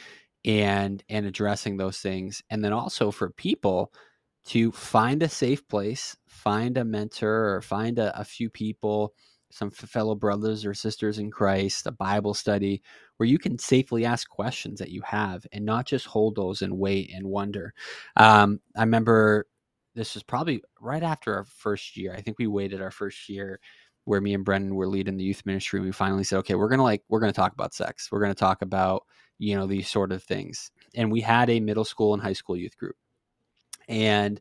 And 0.45 1.03
and 1.09 1.25
addressing 1.25 1.77
those 1.77 1.99
things. 1.99 2.41
And 2.49 2.63
then 2.63 2.73
also 2.73 3.11
for 3.11 3.29
people 3.31 3.93
to 4.45 4.71
find 4.71 5.23
a 5.23 5.29
safe 5.29 5.67
place, 5.67 6.17
find 6.27 6.77
a 6.77 6.85
mentor 6.85 7.55
or 7.55 7.61
find 7.61 7.97
a, 7.97 8.19
a 8.19 8.25
few 8.25 8.49
people, 8.49 9.13
some 9.51 9.71
fellow 9.71 10.15
brothers 10.15 10.65
or 10.65 10.73
sisters 10.73 11.19
in 11.19 11.31
Christ, 11.31 11.87
a 11.87 11.91
Bible 11.91 12.33
study 12.33 12.81
where 13.17 13.27
you 13.27 13.37
can 13.39 13.57
safely 13.57 14.03
ask 14.03 14.27
questions 14.27 14.79
that 14.79 14.89
you 14.89 15.01
have 15.05 15.45
and 15.53 15.63
not 15.63 15.85
just 15.85 16.07
hold 16.07 16.35
those 16.35 16.61
and 16.61 16.77
wait 16.77 17.11
and 17.13 17.25
wonder. 17.27 17.73
Um, 18.17 18.59
I 18.75 18.81
remember 18.81 19.47
this 19.95 20.15
was 20.15 20.23
probably 20.23 20.61
right 20.81 21.03
after 21.03 21.35
our 21.35 21.45
first 21.45 21.95
year. 21.95 22.13
I 22.17 22.21
think 22.21 22.39
we 22.39 22.47
waited 22.47 22.81
our 22.81 22.91
first 22.91 23.29
year 23.29 23.59
where 24.05 24.21
me 24.21 24.33
and 24.33 24.45
Brendan 24.45 24.75
were 24.75 24.87
leading 24.87 25.17
the 25.17 25.23
youth 25.23 25.43
ministry. 25.45 25.79
And 25.79 25.85
we 25.85 25.91
finally 25.91 26.23
said, 26.23 26.39
okay, 26.39 26.55
we're 26.55 26.69
gonna 26.69 26.83
like 26.83 27.03
we're 27.09 27.19
gonna 27.19 27.33
talk 27.33 27.53
about 27.53 27.73
sex. 27.73 28.09
We're 28.11 28.21
gonna 28.21 28.33
talk 28.33 28.61
about 28.61 29.03
you 29.39 29.55
know 29.55 29.67
these 29.67 29.89
sort 29.89 30.11
of 30.11 30.23
things. 30.23 30.71
And 30.95 31.11
we 31.11 31.21
had 31.21 31.49
a 31.49 31.59
middle 31.59 31.85
school 31.85 32.13
and 32.13 32.21
high 32.21 32.33
school 32.33 32.57
youth 32.57 32.77
group, 32.77 32.95
and 33.87 34.39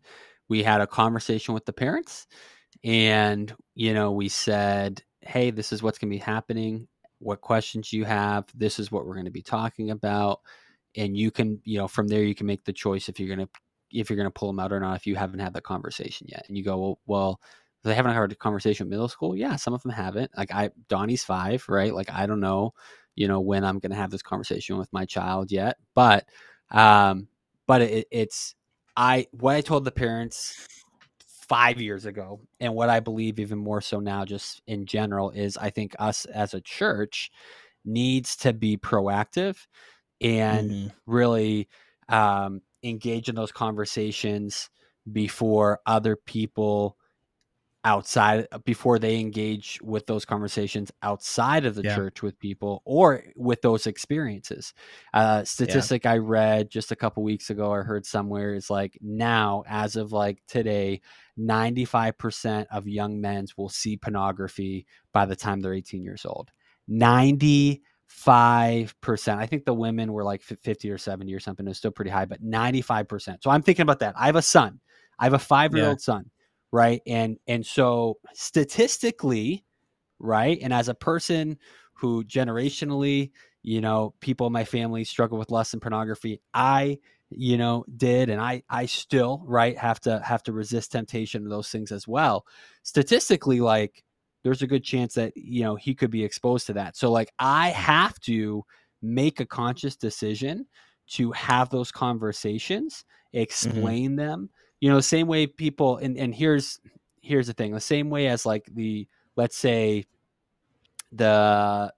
we 0.49 0.63
had 0.63 0.81
a 0.81 0.87
conversation 0.87 1.55
with 1.55 1.65
the 1.65 1.73
parents, 1.73 2.27
and 2.85 3.55
you 3.75 3.95
know 3.95 4.13
we 4.13 4.29
said, 4.29 5.03
hey, 5.21 5.51
this 5.51 5.73
is 5.73 5.83
what's 5.83 5.99
gonna 5.99 6.11
be 6.11 6.19
happening. 6.19 6.89
What 7.19 7.41
questions 7.41 7.93
you 7.93 8.05
have? 8.05 8.47
This 8.55 8.79
is 8.81 8.91
what 8.91 9.07
we're 9.07 9.23
to 9.23 9.31
be 9.31 9.43
talking 9.43 9.91
about, 9.91 10.41
and 10.97 11.17
you 11.17 11.31
can 11.31 11.61
you 11.65 11.79
know 11.79 11.89
from 11.89 12.09
there 12.09 12.25
you 12.25 12.35
can 12.35 12.47
make 12.47 12.65
the 12.65 12.73
choice 12.73 13.09
if 13.09 13.21
you're 13.21 13.35
gonna 13.35 13.49
if 13.93 14.11
you're 14.11 14.17
gonna 14.17 14.31
pull 14.31 14.49
them 14.49 14.59
out 14.59 14.73
or 14.73 14.81
not 14.81 14.97
if 14.97 15.07
you 15.07 15.15
haven't 15.15 15.41
had 15.41 15.55
the 15.55 15.61
conversation 15.61 16.27
yet. 16.31 16.45
And 16.49 16.57
you 16.57 16.65
go, 16.65 16.79
well, 16.79 16.99
well 17.07 17.41
they 17.85 17.95
haven't 17.95 18.15
had 18.15 18.33
a 18.33 18.37
conversation 18.37 18.87
with 18.87 18.91
middle 18.91 19.09
school. 19.09 19.37
Yeah, 19.37 19.57
some 19.57 19.75
of 19.75 19.83
them 19.83 19.93
haven't. 19.93 20.31
Like 20.37 20.53
I, 20.53 20.71
Donnie's 20.89 21.25
five, 21.25 21.65
right? 21.69 21.95
Like 21.95 22.11
I 22.11 22.27
don't 22.27 22.41
know, 22.41 22.75
you 23.17 23.29
know, 23.29 23.41
when 23.41 23.65
I'm 23.65 23.79
going 23.79 23.91
to 23.91 23.97
have 23.97 24.11
this 24.11 24.23
conversation 24.23 24.79
with 24.79 24.93
my 24.93 25.05
child 25.05 25.51
yet. 25.53 25.79
But, 25.95 26.27
um, 26.71 27.29
but 27.67 27.83
it, 27.83 28.07
it's 28.11 28.55
I 28.97 29.27
what 29.33 29.57
I 29.57 29.61
told 29.61 29.85
the 29.85 29.91
parents 29.93 30.69
five 31.49 31.81
years 31.81 32.07
ago, 32.07 32.41
and 32.61 32.75
what 32.75 32.89
I 32.89 33.01
believe 33.01 33.39
even 33.39 33.59
more 33.59 33.81
so 33.81 34.01
now, 34.01 34.25
just 34.25 34.63
in 34.67 34.87
general, 34.87 35.31
is 35.31 35.57
I 35.57 35.71
think 35.71 35.95
us 35.99 36.25
as 36.27 36.55
a 36.55 36.61
church 36.61 37.31
needs 37.85 38.37
to 38.37 38.53
be 38.53 38.77
proactive 38.77 39.67
and 40.21 40.71
Mhm. 40.71 40.93
really 41.07 41.69
um, 42.09 42.63
engage 42.83 43.29
in 43.29 43.35
those 43.35 43.53
conversations 43.53 44.71
before 45.11 45.81
other 45.87 46.17
people 46.17 46.97
outside 47.85 48.47
before 48.65 48.99
they 48.99 49.19
engage 49.19 49.81
with 49.83 50.07
those 50.07 50.25
conversations 50.25 50.93
outside 51.03 51.67
of 51.67 51.75
the 51.75 51.83
Yeah. 51.83 51.97
church 51.97 52.23
with 52.23 52.39
people 52.39 52.81
or 52.85 53.25
with 53.35 53.61
those 53.63 53.87
experiences. 53.89 54.73
Uh 55.13 55.43
statistic 55.45 56.07
i 56.07 56.17
read 56.17 56.71
just 56.71 56.93
a 56.93 56.97
couple 56.97 57.23
weeks 57.25 57.51
ago 57.51 57.73
i 57.73 57.79
heard 57.83 58.07
somewhere 58.07 58.55
is 58.55 58.71
like 58.71 58.97
now 59.01 59.65
as 59.67 59.97
of 59.97 60.13
like 60.13 60.41
today 60.47 61.01
95% 61.39 62.67
of 62.71 62.87
young 62.87 63.21
men 63.21 63.47
will 63.57 63.69
see 63.69 63.97
pornography 63.97 64.87
by 65.13 65.25
the 65.27 65.35
time 65.37 65.61
they're 65.61 65.73
18 65.75 66.03
years 66.03 66.25
old. 66.27 66.51
95% 66.91 67.79
i 69.39 69.47
think 69.47 69.65
the 69.65 69.73
women 69.75 70.13
were 70.13 70.25
like 70.25 70.43
50 70.43 70.91
or 70.91 70.99
70 70.99 71.33
or 71.35 71.41
something 71.41 71.67
it 71.67 71.71
was 71.71 71.79
still 71.79 71.91
pretty 71.91 72.11
high 72.11 72.27
but 72.27 72.43
95% 72.45 73.43
so 73.43 73.51
i'm 73.51 73.63
thinking 73.63 73.83
about 73.83 74.01
that. 74.01 74.15
I 74.17 74.27
have 74.27 74.37
a 74.37 74.43
son. 74.43 74.81
I 75.19 75.25
have 75.25 75.33
a 75.35 75.39
five 75.39 75.75
year 75.75 75.87
old 75.87 76.01
son 76.01 76.31
right? 76.73 77.03
And 77.07 77.39
and 77.47 77.65
so 77.65 78.19
statistically 78.35 79.65
right 80.23 80.59
and 80.63 80.73
as 80.73 80.89
a 80.89 80.95
person 80.95 81.59
who 81.95 82.25
generationally 82.25 83.31
you 83.63 83.81
know 83.81 84.15
people 84.21 84.47
in 84.47 84.53
my 84.53 84.65
family 84.65 85.05
struggle 85.05 85.37
with 85.37 85.51
lust 85.51 85.73
and 85.73 85.83
pornography 85.83 86.41
i 86.55 86.97
you 87.29 87.59
know 87.59 87.85
did 87.97 88.31
and 88.31 88.41
i 88.41 88.63
i 88.71 88.87
still 88.87 89.43
right 89.47 89.77
have 89.77 90.01
to 90.01 90.21
have 90.21 90.43
to 90.43 90.53
resist 90.53 90.93
temptation 90.93 91.43
of 91.45 91.51
those 91.51 91.71
things 91.71 91.93
as 91.93 92.07
well. 92.07 92.47
Statistically 92.83 93.61
like 93.61 94.05
there's 94.45 94.63
a 94.63 94.67
good 94.67 94.85
chance 94.85 95.15
that 95.15 95.37
you 95.37 95.63
know 95.63 95.77
he 95.77 95.95
could 95.95 96.11
be 96.11 96.25
exposed 96.25 96.67
to 96.67 96.73
that. 96.73 96.97
So 96.97 97.11
like 97.11 97.33
i 97.39 97.69
have 97.71 98.19
to 98.21 98.65
make 99.01 99.41
a 99.41 99.47
conscious 99.47 99.97
decision 99.97 100.67
to 101.09 101.33
have 101.33 101.71
those 101.71 101.91
conversations 101.91 103.05
mm-hmm. 103.35 103.43
explain 103.43 104.17
them 104.17 104.51
you 104.83 104.91
know 104.91 105.01
same 105.01 105.29
way 105.29 105.47
people 105.47 105.99
and 105.99 106.19
and 106.19 106.35
here's 106.35 106.81
here's 107.21 107.47
the 107.47 107.53
thing 107.53 107.73
the 107.73 107.81
same 107.81 108.11
way 108.11 108.27
as 108.27 108.45
like 108.45 108.69
the 108.75 109.07
let's 109.37 109.57
say 109.57 110.05
the 111.13 111.93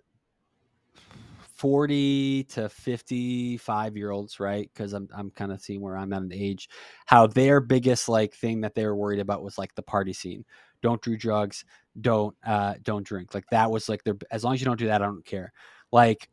40 1.57 2.45
to 2.45 2.69
55 2.69 3.97
year 3.97 4.11
olds 4.11 4.39
right? 4.39 4.71
Because 4.75 4.93
i'm, 4.93 5.09
I'm 5.17 5.31
kind 5.31 5.51
of 5.51 5.63
seeing 5.63 5.81
where 5.81 5.97
i'm 5.97 6.13
at 6.13 6.21
an 6.21 6.31
age 6.31 6.69
how 7.07 7.27
their 7.27 7.59
biggest 7.59 8.07
like 8.11 8.35
thing 8.35 8.61
that 8.61 8.75
they 8.75 8.85
were 8.85 8.95
worried 8.95 9.21
about 9.21 9.43
was 9.43 9.57
like 9.57 9.75
the 9.75 9.83
party 9.83 10.13
scene. 10.13 10.45
Don't 10.83 11.01
do 11.01 11.17
drugs 11.17 11.65
don't 12.03 12.37
uh 12.47 12.75
don't 12.83 13.07
drink. 13.07 13.33
Like 13.33 13.47
that 13.51 13.71
was 13.71 13.89
like 13.89 14.05
their 14.05 14.17
as 14.31 14.45
long 14.45 14.53
as 14.53 14.61
you 14.61 14.67
don't 14.67 14.79
do 14.79 14.89
that 14.89 15.01
i 15.01 15.07
don't 15.07 15.25
care. 15.25 15.55
Like 15.91 16.29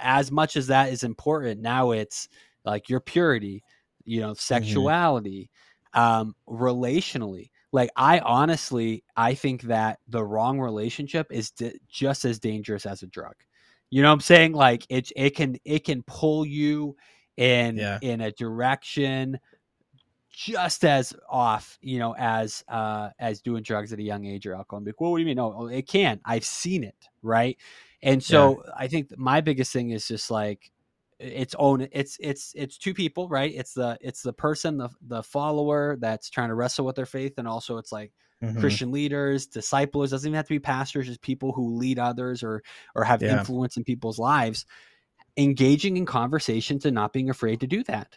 as 0.00 0.32
much 0.32 0.56
as 0.56 0.66
that 0.66 0.92
is 0.92 1.04
important 1.04 1.60
now 1.60 1.92
it's 1.92 2.28
like 2.64 2.88
your 2.88 2.98
purity 2.98 3.62
you 4.04 4.20
know 4.20 4.34
sexuality 4.34 5.50
um 5.94 6.34
relationally. 6.48 7.50
Like 7.72 7.90
i 7.96 8.18
honestly 8.20 9.04
i 9.16 9.34
think 9.34 9.62
that 9.62 9.98
the 10.08 10.24
wrong 10.24 10.58
relationship 10.60 11.26
is 11.30 11.50
d- 11.52 11.78
just 11.88 12.24
as 12.24 12.38
dangerous 12.38 12.86
as 12.86 13.02
a 13.02 13.06
drug. 13.06 13.34
You 13.90 14.02
know 14.02 14.08
what 14.08 14.14
i'm 14.14 14.20
saying? 14.20 14.52
Like 14.52 14.86
it 14.88 15.10
it 15.16 15.36
can 15.36 15.56
it 15.64 15.84
can 15.84 16.02
pull 16.02 16.44
you 16.46 16.96
in 17.36 17.78
Yeah. 17.78 17.98
in 18.02 18.20
a 18.20 18.30
direction 18.32 19.38
just 20.32 20.84
as 20.84 21.12
off 21.28 21.76
you 21.82 21.98
know 21.98 22.14
as 22.16 22.64
uh 22.68 23.10
as 23.18 23.40
doing 23.40 23.62
drugs 23.62 23.92
at 23.92 23.98
a 23.98 24.02
young 24.02 24.24
age 24.24 24.46
or 24.46 24.54
alcohol. 24.54 24.78
And 24.78 24.84
be 24.84 24.90
like, 24.90 25.00
well 25.00 25.10
what 25.10 25.18
do 25.18 25.22
you 25.22 25.26
mean? 25.26 25.36
No 25.36 25.66
it 25.66 25.86
can. 25.88 26.20
I've 26.24 26.44
seen 26.44 26.84
it 26.84 26.96
right? 27.22 27.56
And 28.02 28.22
so 28.22 28.62
i 28.76 28.86
think 28.88 29.16
my 29.18 29.40
biggest 29.40 29.72
thing 29.72 29.90
is 29.90 30.06
just 30.08 30.30
like 30.30 30.70
its 31.20 31.54
own 31.58 31.86
it's 31.92 32.16
it's 32.20 32.52
it's 32.56 32.78
two 32.78 32.94
people 32.94 33.28
right 33.28 33.52
it's 33.54 33.74
the 33.74 33.98
it's 34.00 34.22
the 34.22 34.32
person 34.32 34.78
the 34.78 34.88
the 35.06 35.22
follower 35.22 35.96
that's 36.00 36.30
trying 36.30 36.48
to 36.48 36.54
wrestle 36.54 36.86
with 36.86 36.96
their 36.96 37.06
faith 37.06 37.34
and 37.36 37.46
also 37.46 37.76
it's 37.76 37.92
like 37.92 38.10
Mhm. 38.42 38.58
christian 38.58 38.90
leaders 38.90 39.46
disciples 39.46 40.10
doesn't 40.10 40.28
even 40.28 40.36
have 40.36 40.46
to 40.46 40.54
be 40.54 40.58
pastors 40.58 41.06
just 41.06 41.20
people 41.20 41.52
who 41.52 41.74
lead 41.76 41.98
others 41.98 42.42
or 42.42 42.62
or 42.94 43.04
have 43.04 43.22
Yeah. 43.22 43.38
influence 43.38 43.76
in 43.76 43.84
people's 43.84 44.18
lives 44.18 44.64
engaging 45.36 45.96
in 45.98 46.06
conversations 46.06 46.86
and 46.86 46.94
not 46.94 47.12
being 47.12 47.30
afraid 47.30 47.60
to 47.60 47.66
do 47.66 47.84
that 47.84 48.16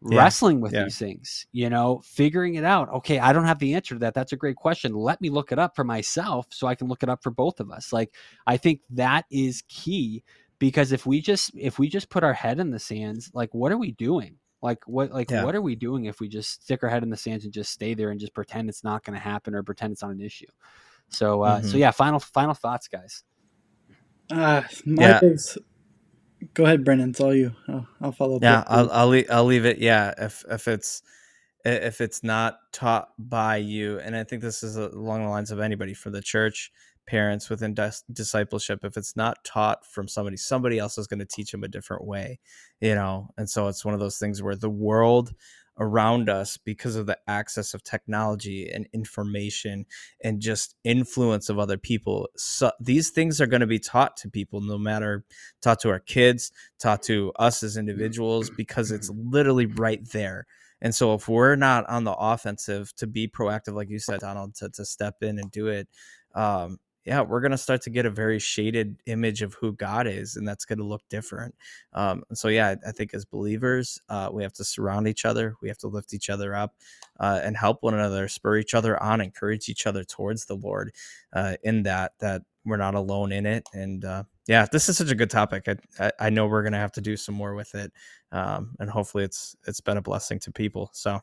Yeah. 0.00 0.16
wrestling 0.16 0.60
with 0.62 0.72
Yeah. 0.72 0.84
these 0.84 0.98
things 0.98 1.46
you 1.52 1.68
know 1.68 2.00
figuring 2.04 2.54
it 2.54 2.64
out 2.64 2.88
okay 2.88 3.18
i 3.18 3.32
don't 3.32 3.44
have 3.44 3.58
the 3.58 3.74
answer 3.74 3.94
to 3.94 3.98
that 3.98 4.14
that's 4.14 4.32
a 4.32 4.36
great 4.36 4.56
question 4.56 4.94
let 4.94 5.20
me 5.20 5.28
look 5.28 5.52
it 5.52 5.58
up 5.58 5.76
for 5.76 5.84
myself 5.84 6.46
so 6.50 6.66
i 6.66 6.74
can 6.74 6.88
look 6.88 7.02
it 7.02 7.10
up 7.10 7.22
for 7.22 7.30
both 7.30 7.60
of 7.60 7.70
us 7.70 7.92
like 7.92 8.14
i 8.46 8.56
think 8.56 8.80
that 8.90 9.26
is 9.30 9.62
key 9.68 10.22
because 10.58 10.92
if 10.92 11.06
we 11.06 11.20
just 11.20 11.50
if 11.56 11.78
we 11.78 11.88
just 11.88 12.08
put 12.10 12.24
our 12.24 12.32
head 12.32 12.58
in 12.60 12.70
the 12.70 12.78
sands 12.78 13.30
like 13.34 13.54
what 13.54 13.70
are 13.72 13.78
we 13.78 13.92
doing 13.92 14.36
like 14.62 14.82
what 14.86 15.10
like 15.12 15.30
Yeah. 15.30 15.44
what 15.44 15.54
are 15.54 15.62
we 15.62 15.74
doing 15.76 16.06
if 16.06 16.20
we 16.20 16.28
just 16.28 16.62
stick 16.64 16.82
our 16.82 16.88
head 16.88 17.02
in 17.02 17.10
the 17.10 17.16
sands 17.16 17.44
and 17.44 17.52
just 17.52 17.70
stay 17.72 17.94
there 17.94 18.10
and 18.10 18.18
just 18.20 18.34
pretend 18.34 18.68
it's 18.68 18.82
not 18.84 19.04
going 19.04 19.14
to 19.16 19.22
happen 19.22 19.54
or 19.54 19.62
pretend 19.62 19.92
it's 19.92 20.02
not 20.02 20.10
an 20.10 20.20
issue 20.20 20.46
so 21.08 21.42
uh 21.42 21.62
so 21.62 21.76
Mhm. 21.76 21.78
yeah 21.80 21.90
final 21.90 22.18
final 22.20 22.54
thoughts 22.54 22.88
guys 22.88 23.24
Uh, 24.30 24.62
my 24.84 25.02
Yeah. 25.02 25.20
biggest- 25.20 25.58
Go 26.54 26.64
ahead, 26.66 26.84
Brendan. 26.84 27.10
It's 27.10 27.20
all 27.20 27.34
you. 27.34 27.52
I'll, 27.66 27.88
I'll 28.00 28.12
follow 28.12 28.36
up. 28.36 28.42
Yeah, 28.42 28.62
I'll. 28.68 28.88
I'll 28.92 29.08
leave, 29.08 29.26
I'll 29.28 29.44
leave 29.44 29.64
it. 29.66 29.78
Yeah, 29.78 30.14
if 30.18 30.44
if 30.48 30.68
it's 30.68 31.02
i- 31.02 31.08
if 31.68 32.00
it's 32.00 32.22
not 32.22 32.58
taught 32.72 33.08
by 33.18 33.56
you, 33.56 33.98
and 34.00 34.16
I 34.16 34.24
think 34.24 34.42
this 34.42 34.62
is 34.62 34.76
along 34.76 35.22
the 35.24 35.30
lines 35.30 35.50
of 35.50 35.60
anybody 35.60 35.94
for 35.94 36.10
the 36.10 36.20
church, 36.20 36.70
parents 37.06 37.48
within 37.48 37.74
dis- 37.74 38.04
discipleship. 38.12 38.84
If 38.84 38.96
it's 38.96 39.16
not 39.16 39.44
taught 39.44 39.86
from 39.86 40.08
somebody, 40.08 40.36
somebody 40.36 40.78
else 40.78 40.98
is 40.98 41.06
going 41.06 41.20
to 41.20 41.26
teach 41.26 41.50
them 41.50 41.64
a 41.64 41.68
different 41.68 42.04
way, 42.04 42.38
you 42.80 42.94
know. 42.94 43.30
And 43.36 43.48
so 43.48 43.68
it's 43.68 43.84
one 43.84 43.94
of 43.94 44.00
those 44.00 44.18
things 44.18 44.42
where 44.42 44.56
the 44.56 44.70
world 44.70 45.34
around 45.80 46.28
us, 46.28 46.56
because 46.56 46.96
of 46.96 47.06
the 47.06 47.16
access 47.28 47.72
of 47.72 47.84
technology 47.84 48.68
and 48.68 48.88
information 48.92 49.86
and 50.24 50.40
just 50.40 50.74
influence 50.82 51.48
of 51.48 51.58
other 51.58 51.78
people, 51.78 52.28
so 52.36 52.72
these 52.80 53.10
things 53.10 53.40
are 53.40 53.46
going 53.46 53.60
to 53.60 53.66
be 53.66 53.78
taught 53.78 54.16
to 54.16 54.28
people, 54.28 54.60
no 54.60 54.76
matter 54.76 55.24
taught 55.62 55.80
to 55.80 55.88
our 55.88 56.00
kids, 56.00 56.52
taught 56.80 57.02
to 57.04 57.32
us 57.38 57.62
as 57.62 57.72
mm-hmm. 57.72 57.80
individuals 57.80 58.50
because 58.50 58.90
it's 58.90 59.10
mm-hmm. 59.10 59.30
literally 59.30 59.66
right 59.66 60.04
there. 60.10 60.46
And 60.80 60.94
so 60.94 61.14
if 61.14 61.28
we're 61.28 61.56
not 61.56 61.88
on 61.88 62.04
the 62.04 62.14
offensive 62.14 62.94
to 62.96 63.06
be 63.06 63.28
proactive, 63.28 63.74
like 63.74 63.90
you 63.90 63.98
said, 63.98 64.20
Donald, 64.20 64.54
to, 64.56 64.68
to 64.70 64.84
step 64.84 65.22
in 65.22 65.38
and 65.38 65.50
do 65.50 65.68
it, 65.68 65.88
um, 66.34 66.78
yeah, 67.04 67.22
we're 67.22 67.40
going 67.40 67.52
to 67.52 67.58
start 67.58 67.80
to 67.82 67.90
get 67.90 68.04
a 68.04 68.10
very 68.10 68.38
shaded 68.38 68.98
image 69.06 69.40
of 69.40 69.54
who 69.54 69.72
God 69.72 70.06
is, 70.06 70.36
and 70.36 70.46
that's 70.46 70.66
going 70.66 70.78
to 70.78 70.84
look 70.84 71.00
different. 71.08 71.54
Um, 71.94 72.22
so, 72.34 72.48
yeah, 72.48 72.68
I, 72.84 72.88
I 72.88 72.92
think 72.92 73.14
as 73.14 73.24
believers, 73.24 73.98
uh, 74.10 74.28
we 74.30 74.42
have 74.42 74.52
to 74.54 74.64
surround 74.64 75.08
each 75.08 75.24
other, 75.24 75.54
we 75.62 75.68
have 75.68 75.78
to 75.78 75.88
lift 75.88 76.12
each 76.12 76.28
other 76.28 76.54
up, 76.54 76.74
uh, 77.18 77.40
and 77.42 77.56
help 77.56 77.82
one 77.82 77.94
another, 77.94 78.28
spur 78.28 78.58
each 78.58 78.74
other 78.74 79.02
on, 79.02 79.22
encourage 79.22 79.70
each 79.70 79.86
other 79.86 80.04
towards 80.04 80.44
the 80.44 80.56
Lord. 80.56 80.92
Uh, 81.32 81.54
in 81.62 81.82
that, 81.84 82.12
that 82.18 82.42
we're 82.66 82.76
not 82.76 82.94
alone 82.94 83.32
in 83.32 83.46
it, 83.46 83.66
and 83.72 84.04
uh, 84.04 84.24
yeah, 84.48 84.66
this 84.72 84.88
is 84.88 84.96
such 84.96 85.10
a 85.10 85.14
good 85.14 85.30
topic. 85.30 85.68
I, 85.68 85.76
I, 86.04 86.12
I 86.18 86.30
know 86.30 86.46
we're 86.46 86.64
gonna 86.64 86.78
have 86.78 86.92
to 86.92 87.02
do 87.02 87.16
some 87.16 87.36
more 87.36 87.54
with 87.54 87.74
it, 87.76 87.92
um, 88.32 88.74
and 88.80 88.90
hopefully, 88.90 89.22
it's 89.22 89.54
it's 89.68 89.80
been 89.82 89.98
a 89.98 90.02
blessing 90.02 90.40
to 90.40 90.50
people. 90.52 90.90
So 90.94 91.20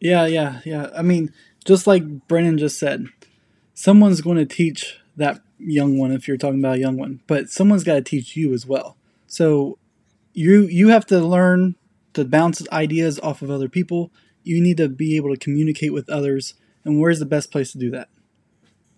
Yeah, 0.00 0.26
yeah, 0.26 0.60
yeah. 0.64 0.90
I 0.96 1.02
mean, 1.02 1.32
just 1.64 1.86
like 1.86 2.26
Brennan 2.28 2.58
just 2.58 2.78
said, 2.78 3.06
someone's 3.74 4.22
going 4.22 4.38
to 4.38 4.46
teach 4.46 4.98
that 5.16 5.42
young 5.58 5.98
one 5.98 6.10
if 6.10 6.26
you're 6.26 6.38
talking 6.38 6.58
about 6.58 6.76
a 6.76 6.80
young 6.80 6.96
one, 6.96 7.20
but 7.26 7.50
someone's 7.50 7.84
got 7.84 7.94
to 7.94 8.02
teach 8.02 8.36
you 8.36 8.52
as 8.54 8.66
well. 8.66 8.96
So 9.26 9.78
you 10.32 10.62
you 10.62 10.88
have 10.88 11.06
to 11.06 11.20
learn 11.20 11.76
to 12.14 12.24
bounce 12.24 12.66
ideas 12.72 13.20
off 13.20 13.42
of 13.42 13.50
other 13.50 13.68
people. 13.68 14.10
You 14.42 14.60
need 14.60 14.78
to 14.78 14.88
be 14.88 15.16
able 15.16 15.30
to 15.30 15.38
communicate 15.38 15.92
with 15.92 16.08
others. 16.08 16.54
And 16.84 16.98
where's 16.98 17.20
the 17.20 17.26
best 17.26 17.52
place 17.52 17.72
to 17.72 17.78
do 17.78 17.90
that? 17.90 18.08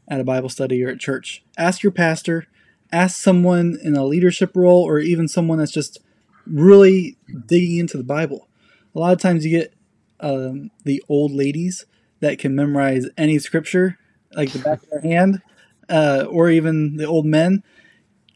At 0.08 0.20
a 0.20 0.24
Bible 0.24 0.48
study 0.48 0.82
or 0.84 0.88
at 0.88 1.00
church. 1.00 1.44
Ask 1.58 1.82
your 1.82 1.92
pastor, 1.92 2.46
ask 2.94 3.20
someone 3.20 3.78
in 3.82 3.96
a 3.96 4.04
leadership 4.04 4.52
role 4.54 4.82
or 4.82 4.98
even 4.98 5.26
someone 5.28 5.58
that's 5.58 5.72
just 5.72 5.98
really 6.46 7.16
digging 7.46 7.78
into 7.78 7.96
the 7.96 8.04
Bible. 8.04 8.48
A 8.94 8.98
lot 8.98 9.12
of 9.12 9.20
times 9.20 9.44
you 9.44 9.50
get 9.50 9.74
um, 10.20 10.70
the 10.84 11.02
old 11.08 11.32
ladies 11.32 11.86
that 12.20 12.38
can 12.38 12.54
memorize 12.54 13.06
any 13.18 13.38
scripture 13.38 13.98
like 14.34 14.52
the 14.52 14.58
back 14.60 14.82
of 14.82 14.90
their 14.90 15.00
hand, 15.00 15.42
uh, 15.88 16.26
or 16.28 16.50
even 16.50 16.96
the 16.96 17.04
old 17.04 17.26
men. 17.26 17.62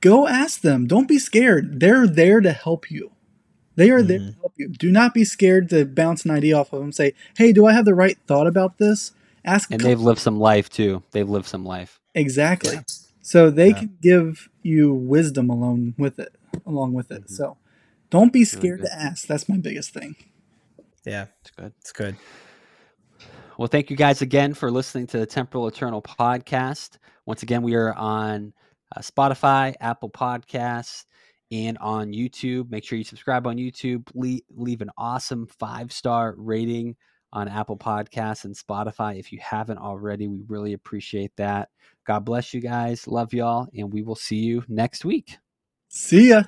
Go 0.00 0.28
ask 0.28 0.60
them. 0.60 0.86
Don't 0.86 1.08
be 1.08 1.18
scared. 1.18 1.80
They're 1.80 2.06
there 2.06 2.40
to 2.40 2.52
help 2.52 2.90
you. 2.90 3.12
They 3.74 3.90
are 3.90 4.02
there 4.02 4.18
to 4.18 4.34
help 4.40 4.54
you. 4.56 4.68
Do 4.68 4.90
not 4.90 5.14
be 5.14 5.24
scared 5.24 5.68
to 5.70 5.84
bounce 5.84 6.24
an 6.24 6.32
idea 6.32 6.56
off 6.56 6.72
of 6.72 6.80
them. 6.80 6.92
Say, 6.92 7.14
"Hey, 7.36 7.52
do 7.52 7.66
I 7.66 7.72
have 7.72 7.84
the 7.84 7.94
right 7.94 8.18
thought 8.26 8.46
about 8.46 8.78
this?" 8.78 9.12
Ask. 9.44 9.70
and 9.70 9.80
they've 9.80 10.00
lived 10.00 10.18
some 10.18 10.38
life 10.38 10.68
too 10.68 11.02
they've 11.12 11.28
lived 11.28 11.46
some 11.46 11.64
life 11.64 12.00
exactly. 12.14 12.80
So 13.28 13.50
they 13.50 13.68
Yeah. 13.68 13.80
can 13.80 13.98
give 14.00 14.48
you 14.62 14.94
wisdom 14.94 15.50
along 15.50 15.92
with 15.98 16.18
it. 16.18 16.34
Along 16.64 16.94
with 16.94 17.10
it. 17.12 17.28
So 17.28 17.58
don't 18.08 18.32
be 18.32 18.42
scared 18.42 18.80
good. 18.80 18.86
to 18.86 18.94
ask. 18.98 19.26
That's 19.26 19.50
my 19.50 19.58
biggest 19.58 19.92
thing. 19.92 20.16
yeah, 21.04 21.26
it's 21.42 21.50
good 21.50 21.72
it's 21.78 21.92
good. 21.92 22.16
Well, 23.58 23.68
thank 23.68 23.90
you 23.90 23.96
guys 23.96 24.22
again 24.22 24.54
for 24.54 24.70
listening 24.70 25.06
to 25.08 25.18
the 25.18 25.26
Temporal 25.26 25.68
Eternal 25.68 26.00
podcast. 26.00 26.96
Once 27.26 27.42
again, 27.42 27.62
we 27.62 27.74
are 27.74 27.92
on 27.92 28.54
uh, 28.96 29.00
Spotify, 29.00 29.74
Apple 29.78 30.08
Podcasts, 30.08 31.04
and 31.52 31.76
on 31.78 32.12
YouTube. 32.12 32.70
Make 32.70 32.84
sure 32.84 32.96
you 32.96 33.04
subscribe 33.04 33.46
on 33.46 33.56
YouTube. 33.58 34.08
Leave, 34.14 34.40
leave 34.56 34.80
an 34.80 34.90
awesome 34.96 35.46
five 35.58 35.92
star 35.92 36.34
rating 36.38 36.96
on 37.32 37.46
Apple 37.46 37.76
Podcasts 37.76 38.46
and 38.46 38.56
Spotify 38.56 39.18
if 39.18 39.32
you 39.32 39.38
haven't 39.42 39.76
already. 39.78 40.28
We 40.28 40.40
really 40.48 40.72
appreciate 40.72 41.32
that. 41.36 41.68
God 42.08 42.24
bless 42.24 42.54
you 42.54 42.62
guys. 42.62 43.06
Love 43.06 43.34
y'all. 43.34 43.68
And 43.76 43.92
we 43.92 44.02
will 44.02 44.16
see 44.16 44.38
you 44.38 44.64
next 44.66 45.04
week. 45.04 45.36
See 45.90 46.30
ya. 46.30 46.44